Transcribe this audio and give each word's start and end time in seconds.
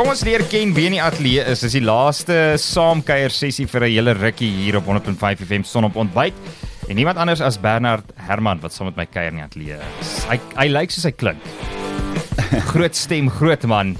Kom 0.00 0.08
ons 0.08 0.22
leer 0.24 0.40
ken 0.48 0.70
wie 0.72 0.86
in 0.88 0.94
die 0.94 1.00
ateljee 1.04 1.42
is. 1.52 1.60
Dis 1.60 1.74
die 1.76 1.82
laaste 1.84 2.34
saamkuier 2.56 3.34
sessie 3.36 3.66
vir 3.68 3.84
'n 3.84 3.90
hele 3.92 4.12
rukkie 4.16 4.48
hier 4.48 4.78
op 4.78 4.86
100.5 4.88 5.44
FM 5.44 5.62
son 5.62 5.84
op 5.84 5.96
ontbyt. 5.96 6.32
En 6.88 6.96
niemand 6.96 7.18
anders 7.18 7.42
as 7.42 7.60
Bernard 7.60 8.08
Herman 8.16 8.62
wat 8.62 8.72
saam 8.72 8.86
met 8.86 8.96
my 8.96 9.04
kuier 9.04 9.28
in 9.28 9.36
die 9.36 9.44
ateljee 9.44 9.76
is. 10.00 10.24
Hy 10.24 10.38
hy 10.56 10.68
lyk 10.68 10.90
soos 10.90 11.04
hy 11.04 11.10
klink. 11.10 11.42
Groot 12.72 12.96
stem, 12.96 13.28
groot 13.28 13.66
man. 13.66 13.98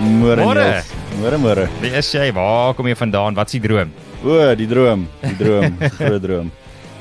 Môre. 0.00 0.40
Môre. 0.40 0.82
Môre 1.20 1.36
môre. 1.36 1.68
Wie 1.82 1.92
is 1.92 2.10
jy? 2.14 2.32
Waar 2.32 2.72
kom 2.72 2.86
jy 2.86 2.94
vandaan? 2.94 3.34
Wat 3.34 3.46
is 3.52 3.60
die 3.60 3.68
droom? 3.68 3.92
O, 4.24 4.54
die 4.54 4.66
droom, 4.66 5.06
die 5.20 5.36
droom, 5.36 5.76
groot 5.98 6.22
droom. 6.22 6.50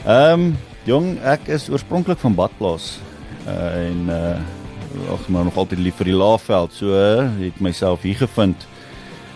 Ehm, 0.06 0.34
um, 0.34 0.58
jong, 0.84 1.18
ek 1.24 1.48
is 1.48 1.70
oorspronklik 1.70 2.20
van 2.20 2.36
Badplaas. 2.36 3.00
Uh, 3.48 3.88
en 3.88 4.10
uh 4.10 4.65
ag 5.12 5.28
maar 5.28 5.44
nog 5.44 5.58
altyd 5.58 5.80
lief 5.80 5.96
vir 5.96 6.06
die 6.06 6.20
Laagveld. 6.20 6.74
So 6.74 6.94
het 7.40 7.60
myself 7.60 8.02
hier 8.02 8.16
gevind. 8.16 8.68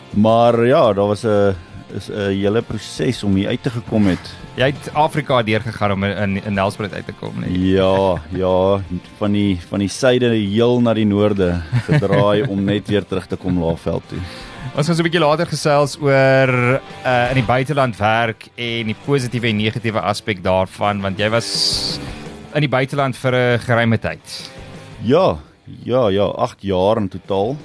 Maar 0.09 0.65
ja, 0.65 0.93
daar 0.93 1.07
was 1.07 1.23
'n 1.25 1.55
is 1.93 2.09
'n 2.09 2.29
hele 2.29 2.61
proses 2.61 3.23
om 3.23 3.35
hier 3.35 3.47
uit 3.47 3.63
te 3.63 3.69
gekom 3.69 4.07
het. 4.07 4.35
Jy 4.55 4.65
het 4.65 4.93
Afrika 4.93 5.43
deurgegaan 5.43 5.91
om 5.91 6.03
in 6.03 6.43
in 6.43 6.53
Nelspruit 6.53 6.93
uit 6.93 7.05
te 7.05 7.13
kom, 7.13 7.33
nee. 7.39 7.73
Ja, 7.73 8.21
ja, 8.29 8.81
van 9.17 9.31
die 9.31 9.59
van 9.69 9.79
die 9.79 9.87
suide 9.87 10.29
heel 10.29 10.81
na 10.81 10.93
die 10.93 11.05
noorde 11.05 11.61
gedraai 11.87 12.43
om 12.47 12.63
net 12.63 12.87
weer 12.87 13.05
terug 13.05 13.27
te 13.27 13.35
kom 13.35 13.63
Laagveld 13.63 14.03
toe. 14.07 14.19
Ons 14.75 14.85
gaan 14.87 14.95
so 14.95 15.01
'n 15.01 15.09
bietjie 15.09 15.19
later 15.19 15.45
gesels 15.45 15.97
oor 16.01 16.79
uh 17.05 17.29
in 17.29 17.35
die 17.35 17.47
buiteland 17.47 17.97
werk 17.97 18.49
en 18.55 18.85
die 18.85 18.95
positiewe 19.05 19.47
en 19.47 19.57
negatiewe 19.57 20.01
aspek 20.01 20.43
daarvan 20.43 21.01
want 21.01 21.17
jy 21.17 21.29
was 21.29 21.99
in 22.53 22.61
die 22.61 22.69
buiteland 22.69 23.17
vir 23.17 23.33
'n 23.35 23.59
geruime 23.59 23.97
tyd. 23.97 24.51
Ja, 25.01 25.37
ja, 25.83 26.07
ja, 26.09 26.23
8 26.23 26.61
jaar 26.61 26.97
in 26.97 27.07
totaal, 27.07 27.55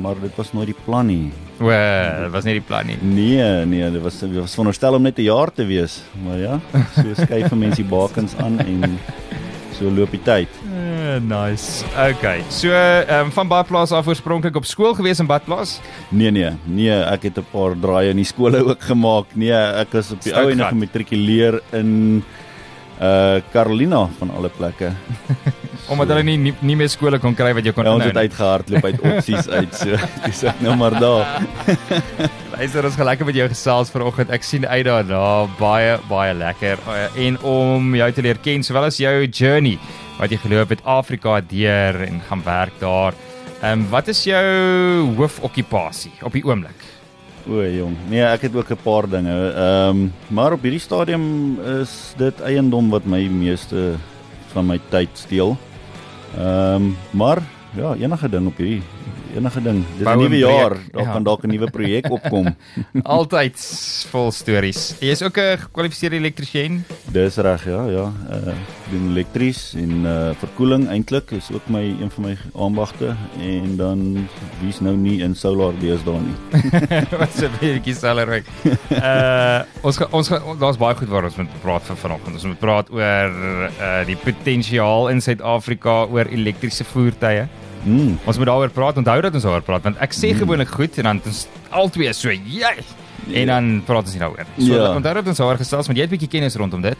maar 0.00 0.14
dit 0.20 0.36
was 0.36 0.52
nooit 0.52 0.66
die 0.66 0.76
plan 0.84 1.06
nie. 1.06 1.32
O, 1.60 1.68
dit 2.22 2.30
was 2.32 2.44
nie 2.44 2.54
die 2.58 2.64
plan 2.66 2.86
nie. 2.86 2.96
Nee, 3.00 3.64
nee, 3.66 3.90
dit 3.90 4.02
was 4.02 4.18
dit 4.20 4.34
was 4.34 4.54
veronderstel 4.56 4.94
om 4.94 5.02
net 5.02 5.18
'n 5.18 5.22
jaar 5.22 5.52
te 5.52 5.64
wees, 5.64 6.02
maar 6.24 6.38
ja, 6.38 6.60
so 6.94 7.14
skuif 7.22 7.48
vir 7.48 7.58
mense 7.58 7.82
die 7.82 7.90
bakens 7.90 8.34
aan 8.36 8.58
en 8.58 8.98
so 9.78 9.90
loop 9.90 10.10
die 10.10 10.22
tyd. 10.22 10.48
Uh, 10.74 11.18
nice. 11.20 11.84
Okay. 12.10 12.42
So, 12.48 12.68
ehm 12.70 13.26
um, 13.26 13.32
van 13.32 13.48
Badplaas 13.48 13.92
af 13.92 14.06
oorspronklik 14.06 14.56
op 14.56 14.64
skool 14.64 14.94
gewees 14.94 15.18
in 15.18 15.26
Badplaas. 15.26 15.80
Nee, 16.08 16.30
nee, 16.30 16.50
nee, 16.64 16.90
ek 16.90 17.22
het 17.22 17.38
'n 17.38 17.46
paar 17.52 17.76
draaie 17.80 18.10
in 18.10 18.16
die 18.16 18.24
skole 18.24 18.64
ook 18.70 18.82
gemaak. 18.82 19.26
Nee, 19.34 19.52
ek 19.52 19.92
is 19.94 20.10
op 20.12 20.22
die 20.22 20.34
ou 20.34 20.50
en 20.50 20.58
gat. 20.58 20.68
gematrikuleer 20.68 21.60
in 21.72 22.22
uh 23.00 23.40
Carolina 23.52 24.08
van 24.18 24.30
alle 24.30 24.48
plekke. 24.48 24.92
Omdat 25.90 26.12
hulle 26.12 26.22
nie, 26.22 26.36
nie 26.38 26.52
nie 26.62 26.76
meer 26.78 26.90
skole 26.92 27.18
kon 27.18 27.34
kry 27.34 27.50
wat 27.56 27.66
jy 27.66 27.72
kon 27.74 27.88
Ja, 27.88 27.94
ons 27.96 28.04
het 28.06 28.16
uitgehardloop 28.16 28.84
uit 28.86 29.00
opsies 29.10 29.48
uit 29.50 29.74
so. 29.74 29.98
Dis 30.26 30.44
ek 30.46 30.62
nou 30.62 30.76
maar 30.78 30.94
daar. 31.00 31.42
Luister, 32.54 32.86
ons 32.86 32.96
gaan 32.98 33.08
lekker 33.10 33.26
met 33.26 33.38
jou 33.40 33.48
gesels 33.50 33.90
vanoggend. 33.90 34.30
Ek 34.30 34.46
sien 34.46 34.66
uit 34.66 34.84
daarna. 34.86 35.24
Baie 35.58 35.98
baie 36.08 36.36
lekker. 36.38 36.78
Uh, 36.86 37.26
en 37.26 37.40
om 37.48 37.90
jou 37.98 38.08
te 38.14 38.24
leer 38.24 38.38
ken, 38.44 38.62
sowel 38.62 38.86
as 38.92 39.00
jou 39.02 39.14
journey 39.26 39.78
wat 40.20 40.30
jy 40.30 40.38
geloop 40.44 40.76
het 40.76 40.86
Afrika 40.86 41.40
deur 41.50 42.02
en 42.06 42.22
gaan 42.28 42.46
werk 42.46 42.78
daar. 42.80 43.18
Ehm 43.62 43.82
um, 43.82 43.86
wat 43.90 44.08
is 44.10 44.22
jou 44.26 44.42
hoofokkupasie 45.18 46.14
op 46.22 46.34
die 46.34 46.44
oomblik? 46.46 46.86
O, 47.46 47.58
jong. 47.66 47.96
Nee, 48.10 48.22
ek 48.22 48.46
het 48.46 48.54
ook 48.54 48.70
'n 48.70 48.82
paar 48.82 49.08
dinge. 49.08 49.34
Ehm, 49.50 49.88
um, 49.88 50.12
maar 50.30 50.52
op 50.52 50.62
hierdie 50.62 50.80
stadium 50.80 51.58
is 51.82 52.14
dit 52.16 52.40
eiendom 52.40 52.90
wat 52.90 53.04
my 53.04 53.26
meeste 53.26 53.98
van 54.52 54.66
my 54.66 54.80
tyd 54.90 55.10
steel. 55.14 55.56
Ehm, 56.36 56.74
um, 56.74 56.96
maar 57.10 57.42
ja, 57.74 57.94
enige 57.94 58.28
ding 58.28 58.46
op 58.46 58.56
hierdie 58.56 58.82
enige 59.36 59.62
ding. 59.62 59.84
Dis 59.98 60.06
'n 60.06 60.18
nuwe 60.18 60.38
jaar, 60.38 60.76
daar 60.92 61.04
ja. 61.04 61.12
kan 61.12 61.22
dalk 61.22 61.42
'n 61.44 61.48
nuwe 61.48 61.70
projek 61.70 62.10
opkom. 62.10 62.56
Altyd 63.16 63.56
vol 64.10 64.30
stories. 64.30 64.94
Jy 65.00 65.10
is 65.10 65.22
ook 65.22 65.36
'n 65.38 65.58
gekwalifiseerde 65.58 66.16
elektriesien. 66.16 66.84
Dis 67.12 67.36
reg, 67.36 67.64
ja, 67.64 67.86
ja. 67.86 68.12
Uh 68.30 68.54
doen 68.92 69.10
elektries 69.10 69.74
en 69.74 70.04
uh 70.04 70.30
verkoeling 70.36 70.88
eintlik 70.88 71.30
is 71.30 71.48
ook 71.52 71.68
my 71.72 71.80
een 71.80 72.10
van 72.10 72.24
my 72.24 72.36
aanbagte 72.54 73.16
en 73.40 73.76
dan 73.76 74.28
wie's 74.60 74.80
nou 74.80 74.96
nie 74.96 75.22
in 75.22 75.34
solar 75.34 75.72
deesdae 75.80 76.20
nie. 76.20 76.36
wat 77.22 77.40
'n 77.40 77.50
bietjie 77.60 77.94
salery. 77.94 78.42
Uh 78.90 79.64
ons 79.82 79.96
ga, 79.96 80.06
ons 80.10 80.28
daar's 80.60 80.76
baie 80.76 80.94
goed 80.94 81.08
waar 81.08 81.24
ons 81.24 81.36
moet 81.36 81.60
praat 81.62 81.82
vir 81.82 81.96
vanoggend. 81.96 82.34
Ons 82.34 82.44
moet 82.44 82.58
praat 82.58 82.90
oor 82.90 83.30
uh 83.80 84.04
die 84.06 84.16
potensiaal 84.16 85.08
in 85.08 85.20
Suid-Afrika 85.20 86.04
oor 86.04 86.26
elektriese 86.26 86.84
voertuie. 86.84 87.48
Mm. 87.84 88.18
Ons 88.24 88.36
moet 88.38 88.46
daaroor 88.46 88.70
praat. 88.70 88.96
Onthou 88.96 89.20
dat 89.20 89.34
ons 89.34 89.42
daaroor 89.42 89.62
praat 89.62 89.82
want 89.82 89.96
ek 89.98 90.12
sê 90.12 90.34
gewoonlik 90.38 90.68
goed 90.68 90.98
en 90.98 91.04
dan 91.04 91.20
ons 91.26 91.46
albei 91.70 92.12
so 92.14 92.30
jy 92.30 92.74
en 93.34 93.46
dan 93.46 93.82
praat 93.86 94.04
ons 94.04 94.12
nie 94.12 94.20
daaroor. 94.20 94.46
So 94.58 94.74
Ja. 94.74 94.94
onthou 94.96 95.14
dat 95.14 95.26
ons 95.26 95.38
daaroor 95.38 95.56
gesels 95.58 95.86
want 95.86 95.98
jy 95.98 96.02
het 96.04 96.10
'n 96.12 96.16
bietjie 96.16 96.28
kennis 96.28 96.54
rondom 96.56 96.80
dit. 96.82 96.98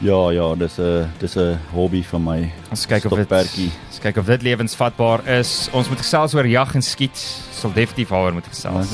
Ja, 0.00 0.30
ja, 0.30 0.54
dis 0.54 0.78
'n 0.78 1.08
dis 1.18 1.36
'n 1.36 1.58
hobby 1.72 2.02
van 2.04 2.22
my. 2.24 2.52
Ons 2.70 2.86
kyk 2.86 3.04
of 3.04 3.16
dit 3.16 3.26
Stokperdjie. 3.26 3.70
ons 3.90 3.98
kyk 3.98 4.16
of 4.16 4.26
dit 4.26 4.42
lewensvatbaar 4.42 5.26
is. 5.28 5.68
Ons 5.72 5.88
moet 5.88 5.98
gesels 5.98 6.34
oor 6.34 6.46
jag 6.46 6.74
en 6.74 6.82
skiet. 6.82 7.16
Sal 7.50 7.72
definitief 7.72 8.08
daaroor 8.08 8.32
moet 8.34 8.46
gesels. 8.46 8.86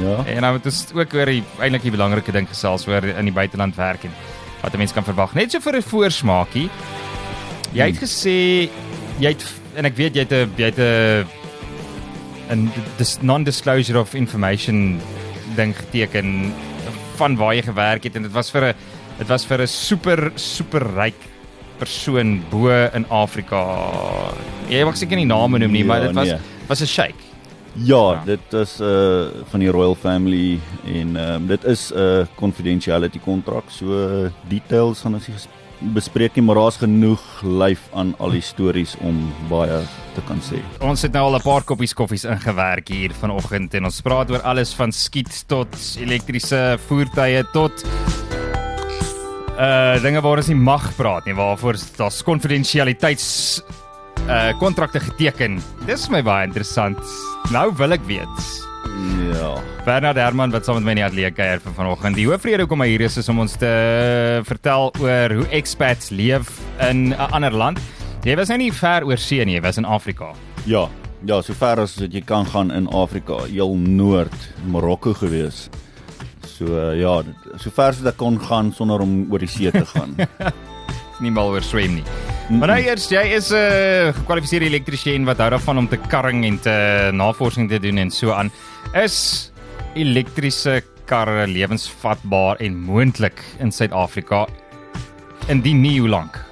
Ja. 0.00 0.24
En 0.26 0.40
dan 0.42 0.52
moet 0.52 0.64
ons 0.66 0.86
ook 0.94 1.14
oor 1.14 1.26
die 1.26 1.42
eintlik 1.58 1.82
die 1.82 1.90
belangrike 1.90 2.32
ding 2.32 2.48
gesels 2.48 2.86
oor 2.86 3.02
in 3.04 3.24
die 3.24 3.32
buiteland 3.34 3.74
werk 3.76 4.04
en 4.04 4.10
wat 4.62 4.72
'n 4.74 4.78
mens 4.78 4.92
kan 4.92 5.04
verwag. 5.04 5.34
Net 5.34 5.50
so 5.50 5.58
vir 5.60 5.76
'n 5.76 5.82
voorsmaakie. 5.82 6.70
Jy 7.72 7.86
het 7.90 7.96
gesê 7.98 8.68
jy 9.18 9.28
het 9.28 9.44
en 9.76 9.84
ek 9.88 9.96
weet 9.96 10.14
jy 10.16 10.24
het 10.26 10.32
'n 10.32 10.52
jy 10.56 10.64
het 10.70 10.78
'n 10.78 11.26
'n 12.52 12.70
dis 12.98 13.18
non-disclosure 13.22 13.98
of 14.00 14.14
information 14.14 15.00
ding 15.56 15.74
geteken 15.76 16.52
van 17.16 17.36
waar 17.36 17.54
jy 17.54 17.62
gewerk 17.62 18.04
het 18.04 18.16
en 18.16 18.22
dit 18.22 18.32
was 18.32 18.50
vir 18.50 18.62
'n 18.68 18.74
dit 19.18 19.28
was 19.28 19.44
vir 19.46 19.60
'n 19.62 19.66
super 19.66 20.32
super 20.34 20.82
ryk 20.94 21.20
persoon 21.78 22.42
bo 22.50 22.68
in 22.94 23.04
Afrika. 23.10 23.90
Jy 24.68 24.84
mag 24.84 24.96
seker 24.96 25.16
nie 25.16 25.26
name 25.26 25.58
noem 25.58 25.72
nie, 25.72 25.84
maar 25.84 26.00
Ja, 26.00 26.06
dit 26.06 26.14
was 26.14 26.28
nee. 26.28 26.38
was 26.68 26.80
'n 26.80 26.86
sheik. 26.86 27.14
Ja, 27.74 28.12
Ja. 28.12 28.22
dit 28.24 28.52
is 28.52 28.80
uh 28.80 29.26
van 29.50 29.60
die 29.60 29.70
royal 29.70 29.94
family 29.94 30.60
en 30.86 31.16
um, 31.16 31.46
dit 31.46 31.64
is 31.64 31.90
'n 31.92 31.98
uh, 31.98 32.26
confidentiality 32.36 33.18
kontrak. 33.18 33.64
So 33.70 33.84
uh, 33.86 34.30
details 34.48 35.00
gaan 35.00 35.14
ons 35.14 35.26
nie 35.28 35.36
bespreek 35.94 36.36
nie, 36.36 36.44
maar 36.46 36.60
daar's 36.60 36.78
genoeg 36.80 37.22
lyf 37.42 37.82
aan 37.98 38.14
al 38.18 38.30
die 38.36 38.44
stories 38.44 38.94
om 39.02 39.18
baie 39.50 39.80
te 40.14 40.24
kan 40.28 40.40
sê. 40.44 40.60
Ons 40.84 41.02
het 41.02 41.12
nou 41.12 41.24
al 41.24 41.36
'n 41.36 41.42
paar 41.42 41.64
koppies 41.64 41.94
koffies 41.94 42.24
ingewerk 42.24 42.88
hier 42.88 43.12
vanoggend 43.12 43.74
en 43.74 43.84
ons 43.84 44.00
praat 44.00 44.30
oor 44.30 44.42
alles 44.42 44.74
van 44.74 44.92
skiet 44.92 45.48
tot 45.48 45.68
elektriese 45.98 46.78
voertuie 46.86 47.44
tot 47.52 47.72
uh 49.58 50.00
dinge 50.02 50.20
waar 50.20 50.38
ons 50.38 50.48
nie 50.48 50.56
mag 50.56 50.94
praat 50.96 51.26
nie, 51.26 51.34
waarvoor 51.34 51.76
daar's 51.96 52.22
konfidensialiteits 52.22 53.62
uh 54.28 54.52
kontrakte 54.58 55.00
geteken. 55.00 55.60
Dis 55.86 56.06
vir 56.06 56.12
my 56.12 56.22
baie 56.22 56.46
interessant. 56.46 56.98
Nou 57.50 57.72
wil 57.76 57.92
ek 57.92 58.04
weet. 58.06 58.71
Ja. 59.32 59.54
Bernard 59.86 60.16
Herman 60.20 60.50
wat 60.54 60.64
saam 60.66 60.78
met 60.78 60.84
my 60.86 60.92
in 60.94 61.00
die 61.00 61.04
ateljee 61.06 61.30
kuier 61.34 61.60
vir 61.62 61.74
vanoggend. 61.76 62.16
Die 62.18 62.26
hoofrede 62.28 62.64
hoekom 62.66 62.82
hy 62.84 62.88
hier 62.92 63.04
is 63.08 63.16
is 63.20 63.28
om 63.32 63.40
ons 63.42 63.56
te 63.58 63.70
vertel 64.46 64.92
oor 65.02 65.34
hoe 65.40 65.46
expats 65.58 66.10
leef 66.14 66.50
in 66.88 67.10
'n 67.12 67.28
ander 67.32 67.52
land. 67.52 67.80
Jy 68.24 68.36
was 68.36 68.48
nou 68.48 68.58
nie 68.58 68.70
ver 68.72 69.04
oor 69.04 69.16
see 69.18 69.44
nie, 69.44 69.54
jy 69.54 69.60
was 69.62 69.78
in 69.78 69.84
Afrika. 69.84 70.32
Ja. 70.66 70.88
Ja, 71.24 71.40
sover 71.42 71.78
as 71.80 71.96
wat 72.00 72.12
jy 72.12 72.20
kan 72.20 72.46
gaan 72.46 72.70
in 72.72 72.88
Afrika, 72.88 73.44
heel 73.46 73.74
noord, 73.76 74.34
Marokko 74.66 75.12
gewees. 75.14 75.68
So 76.46 76.64
uh, 76.66 76.98
ja, 77.00 77.22
dit- 77.22 77.60
sover 77.60 77.88
as 77.88 78.00
wat 78.02 78.12
ek 78.12 78.16
kon 78.18 78.38
gaan 78.40 78.72
sonder 78.72 79.00
om 79.00 79.26
oor 79.30 79.38
die 79.38 79.48
see 79.48 79.70
te 79.70 79.84
gaan. 79.86 80.16
nie 81.22 81.32
mal 81.34 81.52
oor 81.54 81.64
swem 81.64 81.98
nie. 81.98 82.04
Maar 82.50 82.74
nou 82.74 82.78
eers, 82.82 83.08
jy 83.08 83.22
is 83.36 83.50
'n 83.50 83.56
uh, 83.56 84.12
gekwalifiseerde 84.12 84.66
elektriesien 84.66 85.24
wat 85.24 85.38
hou 85.38 85.50
daarvan 85.50 85.78
om 85.78 85.88
te 85.88 85.96
karring 85.96 86.44
en 86.44 86.58
te 86.58 87.10
navorsing 87.12 87.68
te 87.70 87.78
doen 87.78 87.98
en 87.98 88.10
so 88.10 88.32
aan. 88.32 88.50
Is 88.94 89.52
elektriese 89.94 90.82
karre 91.06 91.46
lewensvatbaar 91.46 92.56
en 92.60 92.76
moontlik 92.76 93.40
in 93.58 93.72
Suid-Afrika? 93.72 94.46
Indien 95.48 95.80
nie, 95.80 96.00
hoe 96.00 96.08
lank? 96.08 96.44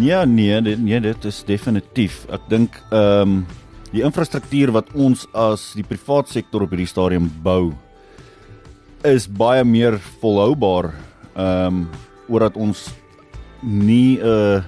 Ja, 0.00 0.24
nee, 0.24 0.60
dit 0.62 0.78
nee, 0.78 1.00
dit 1.00 1.24
is 1.24 1.44
definitief. 1.44 2.24
Ek 2.32 2.40
dink 2.48 2.80
ehm 2.90 3.20
um, 3.20 3.46
die 3.94 4.02
infrastruktuur 4.02 4.72
wat 4.74 4.88
ons 4.98 5.26
as 5.38 5.72
die 5.78 5.86
privaat 5.86 6.28
sektor 6.28 6.64
op 6.64 6.72
hierdie 6.74 6.90
stadium 6.90 7.28
bou 7.44 7.74
is 9.06 9.28
baie 9.28 9.62
meer 9.64 10.00
volhoubaar 10.22 10.90
ehm 11.34 11.66
um, 11.66 11.86
omdat 12.24 12.56
ons 12.56 12.86
nie 13.64 14.18
'n 14.22 14.62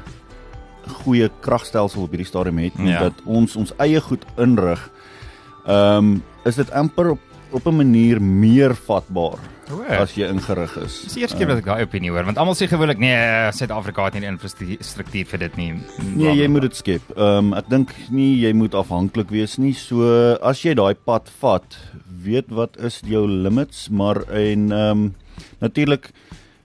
goeie 1.05 1.31
kragstelsel 1.41 2.03
op 2.03 2.11
hierdie 2.11 2.27
stadium 2.27 2.59
het 2.59 2.79
nie 2.79 2.93
Ja. 2.93 3.01
dat 3.09 3.15
ons 3.25 3.57
ons 3.57 3.73
eie 3.79 4.01
goed 4.01 4.25
inrig. 4.39 4.91
Ehm 5.67 5.99
um, 5.99 6.23
is 6.45 6.57
dit 6.57 6.71
amper 6.71 7.11
op 7.11 7.21
op 7.51 7.67
'n 7.67 7.77
manier 7.77 8.23
meer 8.23 8.75
vatbaar 8.75 9.39
O, 9.71 9.83
as 9.83 10.15
jy 10.15 10.29
ingerig 10.31 10.77
is. 10.77 11.01
Dis 11.03 11.15
die 11.15 11.23
eerste 11.23 11.37
keer 11.37 11.49
wat 11.51 11.59
ek 11.59 11.65
daai 11.65 11.83
opinie 11.83 12.11
hoor, 12.11 12.25
want 12.25 12.39
almal 12.39 12.55
sê 12.55 12.69
gewoonlik 12.71 12.99
nee, 12.99 13.51
Suid-Afrika 13.53 14.05
het 14.05 14.15
nie 14.15 14.21
die 14.21 14.29
infrastruktuur 14.31 15.27
vir 15.27 15.39
dit 15.39 15.57
nie. 15.57 15.73
Nee, 16.15 16.37
jy 16.37 16.47
moet 16.49 16.63
dit 16.69 16.77
skep. 16.77 17.03
Ehm 17.17 17.51
um, 17.51 17.55
ek 17.55 17.69
dink 17.69 17.95
nie 18.11 18.37
jy 18.45 18.53
moet 18.53 18.75
afhanklik 18.75 19.31
wees 19.31 19.59
nie. 19.59 19.73
So 19.75 20.35
as 20.43 20.63
jy 20.63 20.75
daai 20.75 20.95
pad 20.95 21.29
vat, 21.41 21.77
weet 22.23 22.47
wat 22.51 22.77
is 22.79 23.01
jou 23.07 23.27
limits, 23.27 23.89
maar 23.91 24.23
en 24.31 24.71
ehm 24.73 24.91
um, 24.91 25.15
natuurlik 25.61 26.11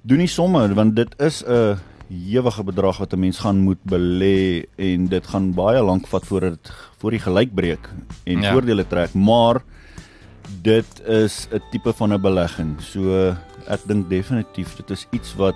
doen 0.04 0.18
nie 0.18 0.28
somme 0.28 0.74
want 0.74 0.96
dit 0.96 1.16
is 1.20 1.44
'n 1.44 1.78
ewige 2.12 2.64
bedrag 2.64 2.98
wat 2.98 3.14
'n 3.14 3.20
mens 3.20 3.40
gaan 3.40 3.60
moet 3.60 3.82
belê 3.84 4.66
en 4.76 5.08
dit 5.08 5.28
gaan 5.28 5.54
baie 5.54 5.82
lank 5.82 6.08
vat 6.08 6.26
voordat 6.26 6.52
dit 6.52 6.74
voor 6.98 7.12
die 7.12 7.20
gelyk 7.20 7.54
breek 7.56 7.90
en 8.24 8.42
ja. 8.42 8.52
voordele 8.52 8.88
trek, 8.88 9.14
maar 9.14 9.62
dit 10.62 11.02
is 11.08 11.48
'n 11.52 11.62
tipe 11.72 11.94
van 11.94 12.14
'n 12.14 12.22
belegging. 12.22 12.82
So 12.82 13.36
ek 13.68 13.82
dink 13.88 14.10
definitief 14.10 14.76
dit 14.76 14.90
is 14.90 15.08
iets 15.12 15.36
wat 15.36 15.56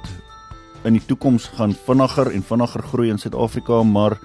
in 0.83 0.93
die 0.93 1.05
toekoms 1.05 1.49
gaan 1.57 1.73
vinniger 1.73 2.31
en 2.31 2.43
vinniger 2.43 2.83
groei 2.83 3.09
in 3.09 3.17
Suid-Afrika, 3.17 3.83
maar 3.83 4.17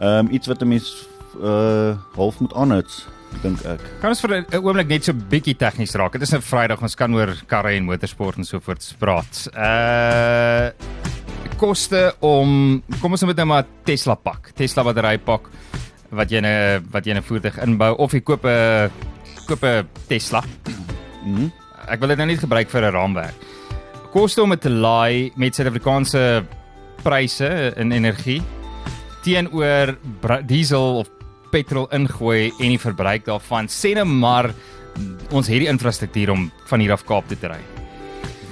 ehm 0.00 0.26
um, 0.26 0.32
iets 0.32 0.46
wat 0.46 0.62
'n 0.62 0.68
mens 0.68 1.06
uh 1.42 1.96
half 2.14 2.40
moet 2.40 2.54
aanhits 2.54 3.06
dink 3.42 3.62
ek. 3.64 3.80
Kan 4.00 4.12
ons 4.12 4.20
vir 4.20 4.36
'n 4.36 4.44
oomblik 4.56 4.88
net 4.88 5.04
so 5.04 5.12
bietjie 5.12 5.56
tegnies 5.56 5.94
raak? 5.94 6.12
Dit 6.12 6.22
is 6.22 6.34
'n 6.34 6.40
Vrydag, 6.40 6.82
ons 6.82 6.94
kan 6.94 7.14
oor 7.14 7.34
karre 7.46 7.76
en 7.76 7.84
motorsport 7.84 8.36
en 8.36 8.44
so 8.44 8.60
voort 8.60 8.94
praat. 8.98 9.48
Uh 9.54 11.21
koste 11.62 12.10
om 12.26 12.80
kom 12.98 13.14
ons 13.14 13.22
moet 13.28 13.38
nou 13.38 13.46
maar 13.52 13.66
Tesla 13.86 14.16
pak. 14.18 14.50
Tesla 14.58 14.82
battery 14.88 15.18
pak 15.22 15.46
wat 16.10 16.30
jy 16.30 16.40
'n 16.42 16.82
wat 16.90 17.06
jy 17.06 17.14
'n 17.14 17.22
voertuig 17.22 17.58
inbou 17.62 17.94
of 17.98 18.12
jy 18.12 18.20
koop 18.20 18.44
'n 18.44 18.90
koop 19.46 19.62
'n 19.62 19.86
Tesla. 20.08 20.42
Mhm. 21.24 21.50
Ek 21.88 22.00
wil 22.00 22.08
dit 22.08 22.18
nou 22.18 22.26
nie 22.26 22.36
gebruik 22.36 22.68
vir 22.68 22.82
'n 22.82 22.92
raamwerk. 22.92 23.34
Koste 24.12 24.42
om 24.42 24.50
dit 24.50 24.60
te 24.60 24.70
laai 24.70 25.32
met 25.36 25.54
Suid-Afrikaanse 25.54 26.44
pryse 27.02 27.74
in 27.76 27.92
energie 27.92 28.42
teenoor 29.22 29.96
diesel 30.46 30.98
of 30.98 31.08
petrol 31.50 31.88
ingooi 31.92 32.52
en 32.58 32.68
die 32.68 32.78
verbruik 32.78 33.24
daarvan 33.24 33.68
sê 33.68 33.94
net 33.94 34.06
maar 34.06 34.52
ons 35.30 35.46
het 35.46 35.58
die 35.58 35.68
infrastruktuur 35.68 36.30
om 36.30 36.50
van 36.66 36.80
hier 36.80 36.92
af 36.92 37.04
Kaap 37.04 37.28
toe 37.28 37.38
te 37.38 37.48
ry. 37.48 37.71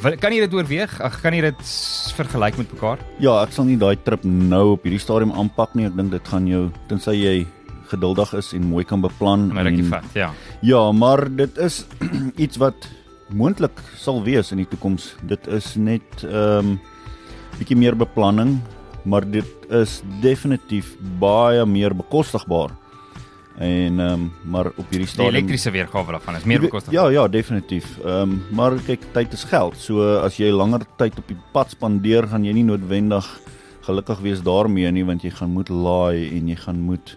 Kan 0.00 0.32
jy 0.32 0.46
dit 0.46 0.54
oorweeg? 0.56 0.92
Ag, 1.04 1.18
kan 1.20 1.34
jy 1.36 1.42
dit 1.44 1.70
vergelyk 2.16 2.56
met 2.56 2.70
mekaar? 2.72 3.00
Ja, 3.20 3.34
ek 3.44 3.52
sal 3.52 3.66
nie 3.68 3.76
daai 3.76 3.98
trip 4.00 4.22
nou 4.24 4.78
op 4.78 4.86
hierdie 4.86 5.00
stadium 5.02 5.34
aanpak 5.36 5.74
nie. 5.76 5.84
Ek 5.90 5.96
dink 5.98 6.14
dit 6.14 6.30
gaan 6.32 6.46
jou 6.48 6.62
tensy 6.88 7.18
jy 7.18 7.34
geduldig 7.90 8.32
is 8.38 8.52
en 8.56 8.64
mooi 8.70 8.84
kan 8.86 9.02
beplan 9.04 9.50
en 9.50 9.66
rukkie 9.66 9.84
vat, 9.90 10.06
ja. 10.16 10.30
Ja, 10.64 10.80
maar 10.96 11.26
dit 11.28 11.58
is 11.60 11.82
iets 12.46 12.56
wat 12.62 12.88
moontlik 13.28 13.76
sal 14.00 14.22
wees 14.24 14.54
in 14.54 14.62
die 14.62 14.68
toekoms. 14.70 15.12
Dit 15.28 15.44
is 15.52 15.74
net 15.76 16.24
ehm 16.24 16.76
um, 16.76 16.78
bietjie 17.60 17.76
meer 17.76 17.92
beplanning, 17.98 18.54
maar 19.04 19.26
dit 19.28 19.66
is 19.76 19.98
definitief 20.22 20.94
baie 21.20 21.66
meer 21.68 21.92
bekostigbaar 21.92 22.72
En 23.60 24.00
ehm 24.00 24.12
um, 24.12 24.32
maar 24.48 24.70
op 24.72 24.88
hierdie 24.88 25.06
stadium 25.06 25.34
die 25.34 25.38
elektriese 25.38 25.70
weergawe 25.74 26.14
daarvan 26.14 26.36
is 26.38 26.44
meer 26.48 26.62
bekostig. 26.64 26.94
Ja, 26.96 27.10
ja, 27.12 27.26
definitief. 27.28 27.98
Ehm 27.98 28.30
um, 28.32 28.38
maar 28.56 28.78
kyk, 28.86 29.04
tyd 29.12 29.34
is 29.36 29.44
geld. 29.44 29.76
So 29.76 30.06
as 30.24 30.38
jy 30.40 30.48
langer 30.48 30.86
tyd 30.96 31.18
op 31.20 31.28
die 31.28 31.36
pad 31.52 31.74
spandeer, 31.76 32.28
gaan 32.30 32.46
jy 32.48 32.54
nie 32.56 32.64
noodwendig 32.64 33.28
gelukkig 33.84 34.22
wees 34.24 34.40
daarmee 34.44 34.88
nie 34.92 35.04
want 35.04 35.24
jy 35.24 35.32
gaan 35.34 35.52
moet 35.52 35.68
laai 35.68 36.30
en 36.36 36.48
jy 36.48 36.56
gaan 36.56 36.80
moet 36.80 37.14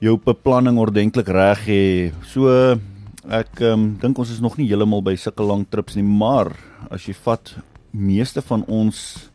jou 0.00 0.16
beplanning 0.24 0.80
ordentlik 0.80 1.28
reg 1.28 1.66
hê. 1.68 1.84
So 2.32 2.48
ek 3.28 3.60
ehm 3.60 3.76
um, 3.76 3.86
dink 4.00 4.18
ons 4.18 4.32
is 4.32 4.40
nog 4.40 4.56
nie 4.56 4.70
heeltemal 4.72 5.04
by 5.04 5.18
sulke 5.20 5.44
lang 5.44 5.66
trips 5.68 6.00
nie, 6.00 6.06
maar 6.06 6.54
as 6.88 7.04
jy 7.04 7.12
vat 7.26 7.58
meeste 7.92 8.40
van 8.40 8.64
ons 8.72 9.28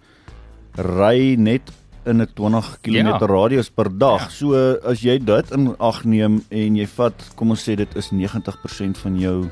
ry 0.82 1.36
net 1.38 1.70
in 2.06 2.22
'n 2.22 2.28
20 2.34 2.78
km 2.82 3.08
ja. 3.08 3.18
radius 3.18 3.70
per 3.70 3.98
dag. 3.98 4.22
Ja. 4.22 4.30
So 4.30 4.54
as 4.84 5.02
jy 5.02 5.18
dit 5.18 5.52
in 5.52 5.76
ag 5.80 6.04
neem 6.04 6.44
en 6.50 6.76
jy 6.76 6.88
vat, 6.88 7.14
kom 7.36 7.50
ons 7.50 7.70
sê 7.70 7.76
dit 7.76 7.96
is 7.96 8.12
90% 8.12 8.98
van 8.98 9.20
jou 9.20 9.50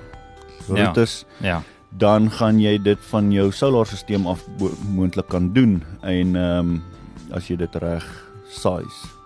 roetes. 0.68 1.26
Ja. 1.42 1.48
ja. 1.48 1.62
Dan 1.98 2.32
gaan 2.32 2.60
jy 2.60 2.78
dit 2.82 3.00
van 3.12 3.32
jou 3.32 3.52
solarstelsel 3.52 4.30
af 4.30 4.42
moontlik 4.90 5.28
kan 5.28 5.54
doen 5.54 5.84
en 6.02 6.36
ehm 6.36 6.60
um, 6.60 6.84
as 7.34 7.48
jy 7.48 7.56
dit 7.58 7.76
reg 7.76 8.06
size. 8.50 9.23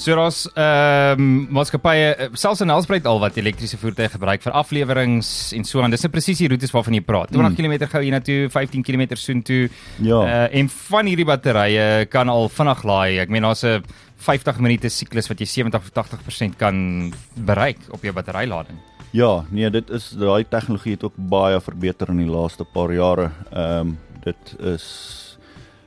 So 0.00 0.16
daar's 0.16 0.46
ehm 0.54 1.20
um, 1.20 1.46
maatskappye 1.52 2.04
eh, 2.14 2.28
selfs 2.32 2.62
in 2.64 2.70
Nelspruit 2.70 3.04
al 3.06 3.18
wat 3.20 3.36
elektriese 3.36 3.76
voertuie 3.76 4.08
gebruik 4.08 4.40
vir 4.42 4.54
afleweringe 4.56 5.20
en 5.56 5.64
so 5.68 5.82
aan. 5.82 5.92
Dis 5.92 6.04
'n 6.06 6.10
presies 6.10 6.38
die 6.38 6.48
roetes 6.48 6.72
waarvan 6.72 6.94
jy 6.94 7.02
praat. 7.04 7.30
20 7.30 7.50
mm. 7.50 7.56
km 7.56 7.90
gou 7.92 8.02
hier 8.02 8.12
na 8.12 8.20
toe, 8.20 8.48
15 8.48 8.82
km 8.82 9.16
soontoe. 9.16 9.68
Ja. 10.00 10.20
Uh, 10.24 10.58
en 10.58 10.68
van 10.68 11.06
hierdie 11.06 11.26
batterye 11.28 12.06
kan 12.08 12.28
al 12.28 12.48
vinnig 12.48 12.84
laai. 12.84 13.18
Ek 13.18 13.28
meen 13.28 13.42
daar's 13.42 13.64
'n 13.64 13.84
50 14.16 14.58
minute 14.60 14.88
siklus 14.88 15.28
wat 15.28 15.40
jy 15.40 15.46
70 15.46 15.80
of 15.80 15.90
80% 15.92 16.56
kan 16.56 17.12
bereik 17.34 17.78
op 17.90 18.02
jou 18.02 18.12
batterylading. 18.12 18.78
Ja, 19.12 19.44
nee, 19.50 19.70
dit 19.70 19.90
is 19.90 20.10
daai 20.10 20.44
tegnologie 20.48 20.94
het 20.94 21.04
ook 21.04 21.16
baie 21.16 21.60
verbeter 21.60 22.08
in 22.08 22.22
die 22.22 22.30
laaste 22.30 22.64
paar 22.64 22.92
jare. 22.92 23.32
Ehm 23.52 23.80
um, 23.80 23.98
dit 24.20 24.56
is 24.60 25.38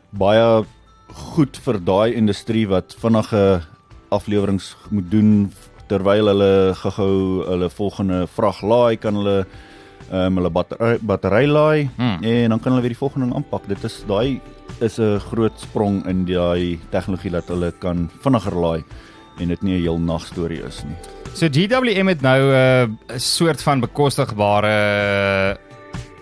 baie 0.10 0.66
goed 1.14 1.58
vir 1.58 1.78
daai 1.86 2.16
industrie 2.18 2.66
wat 2.68 2.96
vinnige 2.98 3.62
afleweringe 4.14 4.74
moet 4.90 5.12
doen 5.12 5.52
terwyl 5.92 6.32
hulle 6.32 6.74
gehou 6.80 7.44
hulle 7.50 7.70
volgende 7.70 8.24
vrag 8.36 8.62
laai 8.62 8.98
kan 8.98 9.20
hulle 9.20 9.46
ehm 10.12 10.28
um, 10.28 10.38
hulle 10.40 10.52
battery 10.52 10.98
battery 11.02 11.46
laai 11.48 11.90
hmm. 11.98 12.20
en 12.22 12.50
dan 12.54 12.60
kan 12.60 12.74
hulle 12.74 12.84
weer 12.86 12.94
die 12.94 13.00
volgende 13.00 13.28
ding 13.28 13.36
aanpak. 13.36 13.68
Dit 13.68 13.84
is 13.88 14.04
daai 14.08 14.42
is 14.80 15.00
'n 15.00 15.20
groot 15.30 15.60
sprong 15.60 16.04
in 16.08 16.26
daai 16.26 16.80
tegnologie 16.92 17.32
dat 17.32 17.48
hulle 17.48 17.72
kan 17.80 18.10
vinniger 18.24 18.56
laai 18.56 18.84
en 19.40 19.48
dit 19.48 19.62
nie 19.64 19.78
'n 19.78 19.82
heel 19.82 20.00
nag 20.00 20.26
storie 20.26 20.62
is 20.64 20.84
nie. 20.84 20.98
So 21.34 21.48
GWM 21.50 22.08
het 22.08 22.22
nou 22.22 22.42
eh, 22.54 22.86
'n 22.86 22.98
uh, 23.10 23.18
soort 23.18 23.62
van 23.62 23.80
bekostigbare 23.80 25.58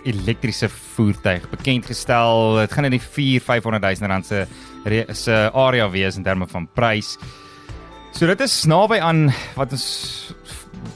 elektriese 0.03 0.69
voertuig 0.69 1.49
bekend 1.49 1.85
gestel. 1.85 2.55
Dit 2.55 2.71
gaan 2.71 2.85
in 2.85 2.91
die 2.91 3.01
4 3.01 3.41
500 3.41 3.83
000 3.99 4.09
rand 4.09 4.25
se 4.25 4.47
se 5.13 5.49
area 5.53 5.89
wees 5.89 6.17
in 6.17 6.23
terme 6.23 6.47
van 6.47 6.67
prys. 6.73 7.17
So 8.11 8.27
dit 8.27 8.41
is 8.43 8.55
naby 8.69 8.99
aan 9.01 9.29
wat 9.55 9.71
ons 9.73 9.85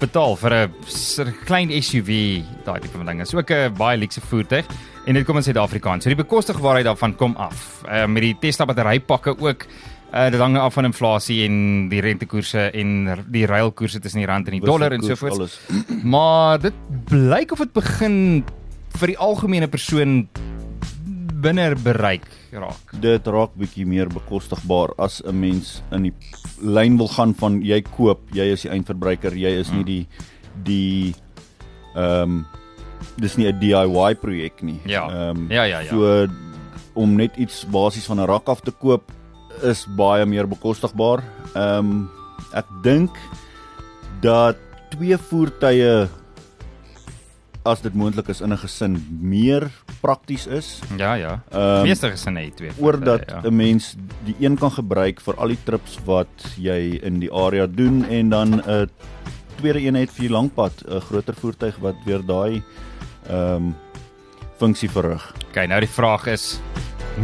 betaal 0.01 0.35
vir 0.35 0.53
'n 0.67 1.33
klein 1.45 1.71
SUV, 1.71 2.43
daai 2.65 2.79
tipe 2.79 2.97
van 2.97 3.05
ding. 3.05 3.19
Dit 3.19 3.27
is 3.27 3.33
ook 3.33 3.51
'n 3.51 3.73
baie 3.73 3.97
luukse 3.97 4.21
voertuig 4.21 4.65
en 5.05 5.13
dit 5.13 5.25
kom 5.25 5.37
in 5.37 5.43
Suid-Afrika. 5.43 5.99
So 5.99 6.09
die 6.09 6.23
bekostigbaarheid 6.23 6.85
daarvan 6.85 7.15
kom 7.15 7.35
af. 7.37 7.83
Uh, 7.87 8.05
met 8.05 8.21
die 8.21 8.37
Tesla 8.39 8.65
batterypakke 8.65 9.37
ook 9.39 9.65
uh 10.13 10.29
dit 10.31 10.39
hang 10.39 10.57
af 10.57 10.73
van 10.73 10.85
inflasie 10.85 11.43
en 11.45 11.89
die 11.89 12.01
rentekoerse 12.01 12.71
en 12.71 13.25
die 13.27 13.45
ruilkoerse 13.45 13.99
tussen 13.99 14.19
die 14.19 14.27
rand 14.27 14.47
en 14.47 14.53
die 14.59 14.61
dollar 14.61 14.91
en 14.91 15.01
so 15.03 15.15
voort. 15.15 15.59
Maar 16.03 16.59
dit 16.59 16.73
blyk 17.09 17.51
of 17.51 17.57
dit 17.57 17.73
begin 17.73 18.43
vir 18.99 19.07
die 19.07 19.17
algemene 19.17 19.67
persoon 19.67 20.29
binne 21.45 21.67
bereik 21.83 22.25
raak. 22.55 22.93
Dit 23.01 23.27
raak 23.29 23.53
bietjie 23.59 23.85
meer 23.87 24.09
bekostigbaar 24.09 24.95
as 24.97 25.21
'n 25.25 25.39
mens 25.39 25.81
in 25.91 26.09
die 26.09 26.13
lyn 26.61 26.97
wil 26.97 27.07
gaan 27.07 27.33
van 27.33 27.61
jy 27.61 27.81
koop, 27.81 28.21
jy 28.33 28.51
is 28.53 28.63
die 28.65 28.71
eindverbruiker, 28.71 29.33
jy 29.33 29.59
is 29.59 29.71
nie 29.71 29.83
hmm. 29.83 29.91
die 29.91 30.07
die 30.63 31.15
ehm 31.95 32.23
um, 32.23 32.45
dis 33.17 33.37
nie 33.37 33.47
'n 33.47 33.59
DIY 33.59 34.15
projek 34.15 34.63
nie. 34.63 34.79
Ja. 34.85 35.07
Ehm 35.07 35.37
um, 35.37 35.51
ja, 35.51 35.63
ja, 35.63 35.79
ja. 35.79 35.89
So 35.89 36.27
om 36.93 37.15
net 37.15 37.37
iets 37.37 37.65
basies 37.65 38.05
van 38.05 38.19
'n 38.19 38.27
rak 38.27 38.49
af 38.49 38.61
te 38.61 38.71
koop 38.71 39.11
is 39.63 39.85
baie 39.97 40.25
meer 40.25 40.47
bekostigbaar. 40.47 41.23
Ehm 41.55 41.77
um, 41.77 42.09
ek 42.53 42.65
dink 42.83 43.11
dat 44.21 44.57
twee 44.89 45.17
voertuie 45.17 46.07
as 47.65 47.81
dit 47.81 47.93
moontlik 47.97 48.29
is 48.29 48.41
in 48.41 48.53
'n 48.53 48.57
gesin 48.57 48.95
meer 49.21 49.69
prakties 50.01 50.47
is. 50.47 50.81
Ja, 50.97 51.13
ja. 51.13 51.41
Um, 51.53 51.83
Meeste 51.83 52.09
gesinne 52.09 52.45
het 52.45 52.55
twee. 52.55 52.71
Oordat 52.77 53.31
'n 53.31 53.43
ja. 53.43 53.49
mens 53.49 53.95
die 54.23 54.35
een 54.39 54.57
kan 54.57 54.71
gebruik 54.71 55.21
vir 55.21 55.35
al 55.35 55.47
die 55.47 55.63
trips 55.63 55.99
wat 56.05 56.55
jy 56.57 56.99
in 57.01 57.19
die 57.19 57.31
area 57.33 57.67
doen 57.67 58.05
en 58.05 58.29
dan 58.29 58.61
'n 58.61 58.89
tweede 59.57 59.81
een 59.81 59.95
het 59.95 60.11
vir 60.11 60.27
die 60.27 60.31
langpad, 60.31 60.83
'n 60.87 60.99
groter 60.99 61.33
voertuig 61.33 61.75
wat 61.77 61.95
weer 62.05 62.25
daai 62.25 62.63
ehm 63.29 63.55
um, 63.55 63.75
funksie 64.57 64.89
verrig. 64.89 65.33
OK, 65.49 65.67
nou 65.67 65.79
die 65.79 65.89
vraag 65.89 66.27
is 66.27 66.59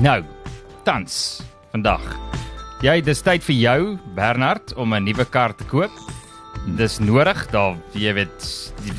nou 0.02 0.24
tans 0.84 1.42
vandag. 1.72 2.02
Jy, 2.82 3.02
dis 3.02 3.22
tyd 3.22 3.44
vir 3.44 3.56
jou 3.56 3.98
Bernard 4.16 4.74
om 4.74 4.94
'n 4.94 5.04
nuwe 5.04 5.26
kar 5.26 5.56
te 5.56 5.64
koop. 5.64 5.92
Dis 6.78 7.00
nodig, 7.02 7.40
daar 7.50 7.78
jy 7.98 8.12
weet 8.14 8.50
die 8.86 8.94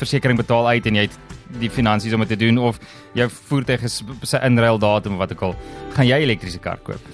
versekerings 0.00 0.40
betaal 0.40 0.66
uit 0.74 0.86
en 0.90 0.96
jy 0.98 1.04
het 1.06 1.18
die 1.60 1.70
finansies 1.70 2.14
om 2.16 2.24
dit 2.24 2.32
te 2.34 2.40
doen 2.40 2.58
of 2.58 2.80
jou 3.14 3.28
voertuig 3.30 3.84
is 3.86 4.00
sy 4.26 4.40
inruil 4.42 4.80
datum 4.82 5.14
of 5.14 5.22
wat 5.22 5.34
ook 5.36 5.44
al, 5.50 5.54
gaan 5.94 6.08
jy 6.08 6.18
elektriese 6.24 6.58
kar 6.58 6.82
koop? 6.82 7.12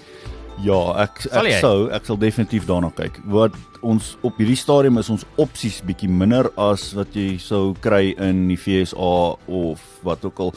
Ja, 0.65 0.79
ek 1.05 1.25
ek 1.29 1.61
sou 1.61 1.89
ek 1.93 2.09
sal 2.09 2.19
definitief 2.21 2.67
daarna 2.69 2.91
kyk. 2.97 3.21
Wat 3.33 3.57
ons 3.85 4.15
op 4.25 4.37
hierdie 4.41 4.59
stadium 4.61 5.01
is 5.01 5.09
ons 5.13 5.25
opsies 5.41 5.81
bietjie 5.85 6.09
minder 6.09 6.51
as 6.61 6.91
wat 6.97 7.17
jy 7.17 7.39
sou 7.41 7.75
kry 7.85 8.11
in 8.21 8.47
die 8.49 8.59
FSA 8.61 9.15
of 9.49 9.85
wat 10.05 10.25
ook 10.29 10.47
al. 10.49 10.55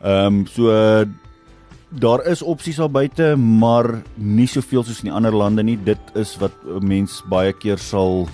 Ehm 0.00 0.40
um, 0.40 0.44
so 0.48 0.72
daar 1.90 2.22
is 2.30 2.42
opsies 2.42 2.76
daar 2.78 2.92
buite, 2.92 3.34
maar 3.36 4.02
nie 4.16 4.46
soveel 4.46 4.84
soos 4.84 5.00
in 5.02 5.10
die 5.10 5.16
ander 5.16 5.34
lande 5.34 5.64
nie. 5.66 5.76
Dit 5.76 6.00
is 6.14 6.36
wat 6.40 6.52
'n 6.64 6.86
mens 6.86 7.22
baie 7.28 7.52
keer 7.52 7.78
sal 7.78 8.28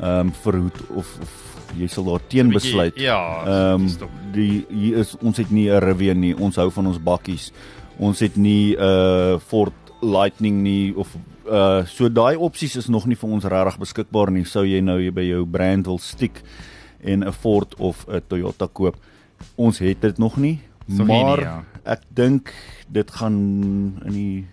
ehm 0.00 0.26
um, 0.26 0.32
verhoed 0.32 0.80
of, 0.96 1.18
of 1.20 1.32
jy 1.76 1.86
sal 1.86 2.04
daar 2.04 2.22
teen 2.26 2.50
besluit. 2.50 2.96
Ja. 2.96 3.20
Ehm 3.46 3.88
stop. 3.88 4.10
die 4.32 4.64
hier 4.68 5.02
is 5.04 5.16
ons 5.20 5.36
het 5.36 5.50
nie 5.50 5.68
'n 5.70 5.78
Rivian 5.78 6.20
nie. 6.20 6.34
Ons 6.36 6.56
hou 6.56 6.70
van 6.70 6.86
ons 6.86 6.98
bakkies. 6.98 7.52
Ons 7.98 8.20
het 8.20 8.36
nie 8.36 8.76
'n 8.76 8.80
uh, 8.80 9.38
Ford 9.38 9.72
Lightning 10.00 10.62
nie 10.62 10.96
of 10.96 11.16
uh 11.46 11.84
so 11.86 12.08
daai 12.08 12.36
opsies 12.36 12.76
is 12.76 12.88
nog 12.88 13.06
nie 13.06 13.16
vir 13.16 13.30
ons 13.30 13.44
regtig 13.44 13.78
beskikbaar 13.78 14.30
nie. 14.30 14.44
Sou 14.44 14.64
jy 14.64 14.80
nou 14.80 15.10
by 15.10 15.22
jou 15.22 15.46
brand 15.46 15.86
wil 15.86 15.98
stiek 15.98 16.42
en 17.04 17.24
'n 17.24 17.32
Ford 17.32 17.74
of 17.78 18.06
'n 18.08 18.22
Toyota 18.28 18.68
koop. 18.72 18.96
Ons 19.56 19.78
het 19.78 20.00
dit 20.00 20.18
nog 20.18 20.36
nie, 20.36 20.60
So 20.96 21.04
nie, 21.04 21.22
maar 21.22 21.40
ja. 21.40 21.64
ek 21.84 22.02
dink 22.08 22.54
dit 22.90 23.10
gaan 23.10 23.36
in 24.04 24.12
die 24.12 24.46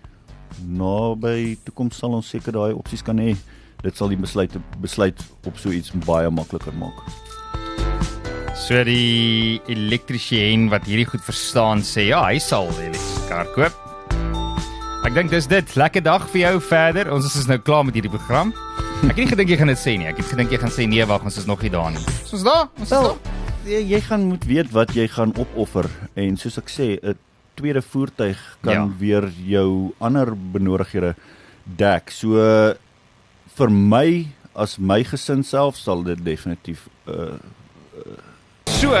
naby 0.66 1.58
toekoms 1.64 1.98
sal 1.98 2.14
ons 2.18 2.28
seker 2.28 2.54
daai 2.54 2.74
opsies 2.74 3.02
kan 3.02 3.18
hê. 3.18 3.34
Dit 3.82 3.96
sal 3.96 4.08
die 4.08 4.18
besluit 4.18 4.54
besluit 4.82 5.20
op 5.46 5.58
so 5.58 5.70
iets 5.70 5.92
baie 6.06 6.30
makliker 6.30 6.72
maak. 6.74 6.98
So 8.58 8.82
die 8.84 9.60
elektriesien 9.70 10.66
wat 10.72 10.84
hierdie 10.88 11.06
goed 11.08 11.22
verstaan 11.24 11.84
sê 11.86 12.08
ja, 12.10 12.24
hy 12.26 12.38
sal 12.42 12.66
'n 12.68 12.90
elektriese 12.90 13.28
kar 13.28 13.46
koop. 13.54 13.74
Ek 15.06 15.14
dink 15.14 15.30
dis 15.30 15.46
dit. 15.46 15.76
Lekker 15.76 16.02
dag 16.02 16.26
vir 16.28 16.40
jou 16.40 16.60
verder. 16.60 17.12
Ons 17.12 17.36
is 17.36 17.46
nou 17.46 17.58
klaar 17.58 17.84
met 17.84 17.94
hierdie 17.94 18.10
program. 18.10 18.52
Ek 19.04 19.14
het 19.14 19.16
nie 19.16 19.26
gedink 19.30 19.48
jy 19.48 19.56
gaan 19.56 19.68
dit 19.70 19.78
sê 19.78 19.96
nie. 19.96 20.06
Ek 20.10 20.16
het 20.16 20.26
gedink 20.26 20.50
jy 20.50 20.58
gaan 20.58 20.70
sê 20.74 20.86
nee, 20.88 21.04
wag, 21.06 21.22
ons 21.22 21.38
is 21.38 21.46
nog 21.46 21.62
nie 21.62 21.70
daar 21.70 21.90
nie. 21.90 22.02
Ons 22.24 22.32
is 22.32 22.42
daar. 22.42 22.66
Ons 22.78 22.82
is 22.82 22.90
Wel, 22.90 23.02
daar. 23.02 23.16
jy, 23.64 23.80
jy 23.94 24.00
gaan 24.00 24.26
moet 24.28 24.44
weet 24.44 24.70
wat 24.72 24.90
jy 24.94 25.06
gaan 25.08 25.32
opoffer 25.38 25.86
en 26.16 26.36
soos 26.36 26.58
ek 26.58 26.68
sê, 26.68 26.98
'n 27.02 27.14
tweede 27.54 27.80
voertuig 27.82 28.38
kan 28.62 28.72
Ja. 28.72 28.80
ja. 28.82 28.88
weer 28.98 29.30
jou 29.46 29.94
ander 30.00 30.34
benodighede 30.36 31.14
dek. 31.64 32.10
So 32.10 32.74
vir 33.58 33.70
my 33.70 34.08
as 34.54 34.78
my 34.78 35.02
gesin 35.06 35.44
self 35.46 35.78
sal 35.78 36.02
dit 36.06 36.24
definitief 36.24 36.88
uh 37.06 37.36
So 38.78 38.94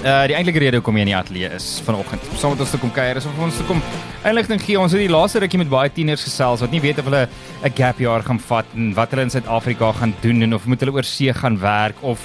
Uh 0.00 0.22
die 0.30 0.32
eintlike 0.32 0.62
rede 0.62 0.78
hoekom 0.80 0.96
jy 0.96 1.02
in 1.04 1.10
die 1.10 1.16
ateljee 1.16 1.50
is 1.52 1.64
vanoggend. 1.84 2.24
Saam 2.40 2.54
met 2.54 2.62
ons 2.64 2.70
te 2.72 2.78
kom 2.80 2.92
kuier 2.96 3.18
is 3.20 3.26
om 3.28 3.34
vir 3.36 3.44
ons 3.50 3.58
te 3.60 3.66
kom 3.68 3.82
inligting 4.30 4.62
gee. 4.62 4.78
Ons 4.80 4.94
het 4.96 5.02
die 5.02 5.12
laaste 5.12 5.42
rukkie 5.44 5.60
met 5.60 5.68
baie 5.68 5.92
tieners 5.92 6.24
gesels 6.24 6.64
wat 6.64 6.72
nie 6.72 6.80
weet 6.80 7.02
of 7.02 7.10
hulle 7.10 7.26
'n 7.68 7.74
gap 7.76 8.00
jaar 8.00 8.24
gaan 8.24 8.40
vat 8.40 8.64
en 8.74 8.94
wat 8.96 9.12
hulle 9.12 9.28
in 9.28 9.34
Suid-Afrika 9.36 9.92
gaan 10.00 10.14
doen 10.22 10.42
en 10.42 10.54
of 10.54 10.64
moet 10.64 10.80
hulle 10.80 10.96
oor 10.96 11.04
see 11.04 11.32
gaan 11.32 11.60
werk 11.60 12.00
of 12.00 12.18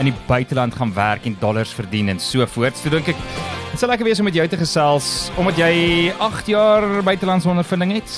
in 0.00 0.10
die 0.10 0.16
buiteland 0.26 0.74
gaan 0.74 0.92
werk 0.94 1.26
en 1.26 1.36
dollars 1.38 1.70
verdien 1.70 2.08
en 2.08 2.18
so 2.18 2.44
voort. 2.46 2.76
So 2.76 2.90
dink 2.90 3.08
ek 3.08 3.16
dit 3.70 3.78
sal 3.78 3.88
lekker 3.88 4.06
wees 4.06 4.18
om 4.18 4.24
met 4.24 4.34
jou 4.34 4.48
te 4.48 4.56
gesels 4.56 5.30
omdat 5.38 5.56
jy 5.56 6.12
8 6.18 6.46
jaar 6.46 7.02
buitelandse 7.02 7.48
ondervinding 7.48 7.92
het. 7.92 8.10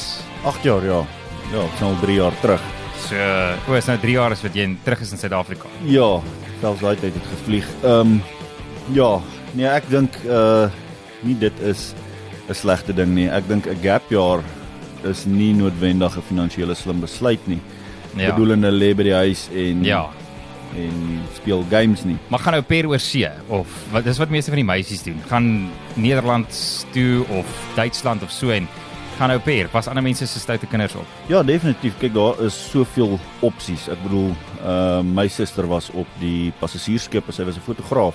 8 0.44 0.64
jaar 0.64 0.84
ja. 0.84 1.21
Ja, 1.52 1.60
ek 1.66 1.74
is 1.76 1.82
al 1.84 1.96
3 2.00 2.14
jaar 2.16 2.36
terug. 2.40 2.62
So, 3.02 3.16
o, 3.68 3.74
is 3.76 3.88
nou 3.90 3.98
3 4.00 4.14
jaar 4.14 4.32
is 4.32 4.42
wat 4.44 4.54
jy 4.56 4.62
in- 4.68 4.78
terug 4.84 5.00
is 5.04 5.12
in 5.12 5.18
Suid-Afrika. 5.20 5.68
Ja, 5.84 6.20
selfs 6.62 6.80
daai 6.80 6.96
tyd 6.96 7.14
het 7.18 7.26
gevlieg. 7.34 7.66
Ehm 7.82 8.00
um, 8.00 8.22
ja, 8.96 9.10
nee, 9.54 9.66
ek 9.68 9.88
dink 9.90 10.16
uh 10.26 10.68
nie 11.22 11.34
dit 11.38 11.60
is 11.60 11.94
'n 12.48 12.54
slegte 12.54 12.92
ding 12.94 13.14
nie. 13.14 13.28
Ek 13.28 13.46
dink 13.48 13.66
'n 13.66 13.76
gap 13.82 14.02
jaar 14.10 14.40
is 15.04 15.24
nie 15.26 15.52
noodwendig 15.54 16.16
'n 16.16 16.22
finansiële 16.22 16.74
slim 16.74 17.00
besluit 17.00 17.46
nie. 17.46 17.60
Ja. 18.16 18.30
Bedoelende 18.34 18.70
lê 18.70 18.94
by 18.94 19.02
die 19.02 19.14
huis 19.14 19.48
en 19.54 19.84
Ja. 19.84 20.08
en 20.76 21.20
speel 21.34 21.64
games 21.70 22.04
nie. 22.04 22.16
Maar 22.28 22.38
gaan 22.40 22.52
nou 22.52 22.62
per 22.62 22.86
oor 22.88 22.98
see 22.98 23.28
of 23.48 23.66
wat 23.92 24.04
dis 24.04 24.18
wat 24.18 24.30
meeste 24.30 24.50
van 24.50 24.56
die 24.56 24.64
meisies 24.64 25.02
doen. 25.02 25.20
Gaan 25.28 25.70
Nederland 25.94 26.86
toe 26.92 27.24
of 27.28 27.46
Duitsland 27.76 28.22
of 28.22 28.30
so 28.30 28.50
en 28.50 28.66
gaan 29.18 29.28
nou 29.28 29.38
per. 29.40 29.68
Pas 29.68 29.88
ander 29.88 30.02
mense 30.02 30.26
se 30.26 30.40
stoute 30.40 30.66
kinders 30.66 30.94
op. 30.94 31.06
Ja, 31.28 31.42
definitief. 31.42 31.94
Kyk, 31.98 32.12
daar 32.14 32.40
is 32.44 32.70
soveel 32.70 33.18
opsies. 33.40 33.88
Ek 33.88 34.02
bedoel, 34.02 34.30
uh 34.64 35.00
my 35.02 35.28
suster 35.28 35.66
was 35.66 35.90
op 35.94 36.06
die 36.20 36.52
passasiersskip, 36.60 37.32
sy 37.32 37.44
was 37.44 37.56
'n 37.56 37.60
fotograaf. 37.60 38.14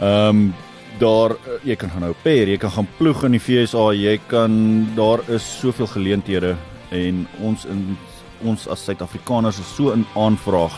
Ehm 0.00 0.28
um, 0.28 0.54
daar 0.98 1.30
uh, 1.30 1.36
jy 1.64 1.74
kan 1.76 1.90
gaan 1.90 2.00
nou 2.00 2.14
per, 2.22 2.48
jy 2.48 2.56
kan 2.56 2.70
gaan 2.70 2.88
ploeg 2.98 3.24
in 3.24 3.32
die 3.32 3.40
FSA, 3.40 3.92
jy 3.92 4.20
kan 4.26 4.86
daar 4.94 5.18
is 5.28 5.42
soveel 5.60 5.86
geleenthede 5.86 6.56
en 6.90 7.26
ons 7.40 7.64
in 7.64 7.96
ons 8.44 8.68
as 8.68 8.84
Suid-Afrikaners 8.84 9.58
is 9.58 9.74
so 9.76 9.90
in 9.92 10.04
aanvraag 10.14 10.72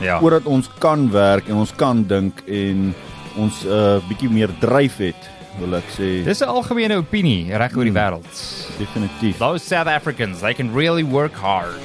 Ja. 0.00 0.18
omdat 0.20 0.46
ons 0.46 0.68
kan 0.78 1.10
werk 1.10 1.48
en 1.48 1.54
ons 1.54 1.72
kan 1.74 2.04
dink 2.06 2.40
en 2.46 2.94
ons 3.36 3.64
'n 3.64 3.68
uh, 3.68 3.98
bietjie 4.08 4.30
meer 4.30 4.50
dryf 4.60 4.96
het, 4.98 5.28
wil 5.58 5.74
ek 5.78 5.84
sê. 5.96 6.24
Dis 6.24 6.40
'n 6.42 6.48
algemene 6.48 6.96
opinie 6.96 7.56
reg 7.56 7.76
oor 7.76 7.84
die 7.84 7.90
Hmm. 7.92 7.98
wêreld. 7.98 8.78
Definitief. 8.78 9.38
Those 9.38 9.64
South 9.64 9.86
Africans, 9.88 10.40
they 10.40 10.54
can 10.54 10.72
really 10.74 11.02
work 11.04 11.34
hard. 11.34 11.78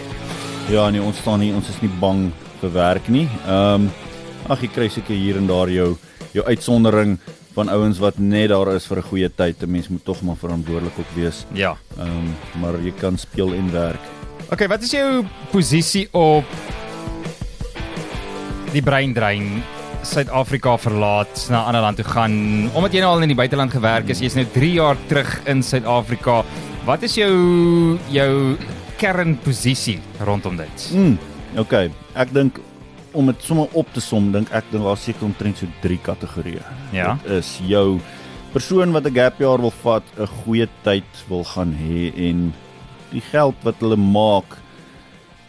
Ja, 0.69 0.89
nee, 0.89 1.01
ons 1.01 1.17
staan 1.17 1.39
nie, 1.39 1.53
ons 1.53 1.69
is 1.69 1.81
nie 1.81 1.91
bang 1.99 2.31
vir 2.61 2.71
werk 2.71 3.07
nie. 3.09 3.27
Ehm 3.47 3.73
um, 3.75 3.91
ag 4.49 4.61
jy 4.61 4.67
kry 4.67 4.87
seker 4.89 5.15
hier 5.15 5.37
en 5.37 5.47
daar 5.47 5.69
jou 5.69 5.97
jou 6.33 6.45
uitsondering 6.45 7.19
van 7.53 7.69
ouens 7.69 7.99
wat 7.99 8.17
net 8.17 8.49
daar 8.49 8.73
is 8.75 8.85
vir 8.87 8.97
'n 8.97 9.01
goeie 9.03 9.29
tyd. 9.29 9.61
'n 9.63 9.71
Mens 9.71 9.87
moet 9.89 10.03
tog 10.05 10.21
maar 10.21 10.35
verantwoordelik 10.35 10.97
ook 10.99 11.11
wees. 11.15 11.45
Ja. 11.53 11.75
Ehm 11.97 12.07
um, 12.07 12.35
maar 12.61 12.73
jy 12.81 12.91
kan 12.99 13.17
speel 13.17 13.53
en 13.53 13.71
werk. 13.71 13.99
Okay, 14.51 14.67
wat 14.67 14.81
is 14.81 14.91
jou 14.91 15.23
posisie 15.51 16.07
op 16.13 16.45
die 18.73 18.81
breindrein 18.81 19.63
Suid-Afrika 20.03 20.75
verlaat 20.77 21.47
na 21.49 21.63
'n 21.63 21.67
ander 21.67 21.81
land 21.81 21.97
toe 21.97 22.05
gaan 22.05 22.69
omdat 22.73 22.93
jy 22.93 22.99
nou 22.99 23.15
al 23.15 23.21
in 23.21 23.31
die 23.31 23.39
buiteland 23.39 23.71
gewerk 23.71 24.09
is, 24.09 24.19
jy's 24.19 24.35
nou 24.35 24.45
3 24.45 24.71
jaar 24.73 24.97
terug 25.07 25.41
in 25.45 25.63
Suid-Afrika. 25.63 26.43
Wat 26.85 27.03
is 27.03 27.15
jou 27.15 27.99
jou 28.11 28.57
kernposisie 28.97 29.99
rondom 30.19 30.57
dit? 30.57 30.91
Mm, 30.93 31.17
okay. 31.57 31.91
Ek 32.15 32.33
dink 32.33 32.59
om 33.13 33.25
dit 33.25 33.41
sommer 33.41 33.67
op 33.71 33.87
te 33.93 34.01
som, 34.01 34.31
dink 34.31 34.51
ek 34.51 34.65
dink 34.71 34.83
daar 34.83 34.97
seker 34.97 35.25
omtrent 35.25 35.57
so 35.57 35.67
3 35.81 35.97
kategorieë. 35.97 36.65
Ja. 36.91 37.17
Dit 37.23 37.31
is 37.31 37.59
jou 37.67 37.99
persoon 38.53 38.91
wat 38.91 39.05
'n 39.05 39.15
gap 39.15 39.39
jaar 39.39 39.61
wil 39.61 39.73
vat, 39.83 40.03
'n 40.17 40.27
goeie 40.43 40.67
tyd 40.83 41.09
wil 41.29 41.43
gaan 41.43 41.73
hê 41.73 42.11
en 42.29 42.53
die 43.11 43.21
geld 43.31 43.55
wat 43.63 43.75
hulle 43.79 43.97
maak 43.97 44.57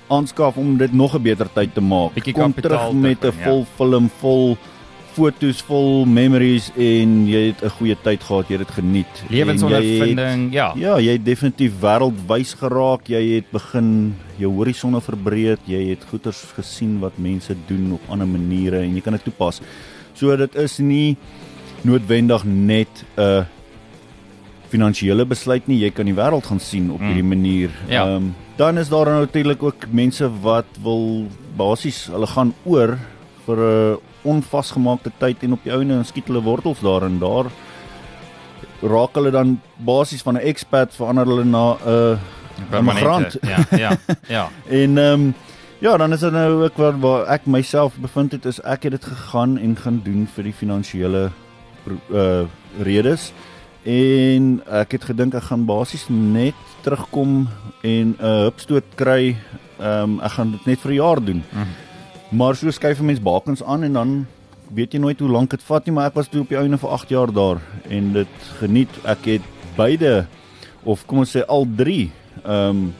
aanskaf 0.08 0.56
om 0.56 0.76
dit 0.76 0.92
nog 0.92 1.14
'n 1.14 1.22
beter 1.22 1.48
tyd 1.52 1.74
te 1.74 1.80
maak. 1.80 2.14
Bietjie 2.14 2.32
Kom 2.34 2.54
terug 2.54 2.92
met 2.92 3.22
'n 3.24 3.26
ja. 3.26 3.44
vol 3.44 3.66
film, 3.76 4.10
vol 4.20 4.56
foto's, 5.14 5.62
vol 5.62 6.04
memories 6.04 6.70
en 6.76 7.26
jy 7.28 7.46
het 7.46 7.62
'n 7.62 7.68
goeie 7.70 7.96
tyd 8.02 8.22
gehad, 8.22 8.48
jy 8.48 8.56
het 8.58 8.66
dit 8.66 8.74
geniet. 8.76 9.22
Lewensondervinding, 9.30 10.52
ja. 10.52 10.72
Ja, 10.76 10.98
jy 10.98 11.12
het 11.12 11.24
definitief 11.24 11.72
wêreldwys 11.80 12.54
geraak. 12.58 13.06
Jy 13.08 13.34
het 13.34 13.50
begin 13.52 14.14
jou 14.36 14.52
horisonne 14.52 15.00
verbreed. 15.00 15.58
Jy 15.66 15.88
het 15.88 16.04
goeters 16.10 16.44
gesien 16.56 16.98
wat 17.00 17.12
mense 17.16 17.54
doen 17.66 17.92
op 17.92 18.00
ander 18.08 18.26
maniere 18.26 18.78
en 18.78 18.94
jy 18.94 19.00
kan 19.00 19.12
dit 19.12 19.24
toepas. 19.24 19.60
So 20.14 20.36
dit 20.36 20.54
is 20.54 20.78
nie 20.78 21.16
noodwendig 21.82 22.44
net 22.44 23.04
'n 23.16 23.46
finansiële 24.68 25.24
besluit 25.26 25.66
nie. 25.68 25.78
Jy 25.78 25.90
kan 25.90 26.04
die 26.06 26.14
wêreld 26.14 26.46
gaan 26.46 26.60
sien 26.60 26.90
op 26.90 27.00
Mm. 27.00 27.06
hierdie 27.06 27.24
manier. 27.24 27.70
Ja. 27.88 28.06
Ehm, 28.06 28.22
dan 28.56 28.78
is 28.78 28.88
daar 28.88 29.06
natuurlik 29.06 29.62
ook 29.62 29.86
mense 29.90 30.30
wat 30.40 30.66
wil 30.82 31.26
basies 31.56 32.06
hulle 32.06 32.26
gaan 32.26 32.54
oor 32.64 32.98
vir 33.46 33.58
'n 33.58 33.98
onvasgemaakte 34.22 35.10
tyd 35.18 35.42
en 35.42 35.52
op 35.52 35.62
die 35.62 35.72
ouene 35.72 35.94
en 35.94 36.04
skiet 36.04 36.26
hulle 36.26 36.42
wortels 36.42 36.80
daar 36.80 37.02
en 37.02 37.18
daar 37.18 37.50
raak 38.82 39.14
hulle 39.14 39.30
dan 39.30 39.60
basies 39.76 40.22
van 40.22 40.34
'n 40.34 40.46
expat 40.46 40.94
verander 40.94 41.26
hulle 41.26 41.44
na 41.44 41.76
'n 41.84 42.18
immigrant. 42.70 43.36
Ja, 43.42 43.58
ja, 43.76 43.96
ja. 44.28 44.48
En 44.82 44.98
ehm 44.98 45.20
um, 45.20 45.34
ja, 45.78 45.96
dan 45.96 46.12
is 46.12 46.20
dit 46.20 46.32
nou 46.32 46.64
ook 46.64 46.76
waar, 46.76 47.00
waar 47.00 47.26
ek 47.26 47.46
myself 47.46 47.96
bevind 47.96 48.32
het 48.32 48.44
is 48.44 48.60
ek 48.60 48.82
het 48.82 48.92
dit 48.92 49.04
gegaan 49.04 49.58
en 49.58 49.76
gaan 49.76 50.00
doen 50.04 50.28
vir 50.34 50.44
die 50.44 50.52
finansiële 50.52 51.30
uh 52.10 52.42
redes. 52.82 53.32
En 53.82 54.62
ek 54.66 54.92
het 54.92 55.04
gedink 55.04 55.34
ek 55.34 55.42
gaan 55.42 55.64
basies 55.64 56.06
net 56.08 56.54
terugkom 56.84 57.48
en 57.82 58.06
'n 58.12 58.16
uh, 58.20 58.44
hupstoot 58.48 58.84
kry. 58.94 59.36
Ehm 59.80 60.02
um, 60.02 60.20
ek 60.20 60.30
gaan 60.36 60.50
dit 60.52 60.66
net 60.66 60.78
vir 60.80 60.90
'n 60.92 60.94
jaar 61.00 61.20
doen. 61.24 61.42
Mhm. 61.50 62.36
Maar 62.36 62.54
so 62.56 62.70
skuif 62.70 63.00
'n 63.00 63.04
mens 63.06 63.20
bakens 63.22 63.62
aan 63.62 63.82
en 63.82 63.92
dan 63.92 64.26
weet 64.74 64.92
jy 64.92 64.98
nooit 65.00 65.20
hoe 65.20 65.28
lank 65.28 65.50
dit 65.50 65.62
vat 65.62 65.84
nie, 65.86 65.94
maar 65.94 66.06
ek 66.06 66.14
was 66.14 66.28
toe 66.28 66.40
op 66.40 66.48
die 66.48 66.58
einde 66.58 66.78
vir 66.78 66.90
8 66.90 67.08
jaar 67.08 67.32
daar 67.32 67.58
en 67.88 68.12
dit 68.12 68.28
geniet. 68.58 68.88
Ek 69.04 69.24
het 69.24 69.42
beide 69.76 70.26
of 70.84 71.06
kom 71.06 71.18
ons 71.18 71.36
sê 71.36 71.42
al 71.48 71.66
drie 71.76 72.10
ehm 72.44 72.68
um, 72.70 72.94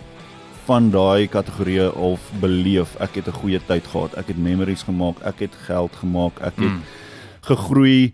van 0.65 0.91
daai 0.91 1.29
kategorieë 1.29 1.93
of 1.95 2.21
beleef. 2.41 2.97
Ek 3.01 3.15
het 3.15 3.27
'n 3.29 3.33
goeie 3.41 3.61
tyd 3.67 3.87
gehad. 3.87 4.15
Ek 4.17 4.27
het 4.29 4.39
memories 4.39 4.83
gemaak, 4.83 5.17
ek 5.23 5.39
het 5.41 5.55
geld 5.67 5.93
gemaak, 5.97 6.33
ek 6.41 6.57
het 6.57 6.73
Mm. 6.73 6.83
gegroei. 7.41 8.13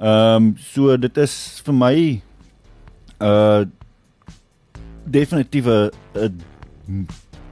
Ehm 0.00 0.34
um, 0.36 0.54
so 0.58 0.96
dit 0.96 1.16
is 1.16 1.62
vir 1.64 1.74
my 1.74 2.22
uh 3.20 3.64
definitief 5.10 5.66
'n 5.66 5.90
'n 6.14 6.40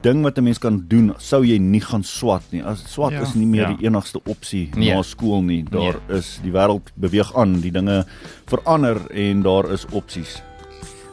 ding 0.02 0.22
wat 0.22 0.38
'n 0.38 0.42
mens 0.44 0.58
kan 0.58 0.84
doen 0.88 1.14
sou 1.18 1.42
jy 1.44 1.58
nie 1.58 1.80
gaan 1.80 2.02
swat 2.04 2.42
nie. 2.52 2.62
As 2.62 2.84
swat 2.92 3.12
Ja. 3.12 3.20
is 3.22 3.34
nie 3.34 3.46
meer 3.46 3.62
Ja. 3.62 3.68
ja. 3.70 3.76
die 3.76 3.86
enigste 3.86 4.20
opsie 4.24 4.68
Nee. 4.76 4.94
na 4.94 5.02
skool 5.02 5.42
nie. 5.42 5.64
Daar 5.70 5.96
nee. 6.08 6.18
is 6.18 6.38
die 6.42 6.52
wêreld 6.52 6.92
beweeg 6.94 7.34
aan, 7.36 7.60
die 7.60 7.70
dinge 7.72 8.04
verander 8.46 9.10
en 9.10 9.42
daar 9.42 9.70
is 9.72 9.86
opsies. 9.90 10.42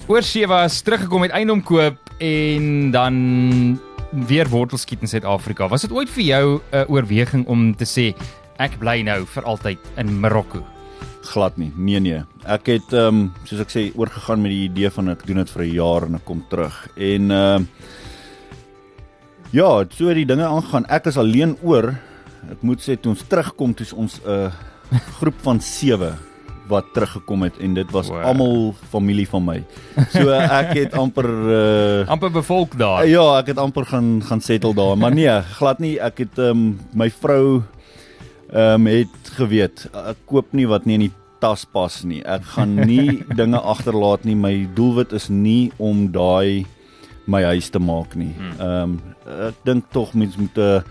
oor 0.08 0.22
see 0.22 0.46
was, 0.48 0.82
teruggekom 0.82 1.20
met 1.20 1.32
eiendom 1.32 1.64
koop 1.64 1.98
en 2.20 2.92
dan 2.92 3.80
weer 4.12 4.48
wortels 4.48 4.82
skiet 4.82 5.02
in 5.02 5.08
Suid-Afrika. 5.08 5.68
Was 5.68 5.82
dit 5.82 5.92
ooit 5.92 6.10
vir 6.10 6.24
jou 6.24 6.62
'n 6.62 6.76
uh, 6.78 6.84
oorweging 6.90 7.48
om 7.48 7.76
te 7.76 7.86
sê 7.86 8.14
ek 8.58 8.78
bly 8.78 9.02
nou 9.02 9.26
vir 9.26 9.44
altyd 9.44 9.80
in 9.98 10.20
Marokko? 10.20 10.75
Glad 11.26 11.58
nie. 11.58 11.72
Nee 11.76 12.00
nee. 12.00 12.24
Ek 12.46 12.70
het 12.70 12.94
ehm 12.94 13.08
um, 13.08 13.22
soos 13.50 13.64
ek 13.66 13.74
sê 13.74 13.86
oorgegaan 13.98 14.44
met 14.44 14.54
die 14.54 14.66
idee 14.70 14.92
van 14.94 15.10
ek 15.16 15.26
doen 15.26 15.42
dit 15.42 15.54
vir 15.56 15.64
'n 15.66 15.74
jaar 15.74 16.06
en 16.06 16.16
ek 16.16 16.26
kom 16.26 16.44
terug. 16.50 16.76
En 16.96 17.32
ehm 17.32 17.62
uh, 17.62 17.68
ja, 19.52 19.86
so 19.90 20.14
die 20.14 20.26
dinge 20.26 20.46
aangaan. 20.46 20.86
Ek 20.86 21.06
is 21.06 21.18
alleen 21.18 21.58
oor. 21.64 21.96
Ek 22.52 22.62
moet 22.62 22.82
sê 22.82 23.00
toe 23.00 23.14
ons 23.14 23.28
terugkom, 23.28 23.74
toe 23.74 23.88
ons 23.96 24.20
'n 24.22 24.30
uh, 24.30 24.52
groep 25.20 25.38
van 25.42 25.62
7 25.62 26.14
wat 26.68 26.86
teruggekom 26.94 27.46
het 27.46 27.58
en 27.62 27.74
dit 27.78 27.92
was 27.94 28.08
wow. 28.10 28.24
almal 28.26 28.74
familie 28.90 29.28
van 29.30 29.44
my. 29.46 29.60
So 30.14 30.30
ek 30.34 30.74
het 30.74 30.94
amper 30.94 31.28
uh, 31.30 32.08
amper 32.10 32.32
bevolk 32.34 32.78
daar. 32.78 33.06
Ja, 33.06 33.38
ek 33.40 33.54
het 33.54 33.62
amper 33.62 33.86
gaan 33.86 34.22
gaan 34.26 34.42
settle 34.42 34.74
daar, 34.74 34.98
maar 34.98 35.14
nee, 35.14 35.30
glad 35.60 35.80
nie. 35.80 35.96
Ek 36.02 36.26
het 36.26 36.42
um, 36.42 36.80
my 36.94 37.10
vrou 37.10 37.62
ehm 38.54 38.86
um, 38.86 38.88
het 38.88 39.32
geweet 39.38 39.88
ek 39.94 40.18
koop 40.30 40.54
nie 40.54 40.68
wat 40.68 40.86
nie 40.86 41.00
in 41.00 41.08
die 41.08 41.14
tas 41.40 41.66
pas 41.66 42.04
nie. 42.04 42.22
Ek 42.24 42.46
gaan 42.56 42.76
nie 42.76 43.24
dinge 43.40 43.60
agterlaat 43.60 44.26
nie. 44.26 44.36
My 44.36 44.68
doelwit 44.78 45.14
is 45.14 45.30
nie 45.30 45.72
om 45.78 46.08
daai 46.12 46.66
my 47.26 47.42
huis 47.44 47.70
te 47.74 47.82
maak 47.82 48.16
nie. 48.16 48.34
Hmm. 48.38 48.56
Ehm 48.60 48.96
um, 48.96 49.02
ek 49.50 49.66
dink 49.66 49.90
tog 49.92 50.14
mens 50.14 50.38
moet 50.38 50.58
'n 50.58 50.84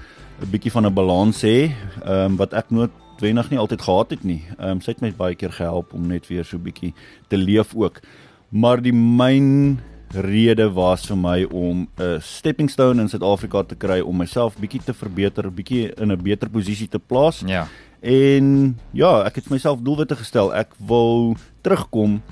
'n 0.42 0.50
bietjie 0.50 0.72
van 0.74 0.86
'n 0.86 0.94
balans 0.94 1.42
hê, 1.42 1.70
ehm 2.04 2.34
um, 2.34 2.36
wat 2.36 2.52
ek 2.52 2.70
nooit 2.70 2.90
wenig 3.20 3.50
nie 3.50 3.58
altyd 3.58 3.82
gehad 3.82 4.10
het 4.10 4.24
nie. 4.24 4.42
Ehm 4.58 4.70
um, 4.70 4.80
sy 4.80 4.90
het 4.90 5.00
my 5.00 5.12
baie 5.16 5.34
keer 5.34 5.52
gehelp 5.52 5.94
om 5.94 6.06
net 6.06 6.26
weer 6.26 6.44
so 6.44 6.58
bietjie 6.58 6.94
te 7.28 7.36
leef 7.36 7.74
ook. 7.74 8.00
Maar 8.50 8.82
die 8.82 8.92
myn 8.92 9.78
rede 10.14 10.68
was 10.72 11.06
vir 11.06 11.16
my 11.16 11.44
om 11.50 11.88
'n 11.98 12.20
stepping 12.20 12.70
stone 12.70 13.00
in 13.00 13.08
Suid-Afrika 13.08 13.62
te 13.62 13.74
kry 13.74 14.00
om 14.00 14.16
myself 14.16 14.56
bietjie 14.56 14.82
te 14.84 14.94
verbeter, 14.94 15.50
bietjie 15.50 15.92
in 16.00 16.12
'n 16.12 16.22
beter 16.22 16.48
posisie 16.48 16.88
te 16.88 16.98
plaas. 16.98 17.42
Ja. 17.46 17.66
En 18.00 18.78
ja, 18.92 19.24
ek 19.24 19.34
het 19.34 19.50
myself 19.50 19.80
doelwitte 19.80 20.16
gestel. 20.16 20.54
Ek 20.54 20.68
wil 20.78 21.36
terugkom. 21.62 22.22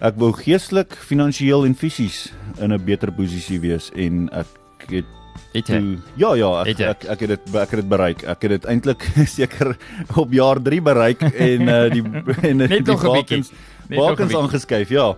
Ek 0.00 0.14
wou 0.16 0.32
geestelik, 0.32 0.94
finansiëel 0.94 1.64
en 1.66 1.74
fisies 1.74 2.32
in 2.58 2.72
'n 2.72 2.84
beter 2.84 3.12
posisie 3.12 3.60
wees 3.60 3.90
en 3.94 4.28
ek 4.32 4.90
het 4.90 5.04
Het 5.54 5.66
jy? 5.70 5.98
Ja 6.18 6.34
ja, 6.34 6.50
ek, 6.66 6.80
ek 6.80 7.04
ek 7.14 7.20
het 7.20 7.28
dit 7.28 7.54
ek 7.54 7.70
het 7.70 7.80
dit 7.80 7.88
bereik. 7.88 8.24
Ek 8.26 8.42
het 8.42 8.50
dit 8.50 8.64
eintlik 8.64 9.06
seker 9.36 9.76
op 10.16 10.32
jaar 10.34 10.58
3 10.62 10.80
bereik 10.82 11.22
en 11.22 11.68
uh, 11.68 11.90
die 11.92 12.02
en 12.50 12.56
Net 12.56 12.84
die 12.84 12.96
bakens 12.96 13.52
bakens 13.88 14.34
aangeskuif, 14.34 14.90
ja. 14.90 15.14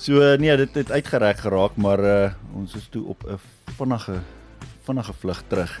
So 0.00 0.36
nee, 0.40 0.56
dit 0.56 0.74
het 0.74 0.90
uitgereik 0.90 1.42
geraak, 1.44 1.74
maar 1.76 2.00
uh, 2.00 2.32
ons 2.56 2.74
is 2.74 2.86
toe 2.88 3.04
op 3.04 3.20
'n 3.28 3.36
vinnige 3.76 4.20
vinnige 4.82 5.12
vlug 5.12 5.42
terug 5.46 5.80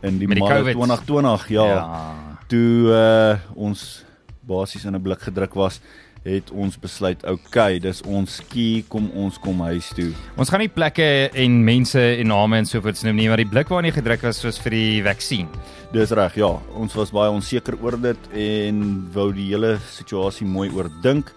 in 0.00 0.18
die 0.18 0.28
Maart 0.28 0.62
2020, 0.62 1.48
ja. 1.48 1.64
ja. 1.66 2.14
Toe 2.46 2.86
uh, 2.86 3.56
ons 3.58 4.04
basies 4.40 4.84
in 4.84 4.94
'n 4.94 5.02
blik 5.02 5.20
gedruk 5.20 5.54
was 5.54 5.80
het 6.28 6.50
ons 6.50 6.76
besluit, 6.80 7.22
okay, 7.28 7.78
dis 7.82 8.02
ons 8.06 8.38
ski, 8.40 8.84
kom 8.88 9.08
ons 9.18 9.38
kom 9.42 9.60
huis 9.68 9.88
toe. 9.96 10.10
Ons 10.36 10.52
gaan 10.52 10.62
nie 10.62 10.72
plekke 10.72 11.28
en 11.32 11.58
mense 11.64 12.00
en 12.00 12.30
name 12.32 12.60
en 12.60 12.68
so 12.68 12.82
voort 12.84 13.02
noem 13.06 13.18
nie, 13.18 13.28
maar 13.30 13.42
die 13.42 13.48
blik 13.48 13.72
waarna 13.72 13.90
jy 13.90 13.98
gedruk 13.98 14.26
was 14.28 14.40
soos 14.44 14.60
vir 14.62 14.76
die 14.76 15.02
vaksin. 15.06 15.48
Dis 15.92 16.12
reg, 16.16 16.36
ja. 16.40 16.50
Ons 16.76 16.96
was 16.98 17.12
baie 17.14 17.32
onseker 17.32 17.78
oor 17.82 17.96
dit 18.00 18.32
en 18.36 18.82
wou 19.14 19.30
die 19.32 19.50
hele 19.52 19.76
situasie 19.94 20.46
mooi 20.48 20.68
oordink 20.76 21.32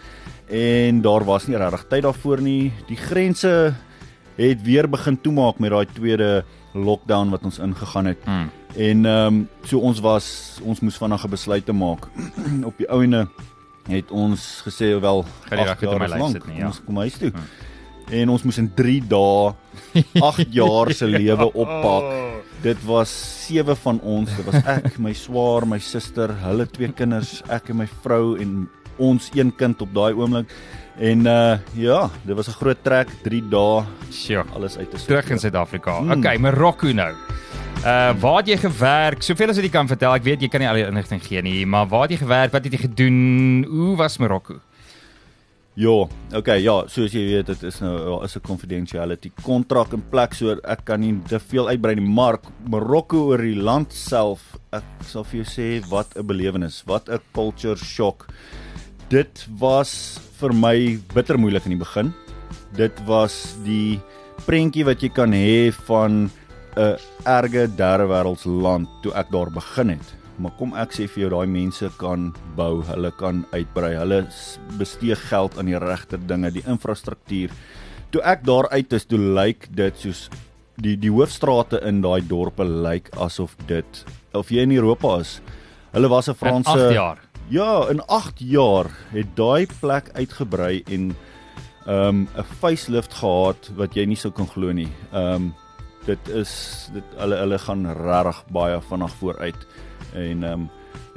en 0.51 0.99
daar 1.01 1.23
was 1.23 1.47
nie 1.47 1.59
regtig 1.59 1.87
tyd 1.91 2.03
daarvoor 2.07 2.43
nie. 2.43 2.71
Die 2.89 2.99
grense 2.99 3.73
het 4.37 4.65
weer 4.65 4.89
begin 4.89 5.19
toemaak 5.21 5.59
met 5.59 5.71
daai 5.71 5.85
tweede 5.93 6.31
lockdown 6.73 7.31
wat 7.31 7.43
ons 7.47 7.59
ingegaan 7.59 8.11
het. 8.11 8.25
Mm. 8.25 8.49
En 8.75 9.05
ehm 9.05 9.27
um, 9.27 9.47
so 9.67 9.79
ons 9.79 9.99
was 9.99 10.59
ons 10.63 10.79
moes 10.79 10.97
vanaand 10.97 11.23
'n 11.23 11.29
besluit 11.29 11.65
te 11.65 11.73
maak 11.73 12.07
op 12.69 12.77
die 12.77 12.89
ouene 12.89 13.27
het 13.95 14.11
ons 14.11 14.47
gesê 14.65 14.93
wel 14.99 15.25
met 15.49 15.99
my 15.99 16.07
lyf 16.15 16.31
sit 16.31 16.47
nie 16.47 16.61
ja. 16.61 16.71
Ons 16.71 16.81
kom 16.85 16.97
huis 17.03 17.17
toe. 17.21 17.31
Hmm. 17.31 17.49
En 18.11 18.33
ons 18.33 18.43
moes 18.43 18.59
in 18.59 18.67
3 18.75 18.97
dae 19.07 19.53
8 20.19 20.51
jaar 20.59 20.91
se 20.95 21.07
lewe 21.07 21.47
oppak. 21.53 22.09
Dit 22.61 22.83
was 22.85 23.11
sewe 23.47 23.75
van 23.75 24.01
ons. 24.03 24.29
Dit 24.35 24.45
was 24.49 24.59
ek, 24.65 24.97
my 25.05 25.13
swaar, 25.17 25.65
my 25.69 25.79
suster, 25.79 26.33
hulle 26.43 26.67
twee 26.69 26.91
kinders, 26.95 27.39
ek 27.49 27.71
en 27.71 27.81
my 27.83 27.89
vrou 28.03 28.35
en 28.41 28.65
ons 29.01 29.31
een 29.33 29.49
kind 29.57 29.81
op 29.81 29.93
daai 29.95 30.11
oomblik. 30.13 30.51
En 31.01 31.25
uh 31.25 31.57
ja, 31.79 32.09
dit 32.27 32.35
was 32.35 32.49
'n 32.51 32.59
groot 32.59 32.83
trek, 32.83 33.07
3 33.23 33.41
dae. 33.49 33.85
Sjoe, 34.11 34.43
alles 34.53 34.77
uit 34.77 34.91
te 34.91 34.97
sit. 34.97 35.07
Terug 35.07 35.29
in 35.29 35.39
Suid-Afrika. 35.39 35.99
Hmm. 35.99 36.11
Okay, 36.11 36.37
Marokko 36.37 36.91
nou. 36.91 37.15
Uh 37.81 38.13
waar 38.21 38.43
het 38.43 38.49
jy 38.51 38.59
gewerk? 38.61 39.23
Soveel 39.25 39.49
as 39.49 39.57
wat 39.57 39.65
jy 39.65 39.71
kan 39.73 39.87
vertel. 39.89 40.13
Ek 40.13 40.21
weet 40.21 40.43
jy 40.45 40.51
kan 40.53 40.61
nie 40.61 40.67
al 40.69 40.77
die 40.77 40.83
inligting 40.85 41.21
gee 41.25 41.41
nie, 41.41 41.63
maar 41.65 41.87
waar 41.89 42.03
het 42.05 42.11
jy 42.13 42.19
gewerk? 42.19 42.51
Wat 42.53 42.67
het 42.67 42.75
jy 42.75 42.79
gedoen? 42.83 43.15
Hoe 43.65 43.95
was 43.97 44.19
Marokko? 44.21 44.59
Ja, 45.81 45.95
okay, 46.37 46.59
ja, 46.61 46.75
soos 46.91 47.15
jy 47.15 47.23
weet, 47.25 47.47
dit 47.49 47.63
is 47.65 47.79
nou 47.81 47.93
ja, 47.95 48.19
is 48.27 48.35
'n 48.37 48.45
confidentiality 48.45 49.31
kontrak 49.41 49.93
in 49.93 50.03
plek, 50.11 50.35
so 50.35 50.51
ek 50.51 50.85
kan 50.85 50.99
nie 50.99 51.15
te 51.25 51.39
veel 51.39 51.69
uitbrei 51.69 51.95
nie, 51.95 52.05
maar 52.05 52.37
Marokko 52.69 53.31
oor 53.31 53.41
die 53.41 53.55
land 53.55 53.91
self, 53.93 54.59
ek 54.71 54.83
sal 55.07 55.23
vir 55.23 55.41
jou 55.41 55.47
sê 55.49 55.89
wat 55.89 56.13
'n 56.15 56.27
belewenis, 56.27 56.83
wat 56.85 57.09
'n 57.09 57.19
culture 57.33 57.77
shock. 57.77 58.27
Dit 59.09 59.47
was 59.57 60.19
vir 60.39 60.53
my 60.53 60.99
bitter 61.15 61.37
moeilik 61.37 61.65
in 61.65 61.79
die 61.79 61.85
begin. 61.85 62.13
Dit 62.75 62.93
was 63.07 63.55
die 63.65 63.99
prentjie 64.45 64.85
wat 64.85 65.01
jy 65.01 65.09
kan 65.09 65.31
hê 65.31 65.71
van 65.87 66.29
'n 66.75 66.97
erge 67.25 67.67
derde 67.75 68.07
wêrelds 68.07 68.45
land 68.45 68.87
toe 69.01 69.13
ek 69.13 69.31
daar 69.31 69.51
begin 69.51 69.89
het. 69.89 70.15
Maar 70.37 70.51
kom 70.57 70.73
ek 70.73 70.91
sê 70.91 71.07
vir 71.07 71.27
jou 71.27 71.29
daai 71.29 71.47
mense 71.47 71.89
kan 71.97 72.33
bou, 72.55 72.81
hulle 72.83 73.11
kan 73.11 73.45
uitbrei, 73.51 73.95
hulle 73.95 74.27
bestee 74.77 75.15
geld 75.15 75.57
aan 75.57 75.65
die 75.65 75.79
regte 75.79 76.17
dinge, 76.17 76.51
die 76.51 76.63
infrastruktuur. 76.65 77.51
Toe 78.11 78.21
ek 78.23 78.45
daar 78.45 78.69
uit 78.69 78.93
is, 78.93 79.05
toe 79.05 79.19
lyk 79.19 79.67
dit 79.75 79.97
soos 79.97 80.29
die 80.81 80.95
die 80.97 81.11
hoofstrate 81.11 81.81
in 81.87 82.01
daai 82.01 82.21
dorpe 82.27 82.63
lyk 82.63 83.11
asof 83.21 83.55
dit 83.67 84.05
of 84.33 84.49
jy 84.49 84.63
in 84.65 84.71
Europa 84.71 85.19
is. 85.19 85.41
Hulle 85.91 86.09
was 86.09 86.29
'n 86.29 86.33
Franse 86.33 86.71
in 86.71 86.85
8 86.85 86.93
jaar. 86.93 87.19
Ja, 87.49 87.89
in 87.89 88.01
8 88.07 88.39
jaar 88.39 88.87
het 89.11 89.35
daai 89.35 89.67
plek 89.79 90.09
uitgebrei 90.15 90.83
en 90.87 91.15
ehm 91.85 92.07
um, 92.07 92.27
'n 92.37 92.43
facelift 92.59 93.13
gehad 93.13 93.71
wat 93.75 93.95
jy 93.95 94.05
nie 94.05 94.15
sou 94.15 94.31
kan 94.31 94.47
glo 94.47 94.71
nie. 94.71 94.89
Ehm 95.11 95.35
um, 95.35 95.53
dit 96.05 96.29
is 96.41 96.53
dit 96.93 97.17
hulle 97.17 97.37
hulle 97.43 97.59
gaan 97.59 97.85
regtig 97.97 98.43
baie 98.55 98.79
vinnig 98.89 99.17
vooruit 99.21 99.67
en 100.13 100.43
ehm 100.43 100.53
um, 100.53 100.69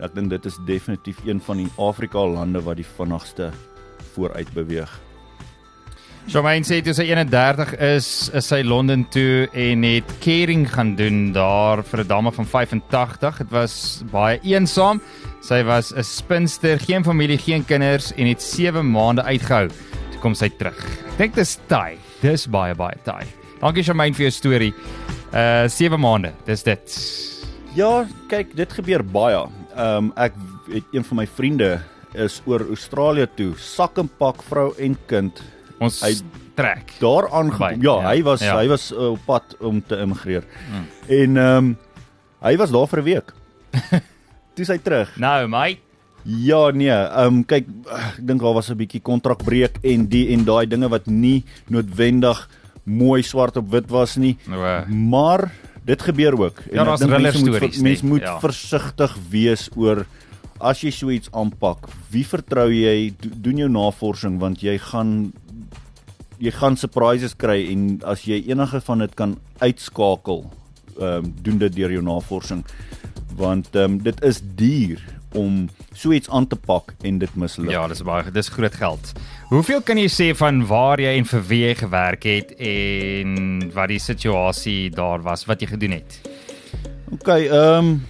ek 0.02 0.14
dink 0.16 0.30
dit 0.30 0.46
is 0.46 0.56
definitief 0.66 1.20
een 1.24 1.40
van 1.40 1.60
die 1.62 1.70
Afrika 1.78 2.24
lande 2.26 2.60
wat 2.66 2.76
die 2.76 2.86
vinnigste 2.96 3.52
vooruit 4.14 4.50
beweeg. 4.54 4.90
Jomaine 6.24 6.64
sê 6.64 6.78
dis 6.80 6.98
31 6.98 7.74
is 7.84 8.08
is 8.32 8.46
sy 8.48 8.62
Londen 8.64 9.04
toe 9.12 9.44
en 9.52 9.84
het 9.84 10.08
caring 10.24 10.64
gaan 10.72 10.94
doen 10.96 11.32
daar 11.36 11.84
vir 11.84 12.00
'n 12.00 12.08
dame 12.08 12.32
van 12.32 12.46
85. 12.46 13.38
Dit 13.38 13.50
was 13.50 14.02
baie 14.10 14.40
eensaam. 14.42 15.02
Sy 15.42 15.62
was 15.62 15.92
'n 15.92 16.02
spinster, 16.02 16.80
geen 16.80 17.04
familie, 17.04 17.38
geen 17.38 17.64
kinders 17.64 18.12
en 18.16 18.26
het 18.26 18.42
7 18.42 18.90
maande 18.90 19.22
uitgehou. 19.22 19.68
Toe 20.10 20.20
kom 20.20 20.34
sy 20.34 20.48
terug. 20.48 20.80
Ek 21.12 21.18
dink 21.18 21.34
dis 21.34 21.58
taai. 21.68 21.98
Dis 22.22 22.46
baie 22.46 22.74
baie 22.74 22.96
taai. 23.04 23.43
Dankie 23.64 23.80
Shamaine 23.80 24.12
vir 24.12 24.26
jou 24.26 24.32
storie. 24.36 24.72
Uh 25.32 25.64
7 25.72 25.96
maande, 25.96 26.34
dis 26.44 26.60
dit. 26.66 26.96
Ja, 27.72 28.04
kyk, 28.28 28.50
dit 28.58 28.72
gebeur 28.76 29.00
baie. 29.00 29.38
Ehm 29.72 30.10
um, 30.10 30.10
ek 30.20 30.34
het 30.68 30.90
een 30.92 31.04
van 31.08 31.22
my 31.22 31.24
vriende 31.24 31.70
is 32.12 32.42
oor 32.44 32.60
Australië 32.68 33.24
toe, 33.38 33.54
sak 33.56 33.96
en 34.02 34.10
pak 34.20 34.42
vrou 34.44 34.66
en 34.76 34.98
kind. 35.08 35.40
Ons 35.80 36.02
hy 36.04 36.12
trek. 36.60 36.92
Daar 37.00 37.30
aan 37.32 37.48
ja, 37.56 37.70
ja, 37.80 37.94
hy 38.10 38.20
was 38.26 38.44
ja. 38.44 38.58
hy 38.58 38.68
was 38.68 38.90
uh, 38.92 39.14
op 39.14 39.24
pad 39.24 39.56
om 39.64 39.80
te 39.80 39.96
immigreer. 39.96 40.44
Hmm. 40.68 40.84
En 41.08 41.36
ehm 41.36 41.56
um, 41.56 41.70
hy 42.44 42.56
was 42.60 42.70
daar 42.70 42.90
vir 42.92 43.00
'n 43.00 43.04
week. 43.04 43.32
Toe 44.54 44.66
hy 44.68 44.78
terug. 44.78 45.16
Nou, 45.16 45.48
my 45.48 45.78
Ja 46.24 46.68
nee, 46.70 46.92
ehm 46.92 47.40
um, 47.40 47.40
kyk 47.44 47.64
ek 47.88 48.20
dink 48.20 48.44
daar 48.44 48.60
was 48.60 48.68
'n 48.68 48.76
bietjie 48.76 49.00
kontrakbreek 49.00 49.80
en 49.80 50.04
die 50.04 50.28
en 50.36 50.44
daai 50.44 50.68
dinge 50.68 50.88
wat 50.88 51.06
nie 51.08 51.44
noodwendig 51.72 52.44
mooi 52.84 53.22
swart 53.22 53.56
op 53.56 53.70
wit 53.72 53.90
was 53.90 54.16
nie. 54.16 54.36
Uh, 54.48 54.86
Maar 54.88 55.50
dit 55.84 56.02
gebeur 56.02 56.40
ook. 56.40 56.62
Ja, 56.72 56.84
daar's 56.84 57.00
dink 57.00 57.10
thriller 57.10 57.32
mense 57.32 57.44
moet, 57.44 57.54
stories, 57.56 57.80
Mens 57.80 58.02
nee, 58.02 58.10
moet 58.10 58.20
ja. 58.20 58.38
versigtig 58.40 59.16
wees 59.30 59.68
oor 59.76 60.04
as 60.64 60.80
jy 60.80 60.90
so 60.94 61.10
iets 61.12 61.28
aanpak. 61.32 61.88
Wie 62.12 62.24
vertrou 62.26 62.70
jy? 62.72 63.12
Do, 63.20 63.32
doen 63.48 63.64
jou 63.64 63.70
navorsing 63.70 64.38
want 64.40 64.62
jy 64.64 64.78
gaan 64.78 65.32
jy 66.42 66.50
gaan 66.50 66.76
surprises 66.76 67.36
kry 67.38 67.60
en 67.72 68.00
as 68.10 68.24
jy 68.28 68.40
enige 68.50 68.80
van 68.84 69.04
dit 69.04 69.14
kan 69.16 69.36
uitskakel, 69.62 70.44
ehm 70.98 71.24
um, 71.24 71.34
doen 71.42 71.58
dit 71.58 71.76
deur 71.76 71.92
jou 71.92 72.02
navorsing 72.04 72.64
want 73.36 73.74
ehm 73.74 73.96
um, 73.96 73.98
dit 74.02 74.22
is 74.24 74.40
duur 74.56 75.02
om 75.34 75.68
so 75.94 76.12
iets 76.12 76.30
aan 76.30 76.46
te 76.46 76.56
pak 76.56 76.94
en 77.02 77.18
dit 77.18 77.34
misluk. 77.36 77.70
ja, 77.70 77.86
dis 77.88 78.02
baie 78.02 78.30
dis 78.30 78.48
groot 78.48 78.74
geld. 78.74 79.12
Hoeveel 79.50 79.82
kan 79.82 79.98
jy 79.98 80.08
sê 80.08 80.30
van 80.36 80.66
waar 80.66 81.00
jy 81.00 81.16
en 81.18 81.24
vir 81.24 81.42
wie 81.48 81.60
jy 81.66 81.74
gewerk 81.74 82.22
het 82.24 82.54
en 82.58 83.70
wat 83.74 83.88
die 83.88 83.98
situasie 84.00 84.90
daar 84.90 85.22
was 85.22 85.44
wat 85.46 85.60
jy 85.60 85.66
gedoen 85.74 85.90
het? 86.00 86.20
OK, 87.12 87.28
ehm 87.28 87.78
um, 87.78 88.02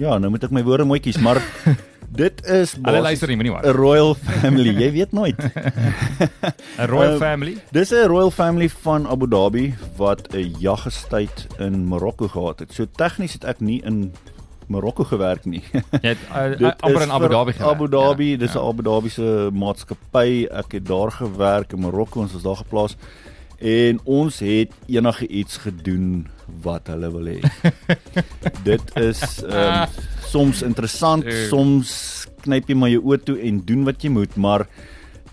ja, 0.00 0.18
nou 0.18 0.30
moet 0.32 0.44
ek 0.44 0.50
my 0.56 0.62
woorde 0.64 0.84
mooi 0.88 1.00
kies, 1.00 1.18
maar 1.20 1.40
dit 2.22 2.40
is 2.50 2.72
Hulle 2.82 3.00
luister 3.04 3.28
nie, 3.28 3.36
moenie 3.36 3.52
'n 3.52 3.54
maar. 3.62 3.76
royal 3.76 4.14
family. 4.14 4.72
Jy 4.80 4.90
weet 4.92 5.12
nooit. 5.12 5.38
'n 6.80 6.86
Royal 6.88 7.14
uh, 7.14 7.18
family. 7.20 7.56
Dis 7.72 7.92
'n 7.92 8.06
royal 8.08 8.30
family 8.30 8.68
van 8.68 9.06
Abu 9.06 9.28
Dhabi 9.28 9.74
wat 9.96 10.26
'n 10.34 10.54
jaggestyd 10.58 11.46
in 11.58 11.84
Marokko 11.88 12.28
gehad 12.28 12.58
het. 12.60 12.72
So 12.72 12.86
tegnies 12.96 13.32
het 13.32 13.44
ek 13.44 13.60
nie 13.60 13.82
in 13.84 14.12
Marokko 14.70 15.04
gewerk 15.10 15.46
nie. 15.50 15.62
Jy 15.72 16.12
het 16.12 16.22
uh, 16.30 16.44
Dit 16.58 16.84
amper 16.86 17.06
in 17.06 17.14
Abu 17.14 17.30
Dhabi 17.32 17.54
gewerk. 17.56 17.72
Abu 17.74 17.88
Dhabi, 17.90 18.28
ja, 18.34 18.40
dis 18.44 18.54
'n 18.54 18.62
Abu 18.62 18.84
Dhabi 18.86 19.10
se 19.10 19.50
maatskappy. 19.52 20.46
Ek 20.46 20.78
het 20.78 20.86
daar 20.86 21.10
gewerk 21.10 21.74
in 21.74 21.82
Marokko, 21.86 22.20
ons 22.20 22.32
was 22.32 22.46
daar 22.46 22.60
geplaas. 22.62 22.96
En 23.58 24.00
ons 24.04 24.38
het 24.38 24.72
enige 24.88 25.26
iets 25.26 25.56
gedoen 25.66 26.28
wat 26.62 26.86
hulle 26.88 27.10
wil 27.12 27.26
hê. 27.28 27.40
Dit 28.70 28.96
is 28.96 29.42
um, 29.42 29.84
soms 30.30 30.62
interessant, 30.62 31.24
Dude. 31.24 31.48
soms 31.50 31.90
knyp 32.40 32.70
jy 32.70 32.76
maar 32.78 32.92
jou 32.92 33.02
oë 33.04 33.20
toe 33.24 33.36
en 33.44 33.60
doen 33.66 33.84
wat 33.84 34.02
jy 34.02 34.10
moet, 34.14 34.36
maar 34.36 34.64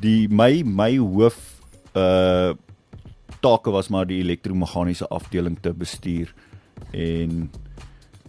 die 0.03 0.27
my 0.29 0.63
my 0.65 0.97
hoof 0.97 1.37
uh 1.95 2.53
take 3.41 3.69
was 3.71 3.87
maar 3.93 4.07
die 4.09 4.17
elektromeganiese 4.23 5.05
afdeling 5.13 5.59
te 5.61 5.69
bestuur 5.69 6.31
en 6.91 7.51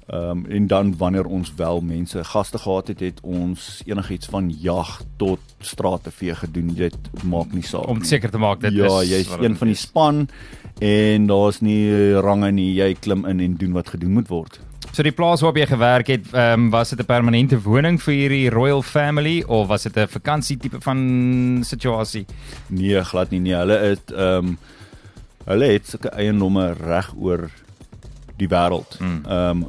Ehm 0.09 0.31
um, 0.31 0.47
en 0.49 0.67
dan 0.67 0.95
wanneer 0.97 1.27
ons 1.27 1.53
wel 1.57 1.81
mense 1.81 2.25
gaste 2.25 2.59
gehad 2.59 2.89
het, 2.89 3.01
het 3.01 3.19
ons 3.21 3.83
enigiets 3.85 4.27
van 4.27 4.55
jag 4.61 5.01
tot 5.17 5.41
strate 5.61 6.11
vee 6.11 6.35
gedoen. 6.35 6.71
Dit 6.75 6.97
maak 7.23 7.53
nie 7.53 7.63
saak 7.63 7.87
om 7.87 8.01
seker 8.05 8.31
te 8.31 8.39
maak 8.39 8.61
dit 8.61 8.73
ja, 8.73 8.87
is 9.03 9.11
jy's 9.11 9.29
wat 9.29 9.45
een 9.45 9.57
van 9.57 9.69
die 9.69 9.77
span 9.77 10.23
en 10.81 11.27
daar's 11.27 11.61
nie 11.61 12.15
range 12.25 12.51
nie. 12.57 12.73
Jy 12.79 12.95
klim 12.95 13.27
in 13.29 13.45
en 13.45 13.61
doen 13.61 13.77
wat 13.77 13.89
gedoen 13.89 14.17
moet 14.17 14.33
word. 14.33 14.61
So 14.93 15.05
die 15.05 15.13
plaas 15.13 15.45
waarop 15.45 15.61
jy 15.61 15.69
gewerk 15.69 16.09
het, 16.09 16.33
ehm 16.33 16.65
um, 16.65 16.71
was 16.71 16.97
dit 16.97 17.01
'n 17.01 17.05
permanente 17.05 17.61
woning 17.61 18.01
vir 18.03 18.15
hierdie 18.15 18.51
royal 18.51 18.83
family 18.83 19.43
of 19.47 19.69
was 19.69 19.83
dit 19.83 19.97
'n 19.97 20.09
vakansie 20.09 20.57
tipe 20.57 20.81
van 20.81 21.61
situasie? 21.61 22.25
Nee, 22.69 23.05
glad 23.05 23.31
nie. 23.31 23.41
Nee, 23.41 23.55
hulle 23.55 23.79
het 23.79 24.11
ehm 24.11 24.47
um, 24.47 24.59
hulle 25.45 25.65
het 25.65 25.87
sulke 25.87 26.09
eiendomme 26.09 26.73
reg 26.73 27.13
oor 27.17 27.51
die 28.39 28.49
wêreld. 28.49 28.99
Mm. 29.01 29.25
Ehm 29.27 29.63
um, 29.63 29.67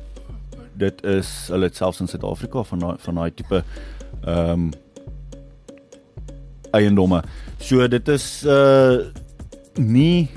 dit 0.79 1.01
is 1.07 1.29
hulle 1.51 1.69
het 1.69 1.79
selfs 1.79 2.01
in 2.03 2.09
Suid-Afrika 2.11 2.63
van 2.71 2.85
daai 2.85 2.95
van 3.05 3.19
daai 3.21 3.31
tipe 3.35 3.63
ehm 4.25 4.51
um, 4.51 4.69
eiendomme. 6.77 7.23
So 7.57 7.87
dit 7.89 8.07
is 8.13 8.27
uh 8.45 8.99
nie 9.79 10.29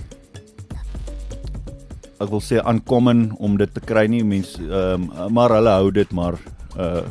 ek 2.22 2.30
wil 2.30 2.40
sê 2.44 2.60
uncommon 2.62 3.32
om 3.42 3.58
dit 3.58 3.72
te 3.74 3.82
kry 3.82 4.06
nie 4.10 4.22
mense 4.24 4.62
ehm 4.62 5.10
um, 5.10 5.34
maar 5.34 5.54
hulle 5.58 5.76
hou 5.80 5.90
dit 5.94 6.16
maar 6.16 6.38
uh 6.78 7.04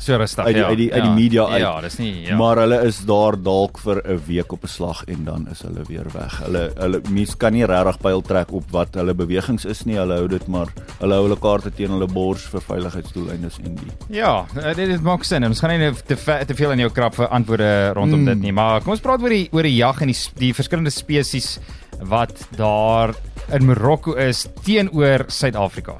So 0.00 0.16
rustig, 0.16 0.44
Uit 0.44 0.54
die- 0.54 0.62
ja. 0.62 0.68
uit 0.68 0.76
die- 0.78 0.92
uit 0.92 1.02
die 1.02 1.10
ja. 1.10 1.14
media 1.16 1.44
uit. 1.46 1.60
Ja, 1.60 1.80
dis 1.80 1.96
nie 1.98 2.20
ja. 2.22 2.28
Ja. 2.28 2.36
Maar 2.36 2.56
hulle 2.56 2.76
is 2.86 3.00
daar 3.04 3.34
dalk 3.42 3.78
vir 3.78 4.00
'n 4.04 4.20
week 4.26 4.52
op 4.52 4.62
'n 4.64 4.66
slag 4.68 5.04
en 5.08 5.24
dan 5.24 5.48
is 5.50 5.62
hulle 5.62 5.82
weer 5.88 6.06
weg. 6.12 6.38
Hulle 6.44 6.70
hulle 6.76 7.00
mense 7.10 7.36
kan 7.36 7.52
nie 7.52 7.64
regtig 7.66 7.98
pyl 7.98 8.20
trek 8.22 8.52
op 8.52 8.70
wat 8.70 8.94
hulle 8.94 9.14
bewegings 9.14 9.64
is 9.64 9.84
nie. 9.84 9.96
Hulle 9.96 10.14
hou 10.14 10.28
dit 10.28 10.46
maar 10.46 10.66
hulle 11.00 11.14
hou 11.14 11.22
hulle 11.24 11.36
kaarte 11.38 11.70
teen 11.74 11.90
hulle 11.90 12.06
bors 12.06 12.42
vir 12.46 12.60
veiligheidsdoeleindes 12.60 13.58
en 13.64 13.74
die. 13.74 14.16
Ja, 14.16 14.46
eh, 14.56 14.74
dit, 14.74 14.88
dit 14.88 15.02
maak 15.02 15.24
sin. 15.24 15.44
Ons 15.44 15.60
gaan 15.60 15.78
nie 15.78 15.92
te 16.06 16.16
te 16.46 16.54
veel 16.54 16.70
in 16.72 16.78
jou 16.78 16.90
krap 16.90 17.14
vir 17.14 17.26
antwoorde 17.28 17.92
rondom 17.94 18.20
Mm. 18.20 18.24
dit 18.26 18.38
nie, 18.40 18.52
maar 18.52 18.80
kom 18.80 18.90
ons 18.92 19.00
praat 19.00 19.20
oor 19.22 19.28
die 19.30 19.48
oor 19.52 19.62
die 19.62 19.76
jag 19.76 20.00
en 20.00 20.06
die 20.06 20.16
die 20.38 20.54
verskillende 20.54 20.90
spesies 20.90 21.58
wat 22.02 22.46
daar 22.56 23.14
in 23.52 23.66
Marokko 23.66 24.12
is 24.14 24.46
teenoor 24.62 25.24
Suid-Afrika. 25.26 25.96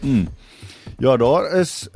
Hmm. 0.00 0.28
Ja, 0.98 1.16
daar 1.16 1.52
is 1.60 1.88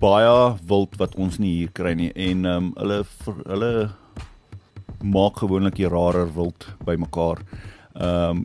baie 0.00 0.56
wild 0.68 0.96
wat 1.00 1.14
ons 1.16 1.38
nie 1.38 1.54
hier 1.60 1.72
kry 1.72 1.94
nie 1.94 2.12
en 2.14 2.44
ehm 2.44 2.70
um, 2.70 2.72
hulle 2.76 3.04
hulle 3.46 3.90
maak 5.02 5.38
gewoonlik 5.40 5.78
die 5.78 5.88
rarer 5.88 6.28
wild 6.36 6.66
bymekaar. 6.84 7.40
Ehm 7.94 8.44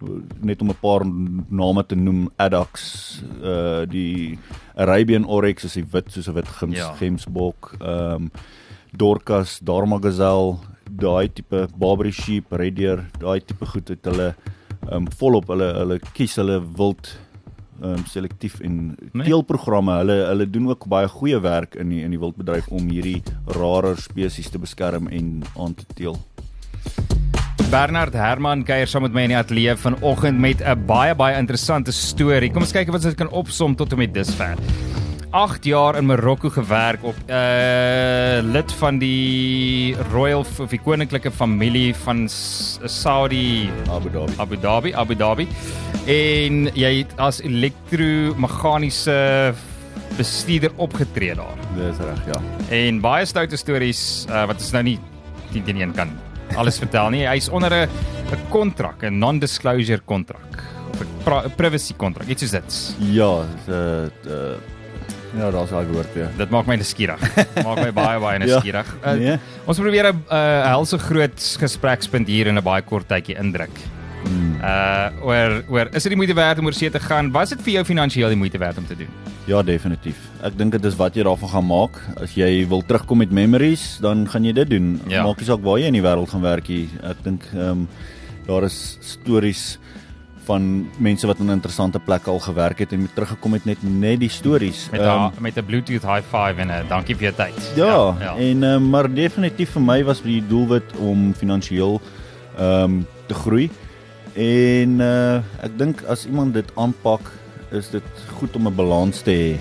um, 0.00 0.22
net 0.42 0.62
om 0.62 0.70
'n 0.70 0.78
paar 0.80 1.04
name 1.48 1.82
te 1.86 1.94
noem, 1.96 2.28
Addax, 2.38 3.22
uh 3.42 3.84
die 3.86 4.38
Arabian 4.76 5.24
Oryx 5.24 5.64
is 5.64 5.74
die 5.74 5.84
wit 5.92 6.10
soos 6.12 6.28
'n 6.28 6.34
wit 6.34 6.48
gems, 6.48 6.76
Ja. 6.76 6.88
ja. 6.88 6.94
gemsbok, 6.94 7.74
ehm 7.80 8.14
um, 8.14 8.30
Dorcas, 8.96 9.58
Dharma 9.58 9.98
gazelle, 9.98 10.58
daai 10.90 11.28
tipe 11.28 11.68
Barbary 11.76 12.12
sheep, 12.12 12.52
red 12.52 12.76
deer, 12.76 13.10
daai 13.18 13.40
tipe 13.40 13.66
goed 13.66 13.88
het 13.88 14.04
hulle 14.04 14.34
ehm 14.88 14.96
um, 14.96 15.06
volop 15.18 15.48
hulle 15.48 15.72
hulle 15.74 15.98
kies 16.14 16.36
hulle 16.36 16.60
wild 16.76 17.18
ehm 17.82 17.90
um, 17.98 18.04
selektief 18.06 18.60
en 18.60 18.96
Nee. 19.12 19.26
teelprogramme. 19.26 19.96
Hulle 19.98 20.26
hulle 20.26 20.50
doen 20.50 20.68
ook 20.68 20.86
baie 20.88 21.08
goeie 21.08 21.40
werk 21.40 21.74
in 21.74 21.88
die 21.88 22.02
in 22.02 22.10
die 22.10 22.18
wildbedryf 22.18 22.68
om 22.68 22.88
hierdie 22.88 23.22
rarer 23.46 23.96
spesies 23.96 24.48
te 24.50 24.58
beskerm 24.58 25.08
en 25.08 25.42
aan 25.58 25.74
te 25.74 25.84
teel. 25.94 26.16
Bernard 27.70 28.12
Herman 28.14 28.62
kuier 28.64 28.86
saam 28.86 29.02
met 29.02 29.12
my 29.12 29.22
in 29.26 29.32
die 29.34 29.38
ateljee 29.38 29.76
vanoggend 29.76 30.38
met 30.38 30.60
'n 30.62 30.86
baie 30.86 31.14
baie 31.14 31.36
interessante 31.38 31.92
storie. 31.92 32.50
Kom 32.50 32.62
ons 32.62 32.72
kyk 32.72 32.90
wat 32.92 33.04
ons 33.04 33.14
kan 33.14 33.28
opsom 33.30 33.74
tot 33.74 33.92
en 33.92 33.98
met 33.98 34.14
dusver. 34.14 34.54
8 35.34 35.64
jaar 35.64 35.96
in 35.96 36.06
Marokko 36.06 36.48
gewerk 36.50 37.02
op 37.02 37.16
'n 37.26 37.30
uh, 37.32 38.52
lid 38.52 38.72
van 38.72 38.98
die 38.98 39.96
royal 40.12 40.40
of 40.60 40.68
die 40.70 40.78
koninklike 40.78 41.30
familie 41.30 41.94
van 41.94 42.28
Saudi 42.28 43.68
Abu 43.90 44.10
Dhabi. 44.10 44.32
Abu 44.38 44.56
Dhabi, 44.56 44.92
Abu 44.94 45.14
Dhabi. 45.16 45.48
En 46.04 46.66
jy 46.76 46.90
het 46.98 47.14
as 47.16 47.38
elektromeganiese 47.40 49.54
bestuurder 50.18 50.70
opgetree 50.76 51.32
daar. 51.34 51.56
Dis 51.78 51.96
reg, 51.96 52.26
ja. 52.28 52.40
En 52.76 53.00
baie 53.00 53.24
stoute 53.26 53.56
stories 53.56 54.26
uh, 54.28 54.44
wat 54.50 54.60
ons 54.60 54.72
nou 54.76 54.82
nie 54.84 54.98
teen 55.52 55.64
teen 55.64 55.80
een 55.80 55.94
kan 55.96 56.10
alles 56.60 56.76
vertel 56.78 57.08
nie. 57.14 57.24
Hy's 57.26 57.48
onder 57.48 57.72
'n 57.72 57.88
'n 58.32 58.38
kontrak, 58.50 59.02
'n 59.02 59.18
non-disclosure 59.18 60.00
kontrak 60.04 60.62
of 60.92 61.00
'n 61.00 61.06
privacy 61.56 61.94
kontrak. 61.96 62.28
Iets 62.28 62.42
soos 62.42 62.50
dit. 62.50 62.94
Ja, 62.98 63.42
dit 63.66 64.26
uh, 64.28 64.56
ja, 65.38 65.50
daar's 65.50 65.70
daai 65.70 65.86
woord 65.86 66.14
weer. 66.14 66.28
Dit 66.36 66.50
maak 66.50 66.66
my 66.66 66.76
nuuskierig. 66.76 67.20
Maak 67.64 67.80
my 67.80 67.92
baie 67.92 68.20
baie 68.20 68.38
Ja, 68.44 68.44
nuuskierig. 68.44 68.94
Uh, 69.04 69.12
nee. 69.12 69.38
Ons 69.64 69.78
probeer 69.78 70.12
'n 70.12 70.22
uh, 70.30 70.66
helse 70.68 70.98
groot 70.98 71.56
gesprekspunt 71.60 72.28
hier 72.28 72.46
in 72.46 72.58
'n 72.58 72.62
baie 72.62 72.82
kort 72.82 73.08
tydjie 73.08 73.38
indruk. 73.38 73.72
Hmm. 74.24 74.56
Uh 74.60 75.26
oor 75.26 75.62
oor 75.68 75.86
is 75.92 76.02
dit 76.02 76.12
die 76.14 76.16
moeite 76.16 76.34
werd 76.34 76.58
om 76.58 76.66
oor 76.66 76.76
see 76.76 76.90
te 76.90 77.00
gaan? 77.00 77.30
Was 77.32 77.52
dit 77.54 77.62
vir 77.62 77.72
jou 77.78 77.84
finansiëel 77.84 78.28
die 78.28 78.40
moeite 78.40 78.58
werd 78.58 78.78
om 78.78 78.86
te 78.86 78.96
doen? 78.96 79.10
Ja, 79.44 79.62
definitief. 79.62 80.16
Ek 80.42 80.56
dink 80.56 80.72
dit 80.72 80.84
is 80.84 80.96
wat 80.96 81.16
jy 81.16 81.24
daarvan 81.26 81.48
gaan 81.52 81.66
maak. 81.68 82.00
As 82.22 82.32
jy 82.34 82.64
wil 82.68 82.82
terugkom 82.82 83.20
met 83.20 83.30
memories, 83.30 83.98
dan 84.00 84.24
gaan 84.28 84.44
jy 84.44 84.54
dit 84.56 84.70
doen. 84.70 85.00
Ja. 85.08 85.24
Maak 85.26 85.42
nie 85.42 85.48
saak 85.48 85.60
waar 85.64 85.78
jy 85.78 85.92
in 85.92 85.98
die 85.98 86.04
wêreld 86.04 86.32
gaan 86.32 86.44
werk 86.44 86.68
nie. 86.68 86.88
Ek 87.02 87.20
dink 87.26 87.44
ehm 87.52 87.84
um, 87.84 87.88
daar 88.44 88.66
is 88.66 88.98
stories 89.00 89.78
van 90.44 90.64
mense 91.00 91.26
wat 91.26 91.38
in 91.40 91.48
interessante 91.48 91.98
plekke 91.98 92.30
al 92.30 92.40
gewerk 92.44 92.78
het 92.78 92.92
en 92.92 93.00
met 93.06 93.14
teruggekom 93.16 93.56
het 93.56 93.64
net 93.64 93.82
net 93.82 94.20
die 94.20 94.28
stories. 94.28 94.88
Met 94.92 95.00
Ehm, 95.00 95.32
'n 95.36 95.42
met 95.42 95.56
'n 95.56 95.64
Bluetooth 95.64 96.02
high 96.02 96.26
five 96.28 96.60
en 96.60 96.68
'n 96.68 96.88
dankie 96.88 97.16
vir 97.16 97.32
jou 97.32 97.34
tyd. 97.36 97.72
Ja, 97.76 97.86
ja. 97.86 98.16
ja. 98.20 98.36
en 98.36 98.62
uh, 98.62 98.78
maar 98.78 99.14
definitief 99.14 99.70
vir 99.70 99.82
my 99.82 100.04
was 100.04 100.22
die 100.22 100.42
doelwit 100.46 100.96
om 100.98 101.34
finansiëel 101.34 102.00
ehm 102.58 102.82
um, 102.82 103.06
te 103.26 103.34
groei. 103.34 103.70
En 104.34 104.98
uh, 104.98 105.38
ek 105.62 105.78
dink 105.78 106.02
as 106.10 106.26
iemand 106.26 106.56
dit 106.56 106.70
aanpak, 106.74 107.30
is 107.74 107.90
dit 107.92 108.26
goed 108.38 108.56
om 108.58 108.66
'n 108.66 108.74
balans 108.74 109.22
te 109.22 109.30
hê. 109.30 109.52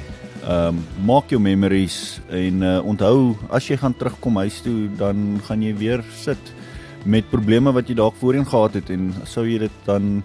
Ehm 0.44 0.76
um, 0.76 0.80
maak 1.06 1.30
jou 1.30 1.40
memories 1.40 2.20
en 2.30 2.62
uh, 2.62 2.80
onthou 2.84 3.38
as 3.50 3.68
jy 3.68 3.78
gaan 3.78 3.94
terugkom 3.96 4.36
huis 4.38 4.62
toe, 4.62 4.90
dan 4.98 5.40
gaan 5.46 5.62
jy 5.62 5.74
weer 5.78 6.04
sit 6.12 6.54
met 7.06 7.30
probleme 7.30 7.72
wat 7.72 7.88
jy 7.88 7.96
dalk 7.96 8.16
voorheen 8.20 8.46
gehad 8.46 8.74
het 8.74 8.90
en 8.90 9.14
sou 9.24 9.46
jy 9.48 9.60
dit 9.60 9.78
dan 9.86 10.24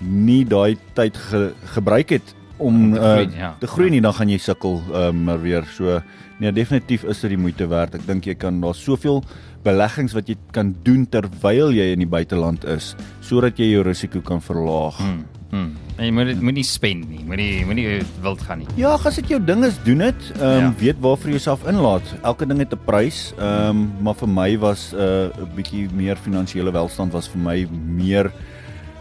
nie 0.00 0.44
daai 0.44 0.76
tyd 0.92 1.16
ge 1.16 1.52
gebruik 1.72 2.10
het 2.10 2.34
om 2.56 2.92
te 2.92 3.00
uh, 3.00 3.12
groei, 3.12 3.30
ja. 3.36 3.56
te 3.60 3.66
groei 3.66 3.90
nie, 3.90 4.00
dan 4.00 4.14
gaan 4.16 4.28
jy 4.28 4.38
sukkel 4.38 4.80
uh, 4.92 5.10
maar 5.12 5.40
weer. 5.40 5.64
So 5.64 6.00
nee, 6.40 6.52
definitief 6.52 7.04
is 7.04 7.20
dit 7.20 7.30
die 7.30 7.40
moeite 7.40 7.68
werd. 7.68 7.94
Ek 7.94 8.06
dink 8.06 8.26
jy 8.26 8.34
kan 8.34 8.60
daar 8.60 8.74
soveel 8.74 9.22
beleggings 9.66 10.14
wat 10.16 10.28
jy 10.30 10.36
kan 10.54 10.74
doen 10.86 11.06
terwyl 11.10 11.72
jy 11.74 11.90
in 11.96 12.04
die 12.04 12.10
buiteland 12.10 12.64
is 12.76 12.94
sodat 13.26 13.58
jy 13.58 13.72
jou 13.74 13.82
risiko 13.86 14.20
kan 14.22 14.40
verlaag. 14.40 14.98
Hmm. 15.02 15.24
Hmm. 15.50 15.74
En 15.96 16.04
jy 16.04 16.10
moet 16.12 16.26
dit 16.26 16.40
moenie 16.42 16.64
spend 16.66 17.06
nie. 17.08 17.20
Moenie 17.24 17.64
moenie 17.64 17.84
wild 18.24 18.42
gaan 18.44 18.58
nie. 18.64 18.66
Ja, 18.76 18.96
as 18.98 19.14
dit 19.20 19.28
jou 19.30 19.38
ding 19.40 19.62
is, 19.64 19.76
doen 19.86 20.02
dit. 20.04 20.24
Ehm 20.36 20.42
um, 20.42 20.64
Ja. 20.66 20.72
weet 20.80 20.98
waarvoor 21.00 21.30
jy 21.30 21.36
jouself 21.38 21.62
inlaat. 21.70 22.02
Elke 22.22 22.46
ding 22.46 22.58
het 22.58 22.72
'n 22.74 22.80
prys. 22.84 23.32
Ehm 23.38 23.68
um, 23.70 23.92
maar 24.02 24.14
vir 24.14 24.28
my 24.28 24.58
was 24.58 24.92
'n 24.92 24.98
uh, 24.98 25.46
bietjie 25.54 25.88
meer 25.94 26.16
finansiële 26.16 26.72
welstand 26.72 27.12
was 27.12 27.28
vir 27.28 27.40
my 27.40 27.66
meer 27.86 28.32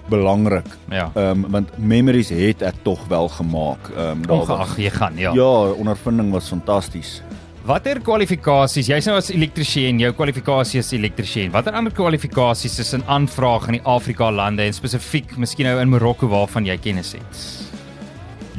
belangrik. 0.10 0.66
Ja. 0.90 1.10
Ehm 1.16 1.44
um, 1.46 1.52
want 1.52 1.70
memories 1.78 2.30
het 2.30 2.62
ek 2.62 2.76
tog 2.84 3.08
wel 3.08 3.28
gemaak. 3.30 3.90
Ehm 3.98 4.10
um, 4.12 4.22
daar 4.28 4.38
Ongeag 4.38 4.78
jy 4.78 4.90
gaan, 4.90 5.18
ja. 5.18 5.34
Ja, 5.34 5.72
ondervinding 5.74 6.32
was 6.32 6.48
fantasties. 6.48 7.22
Watter 7.66 7.98
kwalifikasies? 8.06 8.92
Jy's 8.92 9.08
nou 9.10 9.16
as 9.18 9.32
elektriesien, 9.34 9.98
jou 9.98 10.12
kwalifikasie 10.14 10.84
is 10.84 10.92
elektriesien. 10.94 11.50
Watter 11.50 11.74
ander 11.74 11.90
kwalifikasies 11.98 12.76
is 12.84 12.94
in 12.94 13.02
aanvraag 13.10 13.66
in 13.72 13.80
die 13.80 13.88
Afrika 13.90 14.28
lande 14.30 14.68
en 14.68 14.76
spesifiek 14.78 15.34
miskien 15.42 15.66
nou 15.66 15.80
in 15.82 15.90
Marokko 15.90 16.30
waarvan 16.30 16.70
jy 16.70 16.76
kennis 16.78 17.16
het? 17.18 17.42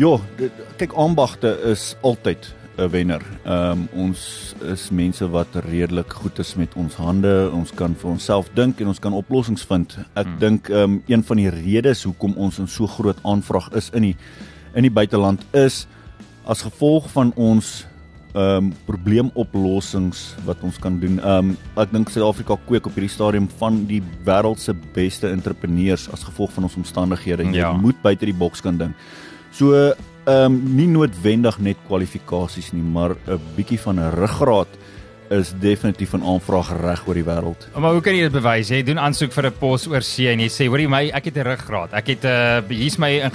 Ja, 0.02 0.16
dit- 0.40 0.58
kyk 0.82 0.98
aanbagte 0.98 1.54
is 1.70 1.94
altyd 2.02 2.50
'n 2.78 2.90
wenner. 2.90 3.22
Ehm 3.44 3.70
um, 3.70 3.88
ons 3.94 4.54
is 4.72 4.90
mense 4.90 5.30
wat 5.30 5.54
redelik 5.54 6.12
goed 6.12 6.38
is 6.38 6.56
met 6.56 6.74
ons 6.74 6.94
hande. 6.94 7.50
Ons 7.52 7.70
kan 7.70 7.94
vir 7.94 8.10
onsself 8.10 8.50
dink 8.54 8.80
en 8.80 8.88
ons 8.88 8.98
kan 8.98 9.12
oplossings 9.12 9.62
vind. 9.62 9.98
Ek 10.16 10.26
hmm. 10.26 10.38
dink 10.38 10.68
ehm 10.68 10.82
um, 10.82 11.02
een 11.06 11.22
van 11.22 11.36
die 11.36 11.50
redes 11.50 12.02
hoekom 12.02 12.34
ons 12.36 12.58
in 12.58 12.66
so 12.66 12.86
groot 12.86 13.18
aanvraag 13.22 13.70
is 13.72 13.90
in 13.94 14.02
die 14.02 14.16
in 14.74 14.82
die 14.82 14.90
buiteland 14.90 15.46
is 15.52 15.86
as 16.44 16.62
gevolg 16.62 17.10
van 17.10 17.32
ons 17.36 17.86
ehm 18.36 18.66
um, 18.66 18.72
probleemoplossings 18.84 20.34
wat 20.44 20.60
ons 20.62 20.78
kan 20.78 20.98
doen. 21.00 21.18
Ehm 21.20 21.50
um, 21.52 21.56
ek 21.80 21.92
dink 21.92 22.10
Suid-Afrika 22.12 22.56
kweek 22.68 22.86
op 22.86 22.94
hierdie 22.98 23.12
stadium 23.12 23.46
van 23.60 23.84
die 23.88 24.02
wêreld 24.26 24.60
se 24.60 24.74
beste 24.94 25.30
entrepreneurs 25.32 26.08
as 26.12 26.24
gevolg 26.26 26.52
van 26.52 26.66
ons 26.68 26.76
omstandighede. 26.76 27.44
Jy 27.48 27.56
Ja. 27.62 27.72
moet 27.72 27.96
buite 28.02 28.24
die 28.26 28.34
boks 28.34 28.60
kan 28.60 28.76
dink. 28.78 28.94
So 29.52 29.72
ehm 29.72 29.94
um, 30.26 30.60
nie 30.76 30.86
noodwendig 30.90 31.58
net 31.58 31.76
kwalifikasies 31.88 32.72
nie, 32.72 32.82
maar 32.82 33.16
'n 33.26 33.40
bietjie 33.56 33.78
van 33.80 33.98
'n 34.00 34.10
ruggraat 34.14 34.68
is 35.30 35.52
definitief 35.60 36.12
'n 36.14 36.22
aanvraag 36.22 36.70
reg 36.80 37.06
oor 37.06 37.14
die 37.14 37.24
wêreld. 37.24 37.68
Maar 37.78 37.92
hoe 37.92 38.00
kan 38.00 38.14
jy 38.14 38.22
dit 38.28 38.32
bewys? 38.32 38.68
Jy 38.68 38.82
doen 38.82 38.98
aansoek 38.98 39.32
vir 39.32 39.46
'n 39.46 39.52
pos 39.58 39.86
oor 39.88 40.02
see 40.02 40.28
en 40.28 40.38
jy 40.40 40.48
sê, 40.48 40.66
"Hoorie 40.68 40.88
my, 40.88 41.10
ek 41.14 41.24
het 41.24 41.36
'n 41.36 41.42
ruggraat. 41.42 41.92
Ek 41.92 42.06
het 42.06 42.24
'n 42.24 42.28
uh, 42.28 42.62
hier's 42.68 42.98
my 42.98 43.30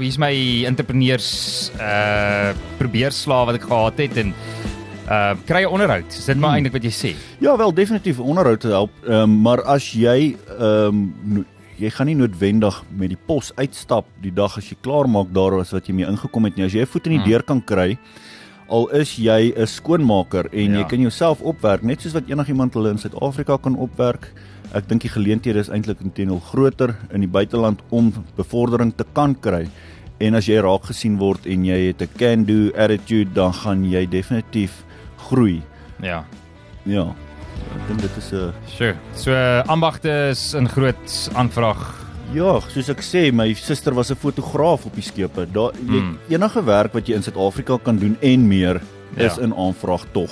hier's 0.00 0.18
my 0.18 0.64
entrepreneurs 0.66 1.70
uh 1.80 2.52
probeerslae 2.78 3.46
wat 3.46 3.54
ek 3.54 3.62
gehad 3.62 3.98
het 3.98 4.16
en 4.16 4.34
uh 5.08 5.34
kry 5.46 5.62
'n 5.64 5.66
onderhoud." 5.72 6.08
Is 6.08 6.24
dit 6.24 6.36
maar 6.36 6.50
Hmm. 6.50 6.56
eintlik 6.64 6.72
wat 6.72 6.82
jy 6.82 6.90
sê? 7.12 7.14
Ja, 7.40 7.56
wel 7.56 7.72
definitief 7.74 8.18
onderhoud 8.20 8.62
help, 8.62 8.90
um, 9.08 9.40
maar 9.42 9.62
as 9.62 9.92
jy 9.92 10.36
ehm 10.58 10.86
um, 11.36 11.46
jy 11.78 11.90
gaan 11.90 12.06
nie 12.06 12.16
noodwendig 12.16 12.82
met 12.90 13.08
die 13.08 13.18
pos 13.26 13.52
uitstap 13.54 14.04
die 14.20 14.32
dag 14.34 14.56
as 14.56 14.68
jy 14.68 14.76
klaar 14.82 15.08
maak 15.08 15.32
daar 15.32 15.60
as 15.60 15.70
wat 15.70 15.86
jy 15.86 15.94
mee 15.94 16.06
ingekom 16.06 16.44
het 16.44 16.56
nie. 16.56 16.64
As 16.66 16.72
jy 16.72 16.80
'n 16.82 16.86
voet 16.86 17.06
in 17.06 17.12
die 17.12 17.20
Hmm. 17.20 17.28
deur 17.30 17.42
kan 17.42 17.64
kry, 17.64 17.96
al 18.68 18.88
is 18.88 19.16
jy 19.16 19.52
'n 19.56 19.66
skoonmaker 19.66 20.46
en 20.52 20.72
Ja. 20.72 20.78
jy 20.80 20.84
kan 20.88 21.00
jouself 21.00 21.40
opwerk 21.40 21.82
net 21.82 22.00
soos 22.02 22.12
wat 22.12 22.28
enigiemand 22.28 22.74
hulle 22.74 22.90
in 22.90 22.98
Suid-Afrika 22.98 23.56
kan 23.56 23.76
opwerk. 23.76 24.32
Ek 24.74 24.88
dink 24.88 25.00
die 25.02 25.08
geleenthede 25.10 25.58
is 25.58 25.68
eintlik 25.70 26.00
intedeel 26.00 26.40
groter 26.40 26.94
in 27.12 27.20
die 27.20 27.28
buiteland 27.28 27.80
om 27.90 28.12
bevordering 28.36 28.92
te 28.96 29.04
kan 29.14 29.34
kry. 29.40 29.68
En 30.20 30.34
as 30.34 30.46
jy 30.46 30.60
raak 30.60 30.84
gesien 30.84 31.16
word 31.18 31.46
en 31.46 31.64
jy 31.64 31.86
het 31.86 32.02
'n 32.02 32.08
can-do 32.18 32.70
attitude, 32.76 33.32
dan 33.34 33.52
gaan 33.52 33.84
jy 33.90 34.06
definitief 34.06 34.84
groei. 35.16 35.62
Ja. 36.02 36.24
Ja. 36.84 37.14
Ek 37.74 37.88
dink 37.88 38.00
dit 38.02 38.16
is 38.16 38.32
'n 38.32 38.52
Sure. 38.66 38.96
So 39.14 39.30
uh, 39.32 39.62
ambagte 39.66 40.28
is 40.30 40.54
in 40.54 40.68
groot 40.68 41.30
aanvraag. 41.34 42.07
Ja, 42.36 42.58
soos 42.68 42.90
ek 42.92 43.00
sê, 43.02 43.28
my 43.32 43.54
suster 43.56 43.94
was 43.96 44.10
'n 44.10 44.16
fotograaf 44.16 44.84
op 44.86 44.94
die 44.94 45.02
skepe. 45.02 45.46
Daar 45.52 45.72
jy 45.72 46.00
Mm. 46.00 46.18
enige 46.28 46.62
werk 46.64 46.92
wat 46.92 47.06
jy 47.08 47.14
in 47.14 47.22
Suid-Afrika 47.22 47.78
kan 47.82 47.96
doen 47.98 48.16
en 48.20 48.48
meer 48.48 48.80
is 49.16 49.36
Ja. 49.36 49.42
in 49.42 49.54
aanvraag 49.54 50.04
tog. 50.12 50.30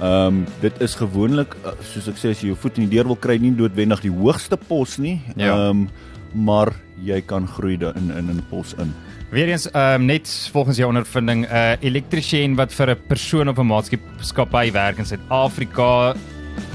Ehm 0.00 0.26
um, 0.26 0.46
dit 0.60 0.80
is 0.80 0.94
gewoonlik 0.94 1.54
uh, 1.64 1.70
soos 1.82 2.08
ek 2.08 2.16
sê 2.16 2.30
as 2.30 2.40
jy 2.40 2.46
jou 2.48 2.56
voet 2.56 2.78
in 2.78 2.88
die 2.88 2.96
deur 2.96 3.06
wil 3.06 3.16
kry, 3.16 3.36
nie 3.38 3.50
noodwendig 3.50 4.00
die 4.00 4.10
hoogste 4.10 4.56
pos 4.56 4.98
nie. 4.98 5.20
Ehm 5.36 5.40
Ja. 5.40 5.68
um, 5.68 5.88
maar 6.34 6.72
jy 7.04 7.20
kan 7.20 7.46
groei 7.46 7.76
da- 7.76 7.92
in 7.94 8.10
in 8.10 8.28
'n 8.30 8.42
pos 8.50 8.74
in. 8.78 8.92
Weereens 9.30 9.66
ehm 9.70 10.00
um, 10.00 10.06
net 10.06 10.48
volgens 10.52 10.76
jou 10.78 10.88
ondervinding 10.88 11.46
'n 11.46 11.52
uh, 11.54 11.76
elektriesien 11.80 12.54
wat 12.56 12.72
vir 12.72 12.90
'n 12.90 12.96
persoon 13.08 13.48
op 13.48 13.58
'n 13.58 13.66
maatskappy 13.66 14.72
werk 14.72 14.98
in 14.98 15.04
Suid-Afrika 15.06 16.14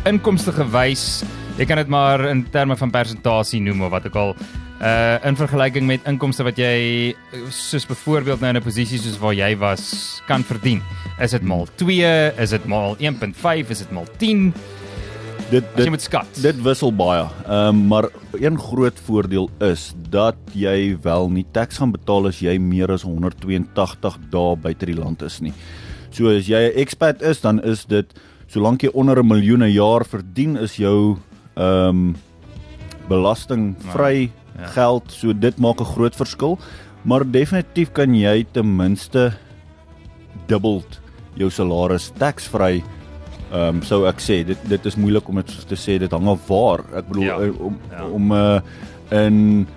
inkomste 0.05 0.51
gewys, 0.51 1.23
jy 1.60 1.65
kan 1.67 1.78
dit 1.82 1.89
maar 1.91 2.24
in 2.30 2.45
terme 2.54 2.78
van 2.80 2.91
persentasie 2.93 3.60
noem 3.62 3.82
of 3.88 3.91
wat 3.91 4.08
ook 4.08 4.15
al 4.15 4.36
uh 4.80 5.17
in 5.28 5.36
vergelyking 5.36 5.86
met 5.89 6.06
inkomste 6.08 6.45
wat 6.48 6.56
jy 6.58 7.13
soos 7.52 7.84
byvoorbeeld 7.89 8.39
nou 8.39 8.54
in 8.54 8.58
'n 8.62 8.63
posisie 8.63 8.98
soos 9.00 9.19
waar 9.19 9.34
jy 9.36 9.58
was 9.58 10.22
kan 10.28 10.43
verdien. 10.43 10.82
Is 11.19 11.32
dit 11.32 11.43
maal 11.43 11.67
2, 11.76 12.34
is 12.38 12.50
dit 12.50 12.65
maal 12.65 12.95
1.5, 13.00 13.69
is 13.69 13.80
dit 13.80 13.91
maal 13.91 14.08
10? 14.17 14.54
Dit 15.52 15.63
As 15.63 15.69
jy 15.76 15.84
dit 15.84 15.89
moet 15.89 16.02
skat. 16.02 16.28
dit 16.41 16.62
wissel 16.63 16.91
baie. 16.93 17.28
Ehm 17.48 17.67
um, 17.76 17.88
maar 17.88 18.08
een 18.39 18.58
groot 18.60 19.00
voordeel 19.06 19.50
is 19.60 19.93
dat 20.10 20.38
jy 20.54 20.98
wel 21.02 21.30
nie 21.30 21.45
tax 21.52 21.78
gaan 21.78 21.91
betaal 21.91 22.28
as 22.28 22.39
jy 22.39 22.58
meer 22.58 22.91
as 22.91 23.02
182 23.04 24.17
dae 24.32 24.56
buite 24.56 24.86
die 24.86 24.95
land 24.95 25.22
is 25.22 25.41
nie. 25.41 25.54
So 26.12 26.30
as 26.30 26.48
jy 26.48 26.72
'n 26.72 26.78
expat 26.80 27.22
is, 27.22 27.41
dan 27.41 27.60
is 27.63 27.86
dit 27.86 28.06
solank 28.48 28.82
jy 28.82 28.89
onder 28.93 29.19
'n 29.19 29.28
miljoen 29.28 29.63
'n 29.63 29.74
jaar 29.74 30.06
verdien, 30.06 30.56
is 30.58 30.78
jou 30.78 31.17
ehm 31.60 31.89
um, 31.89 32.15
belastingvry 33.10 34.30
Ja. 34.60 34.67
geld. 34.76 35.04
So 35.12 35.34
dit 35.34 35.58
maak 35.58 35.80
'n 35.80 35.86
groot 35.86 36.15
verskil. 36.15 36.58
Maar 37.04 37.24
definitief 37.32 37.91
kan 37.91 38.13
jy 38.15 38.45
ten 38.52 38.76
minste 38.76 39.34
dubbel 40.48 40.84
jou 41.36 41.50
salaris 41.50 42.12
taxvry 42.17 42.84
Ehm 43.52 43.76
um, 43.78 43.82
sou 43.82 44.06
ek 44.06 44.19
sê 44.22 44.43
dit 44.45 44.58
dit 44.69 44.86
is 44.86 44.95
moeilik 44.95 45.28
om 45.30 45.36
dit 45.36 45.67
te 45.67 45.76
sê 45.76 45.98
dit 45.98 46.12
hang 46.12 46.28
af 46.28 46.48
waar. 46.48 46.84
Ek 46.93 47.08
bedoel 47.08 47.24
Ja, 47.24 47.39
ja, 47.41 47.52
om 47.60 47.78
ja. 47.91 47.98
ja. 47.98 48.06
om 48.06 48.32
uh, 48.32 48.60
in 49.26 49.67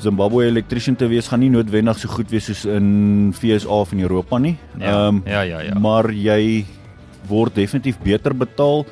Zimbabwe 0.00 0.46
electrician 0.46 0.96
te 0.96 1.06
wees 1.06 1.28
gaan 1.28 1.38
nie 1.40 1.50
noodwendig 1.50 1.98
so 1.98 2.08
goed 2.08 2.30
wees 2.30 2.44
soos 2.48 2.64
in 2.64 3.32
FSA 3.32 3.68
of 3.68 3.92
in 3.92 4.00
Europa 4.00 4.38
nie. 4.38 4.56
Ja, 4.78 5.06
Ehm 5.08 5.20
ja, 5.26 5.40
ja, 5.42 5.60
ja. 5.60 5.78
maar 5.78 6.10
jy 6.10 6.64
word 7.28 7.54
definitief 7.54 7.98
beter 8.02 8.34
betaal 8.34 8.84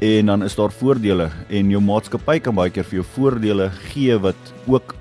en 0.00 0.26
dan 0.26 0.42
is 0.42 0.56
daar 0.58 0.72
voordele 0.72 1.30
en 1.48 1.70
jou 1.70 1.80
maatskappy 1.82 2.38
kan 2.42 2.56
baie 2.56 2.72
keer 2.72 2.86
vir 2.88 3.00
jou 3.00 3.06
voordele 3.14 3.70
gee 3.92 4.18
wat 4.18 4.52
ook 4.66 4.94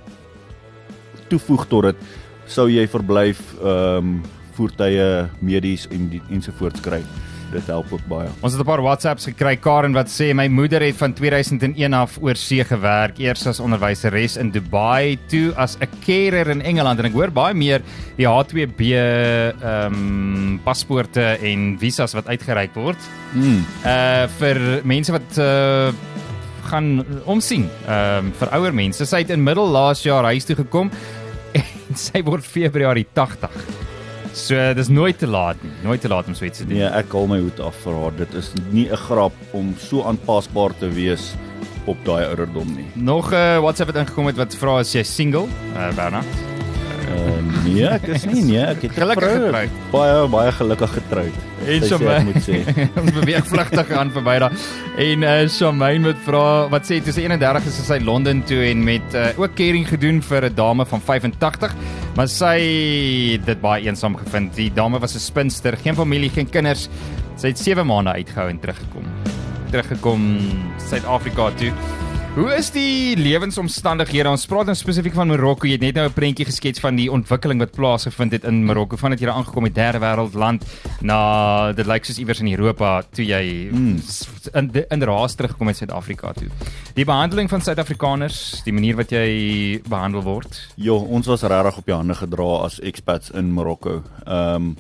toevoeg 1.32 1.68
tot 1.72 1.90
dit 1.90 2.08
sou 2.46 2.70
jy 2.70 2.88
verblyf 2.88 3.42
ehm 3.62 4.16
um, 4.16 4.16
voertuie 4.54 5.30
medies 5.42 5.88
en 5.90 6.12
ensovoorts 6.30 6.84
kry. 6.86 7.00
Dit 7.54 7.68
help 7.70 7.92
ook 7.94 8.06
baie. 8.10 8.30
Ons 8.42 8.54
het 8.54 8.62
'n 8.62 8.66
paar 8.66 8.82
WhatsApps 8.82 9.26
gekry 9.26 9.56
Karen 9.56 9.94
wat 9.94 10.08
sê 10.08 10.34
my 10.34 10.48
moeder 10.48 10.82
het 10.82 10.96
van 10.96 11.14
2001 11.14 11.94
af 11.94 12.18
oor 12.22 12.36
see 12.36 12.64
gewerk, 12.64 13.20
eers 13.20 13.48
as 13.48 13.60
onderwyseres 13.60 14.38
in 14.38 14.52
Dubai, 14.52 15.18
toe 15.28 15.54
as 15.56 15.78
'n 15.80 15.88
carer 16.06 16.50
in 16.50 16.62
Engeland 16.62 17.00
en 17.00 17.06
ek 17.06 17.14
hoor 17.14 17.32
baie 17.32 17.54
meer 17.54 17.82
die 18.18 18.26
H2B 18.26 18.82
ehm 18.94 19.94
um, 19.94 20.60
paspoorte 20.64 21.38
en 21.42 21.78
visas 21.80 22.14
wat 22.14 22.28
uitgereik 22.28 22.74
word 22.76 22.98
Mm. 23.34 23.66
uh 23.86 24.28
vir 24.40 24.82
mense 24.84 25.12
wat 25.12 25.38
uh 25.38 25.92
gaan 26.70 27.06
omsien 27.26 27.70
ehm 27.88 28.26
um, 28.26 28.34
vir 28.40 28.50
ouer 28.58 28.74
mense. 28.74 29.06
Sy 29.06 29.18
het 29.18 29.30
in 29.30 29.44
middel 29.44 29.68
laas 29.68 30.04
jaar 30.04 30.24
huis 30.24 30.46
toe 30.46 30.56
gekom 30.56 30.92
en 31.60 31.96
sy 31.96 32.24
word 32.24 32.44
Februarie 32.44 33.08
80. 33.14 33.83
So 34.34 34.74
dis 34.74 34.90
nooit 34.90 35.18
te 35.18 35.28
laat 35.30 35.62
nie, 35.62 35.72
nooit 35.84 36.02
te 36.02 36.10
laat 36.10 36.28
om 36.28 36.34
so 36.34 36.46
iets 36.46 36.64
te 36.64 36.66
doen. 36.66 36.78
Nee, 36.78 36.90
ek 36.90 37.12
haal 37.14 37.28
my 37.30 37.40
hoed 37.40 37.60
af 37.62 37.76
vir 37.84 37.94
haar. 38.02 38.16
Dit 38.18 38.34
is 38.34 38.52
nie 38.72 38.90
'n 38.90 38.98
grap 38.98 39.34
om 39.54 39.76
so 39.78 40.04
aanpasbaar 40.04 40.74
te 40.80 40.90
wees 40.90 41.34
op 41.86 41.98
daai 42.06 42.26
ouderdom 42.26 42.76
nie. 42.76 42.88
Nog 42.96 43.32
'n 43.32 43.36
uh, 43.36 43.60
WhatsApp 43.60 43.94
het 43.94 44.02
ingekom 44.02 44.26
het 44.26 44.36
wat 44.36 44.56
vra 44.56 44.80
as 44.80 44.94
jy 44.94 45.04
single, 45.04 45.48
uh, 45.76 45.94
Bernard. 45.96 46.53
Uh, 47.04 47.64
nee, 47.66 47.84
ek 47.88 48.06
is 48.16 48.24
nie 48.26 48.42
nee, 48.48 48.62
ek 48.64 48.82
het 48.88 48.94
Gelukkig 48.96 49.24
vrou. 49.24 49.40
getroud. 49.46 49.70
Baie 49.92 50.28
baie 50.32 50.52
gelukkig 50.56 50.94
getroud. 50.94 51.36
En 51.68 51.84
Shamaine- 51.84 52.16
ek 52.20 52.26
moet 52.30 52.44
sê. 52.46 52.58
Ons 53.02 53.12
beweeg 53.12 53.46
vlugtig 53.48 53.92
aan 53.92 54.12
verby 54.12 54.38
daar. 54.40 54.56
En 54.98 55.24
uh 55.24 55.48
Shamaine 55.50 56.00
moet 56.08 56.22
vra 56.26 56.44
wat 56.72 56.88
sê 56.90 57.02
toe 57.04 57.14
sy 57.14 57.26
31 57.28 57.68
is, 57.70 57.80
is 57.84 57.88
sy 57.92 58.00
Londen 58.04 58.44
toe 58.48 58.62
en 58.70 58.84
met 58.84 59.16
uh, 59.16 59.28
ook 59.38 59.56
caring 59.60 59.88
gedoen 59.88 60.22
vir 60.22 60.50
'n 60.50 60.56
dame 60.56 60.86
van 60.86 61.02
85, 61.02 61.76
maar 62.16 62.28
sy 62.28 62.56
het 63.36 63.46
dit 63.46 63.62
baie 63.62 63.84
eensaam 63.84 64.16
gevind. 64.16 64.56
Die 64.56 64.72
dame 64.74 65.00
was 65.00 65.16
'n 65.16 65.20
spinster, 65.20 65.78
geen 65.78 65.96
familie, 65.96 66.30
geen 66.30 66.50
kinders. 66.50 66.90
Sy 67.36 67.48
het 67.48 67.60
7 67.60 67.86
maande 67.86 68.12
uitgehou 68.14 68.50
en 68.50 68.60
teruggekom. 68.60 69.06
Teruggekom 69.72 70.22
Suid-Afrika 70.90 71.52
toe. 71.58 71.72
Hoe 72.34 72.50
is 72.50 72.72
die 72.74 73.14
lewensomstandighede? 73.14 74.26
Ons 74.26 74.48
praat 74.50 74.66
nou 74.66 74.74
spesifiek 74.74 75.14
van 75.14 75.30
Marokko. 75.30 75.68
Jy 75.70 75.76
het 75.76 75.84
net 75.84 75.96
nou 76.00 76.08
'n 76.08 76.14
prentjie 76.14 76.48
geskets 76.50 76.82
van 76.82 76.96
die 76.98 77.06
ontwikkeling 77.06 77.60
wat 77.62 77.76
plaasgevind 77.78 78.32
het 78.32 78.44
in 78.44 78.66
Marokko 78.66 78.98
vandat 78.98 79.20
jy 79.20 79.28
daar 79.28 79.36
aangekom 79.36 79.64
het, 79.64 79.76
derde 79.76 80.00
wêreld 80.00 80.34
land 80.34 80.66
na 81.02 81.72
dit 81.74 81.86
lyk 81.86 82.06
soos 82.06 82.18
iewers 82.18 82.40
in 82.40 82.50
Europa 82.50 83.04
toe 83.14 83.26
jy 83.26 83.70
mm. 83.72 84.00
in 84.54 84.72
in 84.90 85.04
raas 85.04 85.36
teruggekom 85.36 85.68
het 85.68 85.78
Suid-Afrika 85.78 86.34
toe. 86.34 86.50
Die 86.96 87.06
behandeling 87.06 87.50
van 87.50 87.62
Suid-Afrikaners, 87.62 88.64
die 88.64 88.74
manier 88.74 88.96
wat 88.96 89.12
jy 89.12 89.82
behandel 89.88 90.24
word. 90.24 90.74
Ja, 90.76 90.94
ons 90.94 91.28
was 91.28 91.44
regtig 91.44 91.78
op 91.78 91.86
die 91.86 91.96
hande 91.96 92.16
gedra 92.16 92.64
as 92.64 92.80
expats 92.80 93.30
in 93.30 93.54
Marokko. 93.54 94.02
Ehm 94.26 94.56
um, 94.56 94.76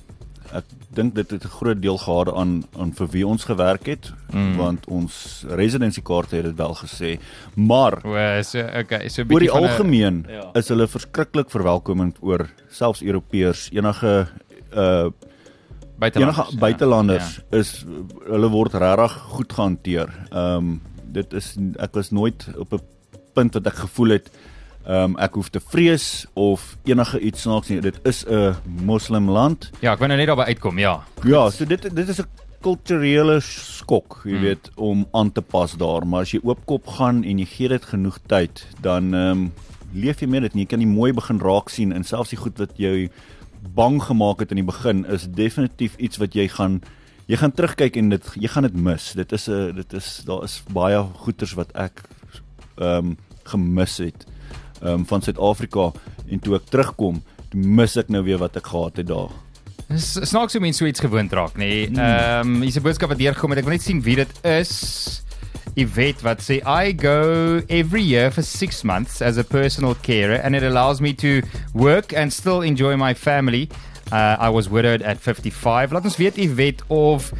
ek 0.53 0.65
dink 0.93 1.15
dit 1.15 1.31
het 1.31 1.43
'n 1.45 1.55
groot 1.57 1.81
deel 1.81 1.97
gehad 1.97 2.33
aan 2.33 2.63
aan 2.77 2.93
vir 2.93 3.07
wie 3.07 3.25
ons 3.27 3.43
gewerk 3.43 3.85
het 3.85 4.13
mm. 4.33 4.55
want 4.57 4.87
ons 4.87 5.45
residency 5.49 6.01
kaarte 6.01 6.35
het 6.35 6.45
dit 6.45 6.57
wel 6.57 6.75
gesê 6.75 7.19
maar 7.55 7.99
o 8.05 8.41
so 8.43 8.59
okay 8.81 9.09
so 9.09 9.25
oor 9.29 9.39
die 9.39 9.51
algemeen 9.51 10.25
a, 10.29 10.31
ja. 10.31 10.49
is 10.53 10.67
hulle 10.67 10.87
verskriklik 10.87 11.49
verwelkomend 11.49 12.17
oor 12.21 12.49
selfs 12.69 13.01
Europeërs 13.01 13.69
enige 13.71 14.27
uh 14.73 15.09
buitelanders, 15.99 16.37
enige 16.37 16.57
buitelanders 16.57 17.35
ja. 17.35 17.57
is 17.59 17.85
hulle 18.27 18.49
word 18.49 18.73
regtig 18.73 19.13
goed 19.35 19.53
gehanteer. 19.53 20.09
Ehm 20.31 20.57
um, 20.57 20.81
dit 21.13 21.33
is 21.37 21.53
ek 21.77 21.93
was 21.93 22.09
nooit 22.09 22.47
op 22.57 22.73
'n 22.73 22.81
punt 23.33 23.53
wat 23.53 23.67
ek 23.67 23.85
gevoel 23.85 24.09
het 24.17 24.31
Ehm 24.83 25.13
um, 25.13 25.17
ek 25.17 25.37
hoef 25.39 25.47
te 25.47 25.61
vrees 25.63 26.25
of 26.35 26.73
enige 26.83 27.19
iets 27.23 27.45
snaaks 27.45 27.69
nie. 27.71 27.79
Dit 27.81 27.99
is 28.03 28.25
'n 28.27 28.55
moslim 28.83 29.29
land. 29.29 29.69
Ja, 29.79 29.93
ek 29.93 29.99
wou 29.99 30.07
nou 30.07 30.17
net 30.17 30.27
daarby 30.27 30.43
uitkom, 30.43 30.77
ja. 30.77 31.03
Ja, 31.23 31.49
so 31.49 31.65
dit 31.65 31.95
dit 31.95 32.09
is 32.09 32.19
'n 32.19 32.27
kulturele 32.61 33.39
skok, 33.39 34.21
jy 34.23 34.31
hmm. 34.31 34.41
weet, 34.41 34.71
om 34.75 35.07
aan 35.11 35.31
te 35.31 35.41
pas 35.41 35.71
daar, 35.77 36.07
maar 36.07 36.21
as 36.21 36.31
jy 36.31 36.39
oopkop 36.43 36.87
gaan 36.87 37.23
en 37.23 37.39
jy 37.39 37.45
gee 37.45 37.67
dit 37.67 37.85
genoeg 37.85 38.19
tyd, 38.27 38.67
dan 38.81 39.13
ehm 39.13 39.31
um, 39.31 39.53
leef 39.93 40.19
jy 40.19 40.27
met 40.27 40.41
dit 40.41 40.53
en 40.53 40.59
jy 40.59 40.65
kan 40.65 40.79
die 40.79 40.87
mooi 40.87 41.13
begin 41.13 41.39
raak 41.39 41.69
sien 41.69 41.93
en 41.93 42.03
selfs 42.03 42.29
die 42.33 42.39
goed 42.39 42.57
wat 42.57 42.71
jou 42.81 43.09
bang 43.75 44.01
gemaak 44.03 44.39
het 44.39 44.51
in 44.51 44.59
die 44.59 44.71
begin 44.71 45.05
is 45.05 45.27
definitief 45.29 45.95
iets 45.97 46.17
wat 46.17 46.33
jy 46.33 46.47
gaan 46.47 46.81
jy 47.27 47.37
gaan 47.37 47.53
terugkyk 47.55 47.95
en 47.95 48.09
dit 48.09 48.31
jy 48.35 48.47
gaan 48.47 48.63
dit 48.63 48.75
mis. 48.75 49.13
Dit 49.13 49.31
is 49.31 49.47
'n 49.47 49.75
dit 49.75 49.93
is 49.93 50.23
daar 50.25 50.43
is 50.43 50.63
baie 50.73 51.03
goeters 51.23 51.53
wat 51.53 51.71
ek 51.75 52.03
ehm 52.77 52.97
um, 52.97 53.17
gemis 53.43 53.97
het 53.97 54.25
um, 54.83 55.05
van 55.05 55.21
Suid-Afrika 55.21 55.91
en 56.29 56.39
toe 56.43 56.57
ek 56.59 56.69
terugkom, 56.71 57.21
mis 57.53 57.97
ek 57.97 58.09
nou 58.13 58.23
weer 58.25 58.41
wat 58.41 58.57
ek 58.59 58.69
gehad 58.73 59.01
het 59.01 59.09
daar. 59.11 59.33
Snaaks 59.99 60.55
hoe 60.55 60.61
mense 60.63 60.81
so 60.81 60.89
iets 60.89 61.03
gewoond 61.03 61.33
raak, 61.33 61.57
nê. 61.59 61.89
Nee. 61.89 62.01
Ehm 62.01 62.55
um, 62.55 62.61
hier's 62.61 62.77
'n 62.77 62.85
boodskap 62.85 63.09
wat 63.09 63.19
deurgekom 63.19 63.51
het. 63.51 63.59
Ek 63.59 63.65
wil 63.65 63.77
net 63.77 63.85
sien 63.85 64.01
wie 64.01 64.15
dit 64.15 64.33
is. 64.43 65.21
Weet 65.75 66.21
wat 66.21 66.41
sê 66.41 66.61
I 66.65 66.93
go 66.93 67.61
every 67.67 68.01
year 68.01 68.31
for 68.31 68.43
6 68.43 68.83
months 68.83 69.21
as 69.21 69.37
a 69.37 69.43
personal 69.43 69.95
carer 70.01 70.39
and 70.43 70.55
it 70.55 70.63
allows 70.63 70.99
me 70.99 71.13
to 71.15 71.41
work 71.73 72.13
and 72.13 72.33
still 72.33 72.61
enjoy 72.61 72.95
my 72.95 73.13
family. 73.13 73.69
Uh, 74.11 74.37
I 74.39 74.49
was 74.49 74.69
widowed 74.69 75.01
at 75.01 75.17
55. 75.17 75.91
Laat 75.91 76.03
ons 76.03 76.17
weet 76.17 76.37
weet 76.55 76.83
of 76.87 77.33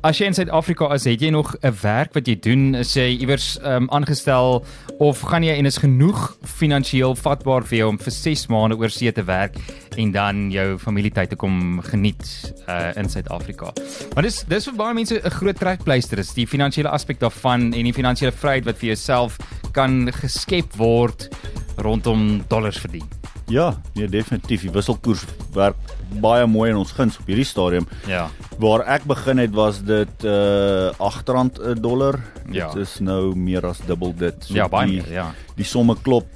As 0.00 0.16
jy 0.16 0.30
in 0.30 0.32
Suid-Afrika 0.32 0.86
is, 0.94 1.04
het 1.04 1.20
jy 1.20 1.28
nog 1.28 1.52
'n 1.60 1.74
werk 1.82 2.14
wat 2.14 2.24
jy 2.24 2.34
doen? 2.40 2.74
Is 2.74 2.94
jy 2.96 3.20
iewers 3.20 3.58
um, 3.60 3.84
aangestel 3.92 4.64
of 4.98 5.20
gaan 5.20 5.44
jy 5.44 5.52
en 5.52 5.66
is 5.66 5.76
genoeg 5.76 6.38
finansiëel 6.40 7.12
vatbaar 7.14 7.66
vir 7.68 7.78
jou 7.78 7.88
om 7.88 7.98
vir 7.98 8.12
6 8.12 8.46
maande 8.48 8.78
oor 8.80 8.88
see 8.88 9.12
te 9.12 9.22
werk 9.22 9.58
en 9.98 10.10
dan 10.10 10.50
jou 10.50 10.78
familietyd 10.78 11.28
te 11.28 11.36
kom 11.36 11.82
geniet 11.84 12.24
uh, 12.66 12.96
in 12.96 13.10
Suid-Afrika? 13.10 13.74
Want 14.14 14.24
dis 14.24 14.42
dis 14.48 14.64
vir 14.64 14.74
baie 14.74 14.94
mense 14.94 15.20
'n 15.20 15.30
groot 15.30 15.56
trekpleister 15.60 16.18
is 16.18 16.32
die 16.32 16.46
finansiële 16.46 16.88
aspek 16.88 17.20
daarvan 17.20 17.74
en 17.74 17.84
die 17.84 17.92
finansiële 17.92 18.32
vryheid 18.32 18.64
wat 18.64 18.78
vir 18.78 18.96
jouself 18.96 19.36
kan 19.72 20.08
geskep 20.12 20.76
word 20.76 21.28
rondom 21.76 22.40
dollars 22.48 22.80
verdien. 22.80 23.19
Ja, 23.50 23.74
nee 23.94 24.08
definitief. 24.08 24.62
Die 24.62 24.70
wisselkoers 24.70 25.24
werk 25.54 25.78
baie 26.22 26.46
mooi 26.46 26.70
in 26.70 26.78
ons 26.78 26.92
guns 26.94 27.18
op 27.18 27.28
hierdie 27.30 27.46
stadium. 27.46 27.86
Ja. 28.06 28.28
Waar 28.62 28.84
ek 28.96 29.06
begin 29.10 29.42
het 29.42 29.54
was 29.56 29.82
dit 29.86 30.26
uh 30.26 30.90
R8 30.94 31.58
'n 31.58 31.80
dollar. 31.82 32.20
Ja. 32.50 32.70
Dit 32.70 32.86
is 32.86 32.98
nou 33.00 33.34
meer 33.34 33.66
as 33.66 33.82
dubbel 33.86 34.14
dit. 34.14 34.44
So 34.44 34.54
ja, 34.54 34.68
baie 34.68 34.86
die, 34.86 35.00
meer, 35.02 35.12
ja. 35.12 35.30
Die 35.56 35.66
somme 35.66 35.96
klop. 36.02 36.26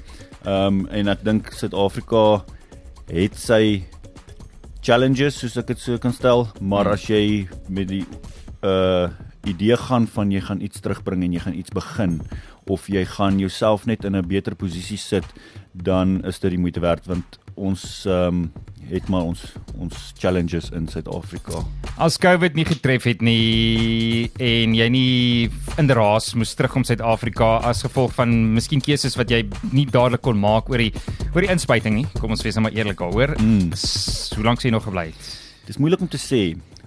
Ehm 0.44 0.84
um, 0.84 0.86
en 0.90 1.08
ek 1.08 1.24
dink 1.24 1.52
Suid-Afrika 1.52 2.44
het 3.08 3.36
sy 3.38 3.84
challenges 4.84 5.38
soos 5.38 5.56
ek 5.56 5.66
dit 5.72 5.80
so 5.80 5.98
kan 5.98 6.12
stel, 6.12 6.48
maar 6.60 6.84
hmm. 6.84 6.92
as 6.92 7.06
jy 7.08 7.48
met 7.68 7.88
die 7.88 8.04
uh 8.62 9.08
idee 9.44 9.76
gaan 9.76 10.06
van 10.08 10.30
jy 10.32 10.40
gaan 10.40 10.60
iets 10.64 10.80
terugbring 10.80 11.20
en 11.24 11.32
jy 11.36 11.40
gaan 11.44 11.54
iets 11.54 11.72
begin 11.76 12.14
of 12.64 12.86
jy 12.88 13.02
gaan 13.04 13.36
jouself 13.38 13.84
net 13.84 14.04
in 14.04 14.16
'n 14.16 14.26
beter 14.26 14.54
posisie 14.54 14.96
sit, 14.96 15.24
dan 15.74 16.20
is 16.24 16.38
dit 16.38 16.54
die 16.54 16.60
moeite 16.60 16.80
werd 16.80 17.06
want 17.10 17.38
ons 17.54 18.04
ehm 18.06 18.44
um, 18.44 18.52
het 18.84 19.08
maar 19.08 19.24
ons 19.24 19.40
ons 19.80 20.12
challenges 20.20 20.66
in 20.76 20.84
Suid-Afrika. 20.88 21.62
As 21.96 22.18
COVID 22.20 22.52
nie 22.52 22.66
getref 22.68 23.06
het 23.08 23.22
nie 23.24 24.28
en 24.36 24.74
jy 24.76 24.88
nie 24.92 25.48
in 25.80 25.88
raas 25.88 26.34
moes 26.36 26.52
terugkom 26.58 26.84
Suid-Afrika 26.84 27.62
as 27.64 27.80
gevolg 27.86 28.12
van 28.18 28.34
miskien 28.52 28.84
keuses 28.84 29.16
wat 29.16 29.32
jy 29.32 29.40
nie 29.72 29.86
dadelik 29.88 30.20
kon 30.24 30.36
maak 30.40 30.68
oor 30.68 30.84
die 30.84 30.92
oor 31.32 31.46
die 31.46 31.52
inspuiting 31.54 31.96
nie. 31.96 32.06
Kom 32.20 32.36
ons 32.36 32.44
wees 32.44 32.58
nou 32.58 32.66
maar 32.66 32.76
eerlik 32.76 33.00
daaroor. 33.00 33.34
Mm. 33.40 33.72
Hoe 33.72 34.44
lank 34.44 34.60
sê 34.60 34.68
jy 34.68 34.76
nog 34.76 34.84
gebly? 34.88 35.08
Dis 35.64 35.80
moeilik 35.80 36.04
om 36.04 36.12
te 36.12 36.20
sê 36.20 36.44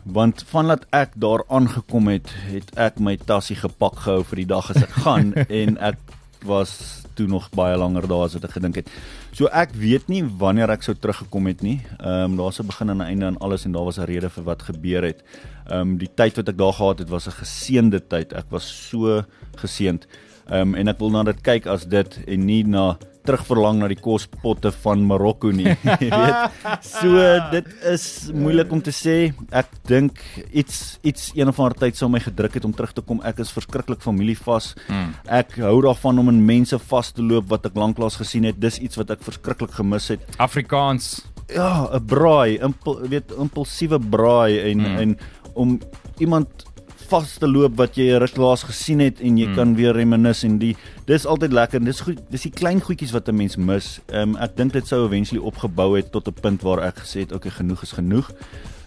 want 0.08 0.46
vandat 0.48 0.86
ek 0.96 1.18
daar 1.20 1.42
aangekom 1.52 2.08
het, 2.14 2.30
het 2.48 2.70
ek 2.80 3.02
my 3.04 3.18
tassie 3.18 3.58
gepak 3.60 4.06
gehou 4.06 4.22
vir 4.30 4.44
die 4.44 4.50
dag 4.54 4.70
as 4.72 4.80
ek 4.86 4.94
gaan 5.04 5.34
en 5.64 5.76
ek 5.84 6.00
was 6.48 7.07
toe 7.18 7.28
nog 7.28 7.50
baie 7.56 7.78
langer 7.78 8.08
daar 8.08 8.28
as 8.28 8.38
wat 8.38 8.48
ek 8.48 8.56
gedink 8.58 8.80
het. 8.82 8.92
So 9.36 9.50
ek 9.52 9.74
weet 9.78 10.08
nie 10.12 10.24
wanneer 10.40 10.72
ek 10.74 10.86
sou 10.86 10.96
teruggekom 10.96 11.50
het 11.50 11.64
nie. 11.66 11.80
Ehm 11.98 12.32
um, 12.32 12.38
daar's 12.38 12.60
'n 12.60 12.70
begin 12.70 12.90
en 12.90 12.98
'n 12.98 13.10
einde 13.10 13.26
aan 13.26 13.42
alles 13.42 13.66
en 13.66 13.72
daar 13.72 13.90
was 13.90 13.98
'n 14.00 14.06
rede 14.06 14.30
vir 14.30 14.44
wat 14.44 14.62
gebeur 14.62 15.04
het. 15.04 15.24
Ehm 15.68 15.80
um, 15.80 15.98
die 15.98 16.10
tyd 16.14 16.36
wat 16.36 16.50
ek 16.50 16.58
daar 16.58 16.74
gehad 16.74 17.00
het 17.00 17.10
was 17.10 17.28
'n 17.28 17.40
geseënde 17.44 18.02
tyd. 18.08 18.34
Ek 18.34 18.50
was 18.50 18.90
so 18.90 19.24
geseënd. 19.56 20.08
Ehm 20.48 20.62
um, 20.62 20.76
en 20.76 20.88
ek 20.88 21.00
wil 21.00 21.10
na 21.10 21.24
dit 21.24 21.42
kyk 21.42 21.66
as 21.68 21.86
dit 21.86 22.20
en 22.28 22.46
nie 22.46 22.64
na 22.64 22.98
terugverlang 23.28 23.82
na 23.82 23.90
die 23.92 24.00
kospotte 24.00 24.72
van 24.84 25.04
Marokko 25.08 25.52
nie. 25.56 25.74
Jy 26.02 26.10
weet. 26.12 26.58
So 26.86 27.24
dit 27.52 27.70
is 27.92 28.06
moeilik 28.36 28.72
om 28.74 28.82
te 28.84 28.94
sê. 28.96 29.18
Ek 29.52 29.72
dink 29.90 30.22
iets 30.50 30.98
iets 31.08 31.32
een 31.38 31.52
of 31.52 31.60
ander 31.62 31.78
tyd 31.86 32.00
sou 32.00 32.10
my 32.12 32.22
gedruk 32.24 32.58
het 32.58 32.68
om 32.68 32.76
terug 32.76 32.96
te 32.98 33.04
kom. 33.06 33.22
Ek 33.28 33.42
is 33.44 33.54
verskriklik 33.56 34.04
familievas. 34.06 34.74
Hmm. 34.88 35.14
Ek 35.40 35.58
hou 35.64 35.78
daarvan 35.86 36.24
om 36.24 36.32
in 36.34 36.44
mense 36.48 36.80
vas 36.90 37.12
te 37.16 37.26
loop 37.26 37.50
wat 37.54 37.68
ek 37.70 37.78
lanklaas 37.80 38.20
gesien 38.22 38.48
het. 38.48 38.62
Dis 38.62 38.80
iets 38.84 39.00
wat 39.00 39.12
ek 39.18 39.26
verskriklik 39.28 39.76
gemis 39.78 40.12
het. 40.14 40.24
Afrikaans. 40.44 41.18
Ja, 41.48 41.88
'n 41.96 42.04
braai, 42.04 42.60
impul, 42.60 43.08
weet 43.08 43.32
impulsiewe 43.32 44.00
braai 44.00 44.60
en 44.72 44.80
hmm. 44.84 44.98
en 45.00 45.18
om 45.54 45.80
iemand 46.20 46.67
vas 47.10 47.38
te 47.40 47.48
loop 47.48 47.78
wat 47.80 47.98
jy 48.00 48.18
ruk 48.22 48.38
laas 48.38 48.64
gesien 48.68 49.00
het 49.04 49.22
en 49.24 49.38
jy 49.40 49.48
mm. 49.48 49.56
kan 49.56 49.74
weer 49.78 49.96
reminis 49.96 50.44
en 50.48 50.58
die 50.62 50.74
dis 51.08 51.26
altyd 51.26 51.56
lekker. 51.56 51.84
Dis 51.84 52.04
goed. 52.06 52.20
Dis 52.32 52.48
die 52.48 52.54
klein 52.54 52.82
goedjies 52.84 53.14
wat 53.16 53.30
'n 53.30 53.36
mens 53.36 53.58
mis. 53.58 54.00
Ehm 54.08 54.36
um, 54.36 54.38
ek 54.44 54.58
dink 54.58 54.74
dit 54.74 54.88
sou 54.88 55.06
eventually 55.06 55.42
opgebou 55.42 55.96
het 55.96 56.12
tot 56.12 56.28
'n 56.28 56.42
punt 56.42 56.62
waar 56.62 56.84
ek 56.84 57.04
gesê 57.04 57.26
het, 57.26 57.32
okay, 57.32 57.52
genoeg 57.52 57.84
is 57.84 57.92
genoeg. 57.92 58.32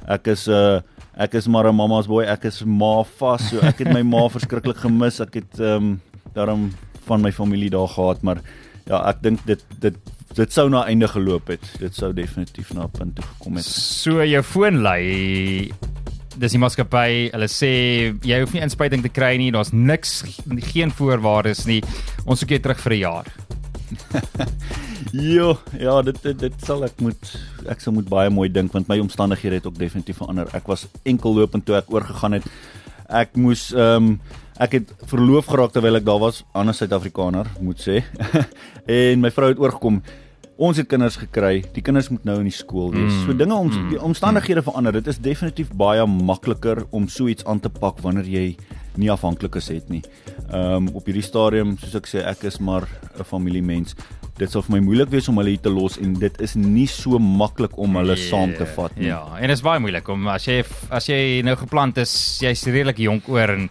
Ek 0.07 0.27
is 0.27 0.47
'n 0.49 0.53
uh, 0.53 0.81
ek 1.17 1.35
is 1.35 1.47
maar 1.47 1.67
'n 1.67 1.77
mama's 1.77 2.07
boy. 2.07 2.25
Ek 2.25 2.45
is 2.45 2.63
ma 2.65 3.03
vas. 3.03 3.49
So 3.49 3.59
ek 3.59 3.79
het 3.79 3.93
my 3.93 4.03
ma 4.03 4.29
verskriklik 4.37 4.77
gemis. 4.77 5.21
Ek 5.21 5.35
het 5.35 5.61
ehm 5.61 5.77
um, 5.77 6.01
daarom 6.35 6.71
van 7.07 7.21
my 7.21 7.33
familie 7.33 7.71
daar 7.71 7.89
gehad, 7.89 8.23
maar 8.23 8.39
ja, 8.87 9.09
ek 9.09 9.23
dink 9.23 9.47
dit 9.47 9.63
dit 9.81 9.97
dit 10.35 10.53
sou 10.53 10.69
na 10.71 10.85
einde 10.87 11.09
geloop 11.09 11.49
het. 11.51 11.65
Dit 11.79 11.95
sou 11.95 12.13
definitief 12.15 12.73
na 12.75 12.85
'n 12.85 12.91
punt 12.91 13.15
toe 13.17 13.25
gekom 13.25 13.57
het. 13.57 13.65
So 13.65 14.25
jou 14.25 14.43
foon 14.43 14.83
lei 14.83 15.73
dis 16.41 16.57
die 16.57 16.61
maatskappy, 16.61 17.29
hulle 17.35 17.49
sê 17.53 17.71
jy 18.27 18.41
hoef 18.41 18.55
nie 18.57 18.63
inspuiting 18.65 19.05
te 19.05 19.13
kry 19.13 19.35
nie, 19.41 19.51
daar's 19.55 19.75
niks 19.77 20.21
geen 20.73 20.93
voorwaardes 20.95 21.67
nie. 21.69 21.81
Ons 22.25 22.43
soek 22.43 22.57
jou 22.57 22.61
terug 22.65 22.81
vir 22.87 22.95
'n 22.97 23.01
jaar. 23.01 23.29
jo, 25.37 25.59
ja, 25.79 25.97
dit, 26.07 26.23
dit 26.23 26.39
dit 26.39 26.65
sal 26.65 26.85
ek 26.87 27.01
moet 27.03 27.33
ek 27.69 27.81
sal 27.83 27.93
moet 27.93 28.09
baie 28.09 28.31
mooi 28.31 28.49
dink 28.49 28.73
want 28.73 28.89
my 28.89 29.01
omstandighede 29.03 29.61
het 29.61 29.67
ook 29.67 29.79
definitief 29.79 30.21
verander. 30.23 30.49
Ek 30.55 30.67
was 30.67 30.87
enkel 31.05 31.35
lopend 31.35 31.67
toe 31.67 31.77
ek 31.77 31.91
oorgegaan 31.93 32.39
het. 32.39 32.47
Ek 33.09 33.37
moes 33.37 33.71
ehm 33.75 34.15
um, 34.15 34.21
ek 34.61 34.75
het 34.77 34.91
verloof 35.09 35.47
geraak 35.49 35.73
terwyl 35.73 35.97
ek 35.97 36.05
daar 36.05 36.21
was, 36.21 36.43
ander 36.53 36.77
Suid-Afrikaner, 36.77 37.49
moet 37.65 37.81
sê. 37.81 38.03
en 39.01 39.23
my 39.23 39.31
vrou 39.33 39.49
het 39.49 39.59
oorgekom 39.63 40.03
ons 40.61 40.77
het 40.77 40.89
kinders 40.91 41.17
gekry, 41.17 41.63
die 41.73 41.83
kinders 41.85 42.11
moet 42.13 42.27
nou 42.29 42.37
in 42.43 42.51
die 42.51 42.55
skool 42.55 42.91
wees. 42.93 43.15
Mm, 43.15 43.23
so 43.25 43.37
dinge 43.37 43.57
om 43.57 43.71
mm, 43.73 43.89
die 43.95 44.03
omstandighede 44.05 44.61
mm. 44.61 44.69
verander. 44.69 44.99
Dit 45.01 45.09
is 45.09 45.21
definitief 45.25 45.73
baie 45.73 46.05
makliker 46.05 46.85
om 46.97 47.09
so 47.09 47.31
iets 47.33 47.47
aan 47.49 47.63
te 47.65 47.73
pak 47.73 48.03
wanneer 48.05 48.29
jy 48.29 48.45
nie 49.01 49.09
afhanklik 49.13 49.57
is 49.57 49.71
het 49.73 49.89
nie. 49.89 50.03
Ehm 50.51 50.89
um, 50.89 50.95
op 50.99 51.07
hierdie 51.09 51.25
stadium, 51.25 51.77
soos 51.81 51.97
ek 51.97 52.11
sê, 52.11 52.25
ek 52.27 52.45
is 52.51 52.61
maar 52.61 52.89
'n 53.17 53.25
familiemens. 53.25 53.97
dit 54.41 54.49
sal 54.49 54.65
vir 54.65 54.79
my 54.79 54.81
moeilik 54.81 55.11
wees 55.13 55.29
om 55.29 55.39
hulle 55.41 55.53
hier 55.53 55.61
te 55.61 55.73
los 55.73 55.99
en 56.01 56.15
dit 56.21 56.39
is 56.41 56.55
nie 56.57 56.87
so 56.89 57.19
maklik 57.21 57.77
om 57.81 57.99
hulle 58.01 58.17
yeah, 58.17 58.29
saam 58.31 58.55
te 58.57 58.67
vat 58.77 58.95
nie. 58.97 59.11
Ja, 59.11 59.21
en 59.37 59.53
dit 59.53 59.59
is 59.59 59.65
baie 59.65 59.83
moeilik 59.83 60.09
om 60.09 60.29
as 60.33 60.47
jy 60.49 60.63
as 60.89 61.09
jy 61.11 61.41
nou 61.47 61.57
geplant 61.61 62.01
is, 62.01 62.13
jy's 62.41 62.65
redelik 62.71 63.03
jonk 63.05 63.29
oor 63.29 63.53
en 63.57 63.69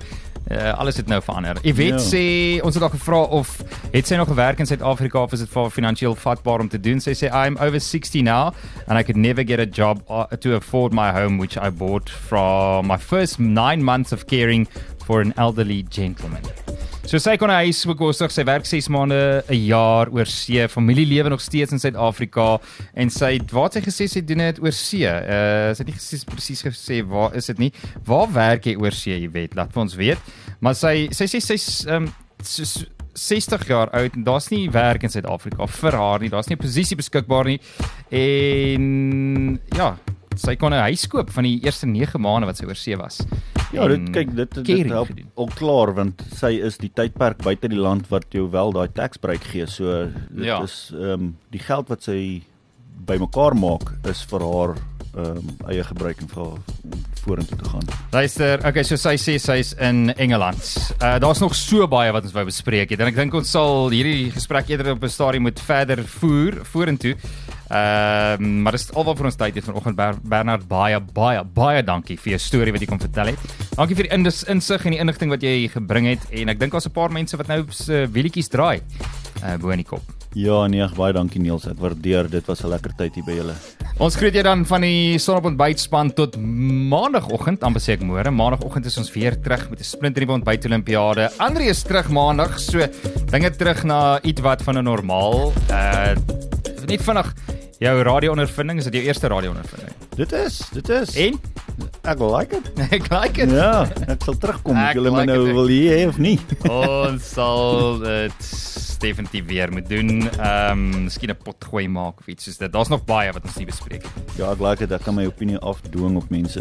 Uh, 0.50 0.74
alles 0.82 0.98
het 0.98 1.08
nou 1.08 1.22
verander. 1.22 1.60
Ek 1.62 1.76
weet 1.78 2.00
ja. 2.00 2.02
sê 2.02 2.24
ons 2.66 2.74
het 2.74 2.84
al 2.84 2.90
gevra 2.90 3.22
of 3.38 3.52
het 3.94 4.08
sy 4.10 4.18
nog 4.18 4.32
gewerk 4.32 4.60
in 4.64 4.66
Suid-Afrika 4.66 5.22
of 5.22 5.36
is 5.38 5.44
dit 5.46 5.52
vir 5.54 5.70
finansiëel 5.70 6.18
vatbaar 6.18 6.66
om 6.66 6.72
te 6.74 6.80
doen? 6.82 6.98
Sy 7.04 7.14
sê 7.14 7.30
I'm 7.30 7.60
over 7.62 7.78
60 7.78 8.26
now 8.26 8.50
and 8.88 8.98
I 8.98 9.04
could 9.06 9.20
never 9.20 9.46
get 9.46 9.62
a 9.62 9.70
job 9.70 10.02
uh, 10.10 10.26
to 10.42 10.56
afford 10.58 10.94
my 10.94 11.12
home 11.14 11.38
which 11.38 11.58
I 11.58 11.70
bought 11.70 12.10
from 12.10 12.90
my 12.90 12.98
first 12.98 13.38
9 13.40 13.84
months 13.84 14.12
of 14.12 14.26
caring 14.26 14.66
for 15.06 15.22
an 15.22 15.34
elderly 15.38 15.86
gentleman. 15.90 16.42
So 17.10 17.18
sy 17.18 17.40
kon 17.42 17.50
'n 17.50 17.66
huis 17.66 17.80
bekostig, 17.90 18.30
sy 18.30 18.44
werk 18.46 18.68
6 18.70 18.88
maande 18.94 19.42
'n 19.50 19.66
jaar 19.66 20.12
oor 20.14 20.28
see, 20.30 20.68
familie 20.70 21.08
lewe 21.10 21.30
nog 21.30 21.42
steeds 21.42 21.72
in 21.72 21.80
Suid-Afrika 21.82 22.60
en 22.94 23.10
sy 23.10 23.40
het 23.40 23.50
wat 23.52 23.74
sy 23.74 23.82
gesê 23.82 24.06
sy 24.08 24.22
doen 24.22 24.38
dit 24.38 24.60
oor 24.62 24.72
see. 24.72 25.10
Uh 25.10 25.74
sy 25.74 25.82
het 25.82 25.90
nie 25.90 26.22
presies 26.30 26.62
gesê 26.62 27.02
waar 27.02 27.34
is 27.34 27.48
dit 27.48 27.58
nie. 27.58 27.72
Waar 28.06 28.30
werk 28.32 28.66
jy 28.66 28.76
oor 28.78 28.92
see, 28.92 29.28
weet, 29.28 29.56
laat 29.56 29.74
vir 29.74 29.82
ons 29.82 29.96
weet. 29.96 30.20
Maar 30.62 30.76
sy 30.76 31.10
sy 31.10 31.26
sê 31.26 31.42
sy's 31.42 31.88
ehm 31.88 32.06
um, 32.06 32.14
60 33.18 33.68
jaar 33.68 33.90
oud 33.90 34.14
en 34.16 34.24
daar's 34.24 34.52
nie 34.52 34.70
werk 34.70 35.02
in 35.02 35.10
Suid-Afrika 35.10 35.66
vir 35.66 35.98
haar 35.98 36.20
nie. 36.20 36.30
Daar's 36.30 36.48
nie 36.48 36.58
'n 36.58 36.62
posisie 36.62 36.96
beskikbaar 36.96 37.46
nie. 37.46 37.60
En 38.12 39.60
ja, 39.76 39.98
sy 40.36 40.56
kon 40.56 40.74
'n 40.74 40.86
huis 40.86 41.08
koop 41.08 41.32
van 41.32 41.44
die 41.44 41.60
eerste 41.64 41.88
9 41.88 42.22
maande 42.22 42.46
wat 42.46 42.58
sy 42.58 42.66
oor 42.66 42.76
see 42.76 42.96
was. 42.96 43.26
Ja, 43.72 43.88
dit 43.88 44.10
kyk 44.14 44.32
dit 44.38 44.60
dit 44.66 44.90
help 44.90 45.12
al 45.38 45.50
klaar 45.58 45.94
want 45.98 46.24
sy 46.34 46.56
is 46.66 46.80
die 46.82 46.90
tydperk 46.94 47.44
buite 47.46 47.70
die 47.70 47.80
land 47.80 48.08
wat 48.10 48.26
jou 48.34 48.48
wel 48.50 48.74
daai 48.74 48.88
tax 48.94 49.22
break 49.22 49.46
gee. 49.52 49.68
So 49.70 50.08
dit 50.30 50.48
ja. 50.50 50.62
is 50.66 50.90
ehm 50.96 51.12
um, 51.12 51.34
die 51.54 51.62
geld 51.62 51.92
wat 51.94 52.06
sy 52.08 52.42
bymekaar 53.10 53.56
maak 53.58 53.94
is 54.10 54.24
vir 54.32 54.46
haar 54.46 54.76
ehm 55.10 55.38
um, 55.38 55.54
eie 55.70 55.84
gebruik 55.86 56.22
en 56.26 56.32
vir 56.34 56.50
vorentoe 57.20 57.58
te 57.60 57.70
gaan. 57.70 57.86
Luister, 58.14 58.62
okay, 58.66 58.84
so 58.88 58.98
sy 58.98 59.16
sê 59.22 59.38
sy's 59.42 59.74
in 59.78 60.10
Engeland. 60.18 60.66
Uh 60.98 61.18
daar's 61.22 61.42
nog 61.44 61.56
so 61.58 61.88
baie 61.90 62.14
wat 62.16 62.26
ons 62.26 62.34
wou 62.34 62.46
bespreek 62.50 62.94
het 62.94 63.02
en 63.02 63.12
ek 63.12 63.22
dink 63.22 63.38
ons 63.38 63.54
sal 63.58 63.94
hierdie 63.94 64.32
gesprek 64.34 64.70
eerder 64.74 64.96
op 64.96 65.04
'n 65.04 65.14
stadium 65.14 65.50
moet 65.50 65.62
verder 65.62 66.04
voer 66.20 66.62
vorentoe. 66.74 67.16
Ehm 67.70 68.44
uh, 68.44 68.64
maar 68.64 68.74
dis 68.74 68.88
alwaar 68.98 69.16
vir 69.16 69.28
ons 69.30 69.36
tyd 69.38 69.56
het 69.60 69.66
vanoggend 69.66 70.00
Bernard 70.26 70.68
baie 70.68 71.00
baie 71.00 71.44
baie 71.44 71.84
dankie 71.86 72.18
vir 72.18 72.32
jou 72.32 72.40
storie 72.42 72.74
wat 72.74 72.82
jy 72.82 72.88
kom 72.90 73.02
vertel 73.02 73.34
het. 73.36 73.58
Dankie 73.76 73.96
vir 73.96 74.10
die 74.10 74.16
insig 74.50 74.86
en 74.86 74.96
die 74.96 75.00
inligting 75.00 75.30
wat 75.30 75.46
jy 75.46 75.68
gebring 75.70 76.10
het 76.10 76.26
en 76.34 76.50
ek 76.50 76.60
dink 76.60 76.74
daar's 76.74 76.90
'n 76.90 76.98
paar 76.98 77.12
mense 77.14 77.38
wat 77.38 77.48
nou 77.48 77.66
se 77.70 78.08
wielietjies 78.10 78.50
draai 78.50 78.82
uh 79.44 79.58
bo 79.58 79.70
in 79.70 79.84
die 79.84 79.86
kop. 79.86 80.02
Ja 80.34 80.68
nee, 80.68 80.86
baie 80.98 81.14
dankie 81.14 81.42
Niels. 81.42 81.66
Ek 81.68 81.78
waardeer 81.78 82.30
dit 82.30 82.46
was 82.46 82.64
'n 82.64 82.70
lekker 82.70 82.94
tyd 82.98 83.16
hier 83.16 83.24
by 83.24 83.36
julle. 83.38 83.56
Ons 84.00 84.16
groet 84.16 84.34
jou 84.34 84.44
dan 84.44 84.66
van 84.66 84.82
die 84.82 85.18
Sonop 85.20 85.46
ontbytspan 85.46 86.14
tot 86.14 86.38
maandagooggend, 86.38 87.64
amper 87.64 87.82
sê 87.82 87.94
ek 87.94 88.02
môre. 88.02 88.32
Maandagooggend 88.32 88.86
is 88.86 88.98
ons 88.98 89.12
weer 89.14 89.36
terug 89.42 89.70
met 89.70 89.80
'n 89.80 89.84
splinternuwe 89.84 90.40
ontbyt 90.42 90.66
Olimpiade. 90.66 91.32
Andre 91.38 91.66
is 91.66 91.84
terug 91.84 92.10
maandag, 92.10 92.60
so 92.60 92.80
dinge 93.32 93.50
terug 93.52 93.84
na 93.84 94.20
ietwat 94.22 94.62
van 94.62 94.78
'n 94.78 94.84
normaal. 94.84 95.54
Uh 95.70 96.16
net 96.90 97.04
vinnig 97.06 97.28
jou 97.80 97.94
radio-ondervinding, 98.04 98.80
is 98.82 98.88
dit 98.90 98.98
jou 99.00 99.06
eerste 99.06 99.30
radio-ondervinding? 99.32 99.94
Dit 100.18 100.32
is, 100.36 100.60
dit 100.74 100.90
is. 100.90 101.14
En 101.16 101.38
ek 102.04 102.20
like 102.20 102.56
it. 102.56 102.70
ek 102.96 103.10
like 103.14 103.42
it. 103.42 103.52
Ja, 103.54 103.88
ek 104.08 104.24
sal 104.26 104.38
terugkom. 104.42 104.78
Ek 104.80 105.00
julle 105.00 105.14
like 105.14 105.30
nou 105.30 105.42
wil 105.62 105.72
hier 105.72 105.98
hê 105.98 106.08
of 106.10 106.20
nie? 106.22 106.38
ons 106.70 107.24
sal 107.36 108.00
dit 108.04 108.52
definitief 109.00 109.46
weer 109.48 109.72
moet 109.72 109.88
doen. 109.90 110.10
Ehm, 110.28 110.72
um, 110.72 111.04
miskien 111.04 111.32
'n 111.32 111.38
pot 111.44 111.56
gooi 111.72 111.88
maak 111.88 112.20
of 112.20 112.28
iets 112.28 112.44
soos 112.44 112.58
dit. 112.58 112.72
Daar's 112.72 112.90
nog 112.90 113.06
baie 113.06 113.32
wat 113.32 113.44
ons 113.44 113.56
nie 113.56 113.66
bespreek 113.66 114.04
het 114.04 114.16
nie. 114.16 114.26
Ja, 114.38 114.52
ek 114.52 114.60
like 114.60 114.80
dit. 114.88 114.92
Ek 114.92 115.04
kan 115.04 115.16
my 115.16 115.26
opinie 115.26 115.58
afdwing 115.60 116.18
op 116.18 116.30
mense. 116.30 116.60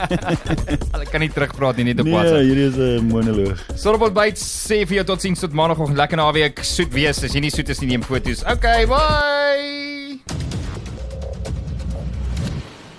Hulle 0.94 1.06
kan 1.10 1.20
nie 1.20 1.30
terugpraat 1.30 1.76
nie 1.76 1.84
net 1.84 2.00
op 2.00 2.06
nee, 2.06 2.14
WhatsApp. 2.14 2.40
Nee, 2.40 2.48
hierdie 2.48 2.68
is 2.72 2.76
'n 2.76 3.06
monoloog. 3.12 3.60
Sorbot 3.76 4.14
byt 4.14 4.38
sê 4.38 4.86
vir 4.86 4.96
jou 5.02 5.04
totsiens 5.04 5.40
tot 5.40 5.52
maandagoggend. 5.52 5.96
Lekker 5.96 6.16
naweek. 6.16 6.64
Soet 6.64 6.92
wees. 6.92 7.22
As 7.24 7.32
jy 7.32 7.40
nie 7.40 7.50
soet 7.50 7.68
is 7.68 7.80
nie, 7.80 7.88
neem 7.88 8.02
foto's. 8.02 8.44
Okay, 8.44 8.86
bye. 8.86 10.63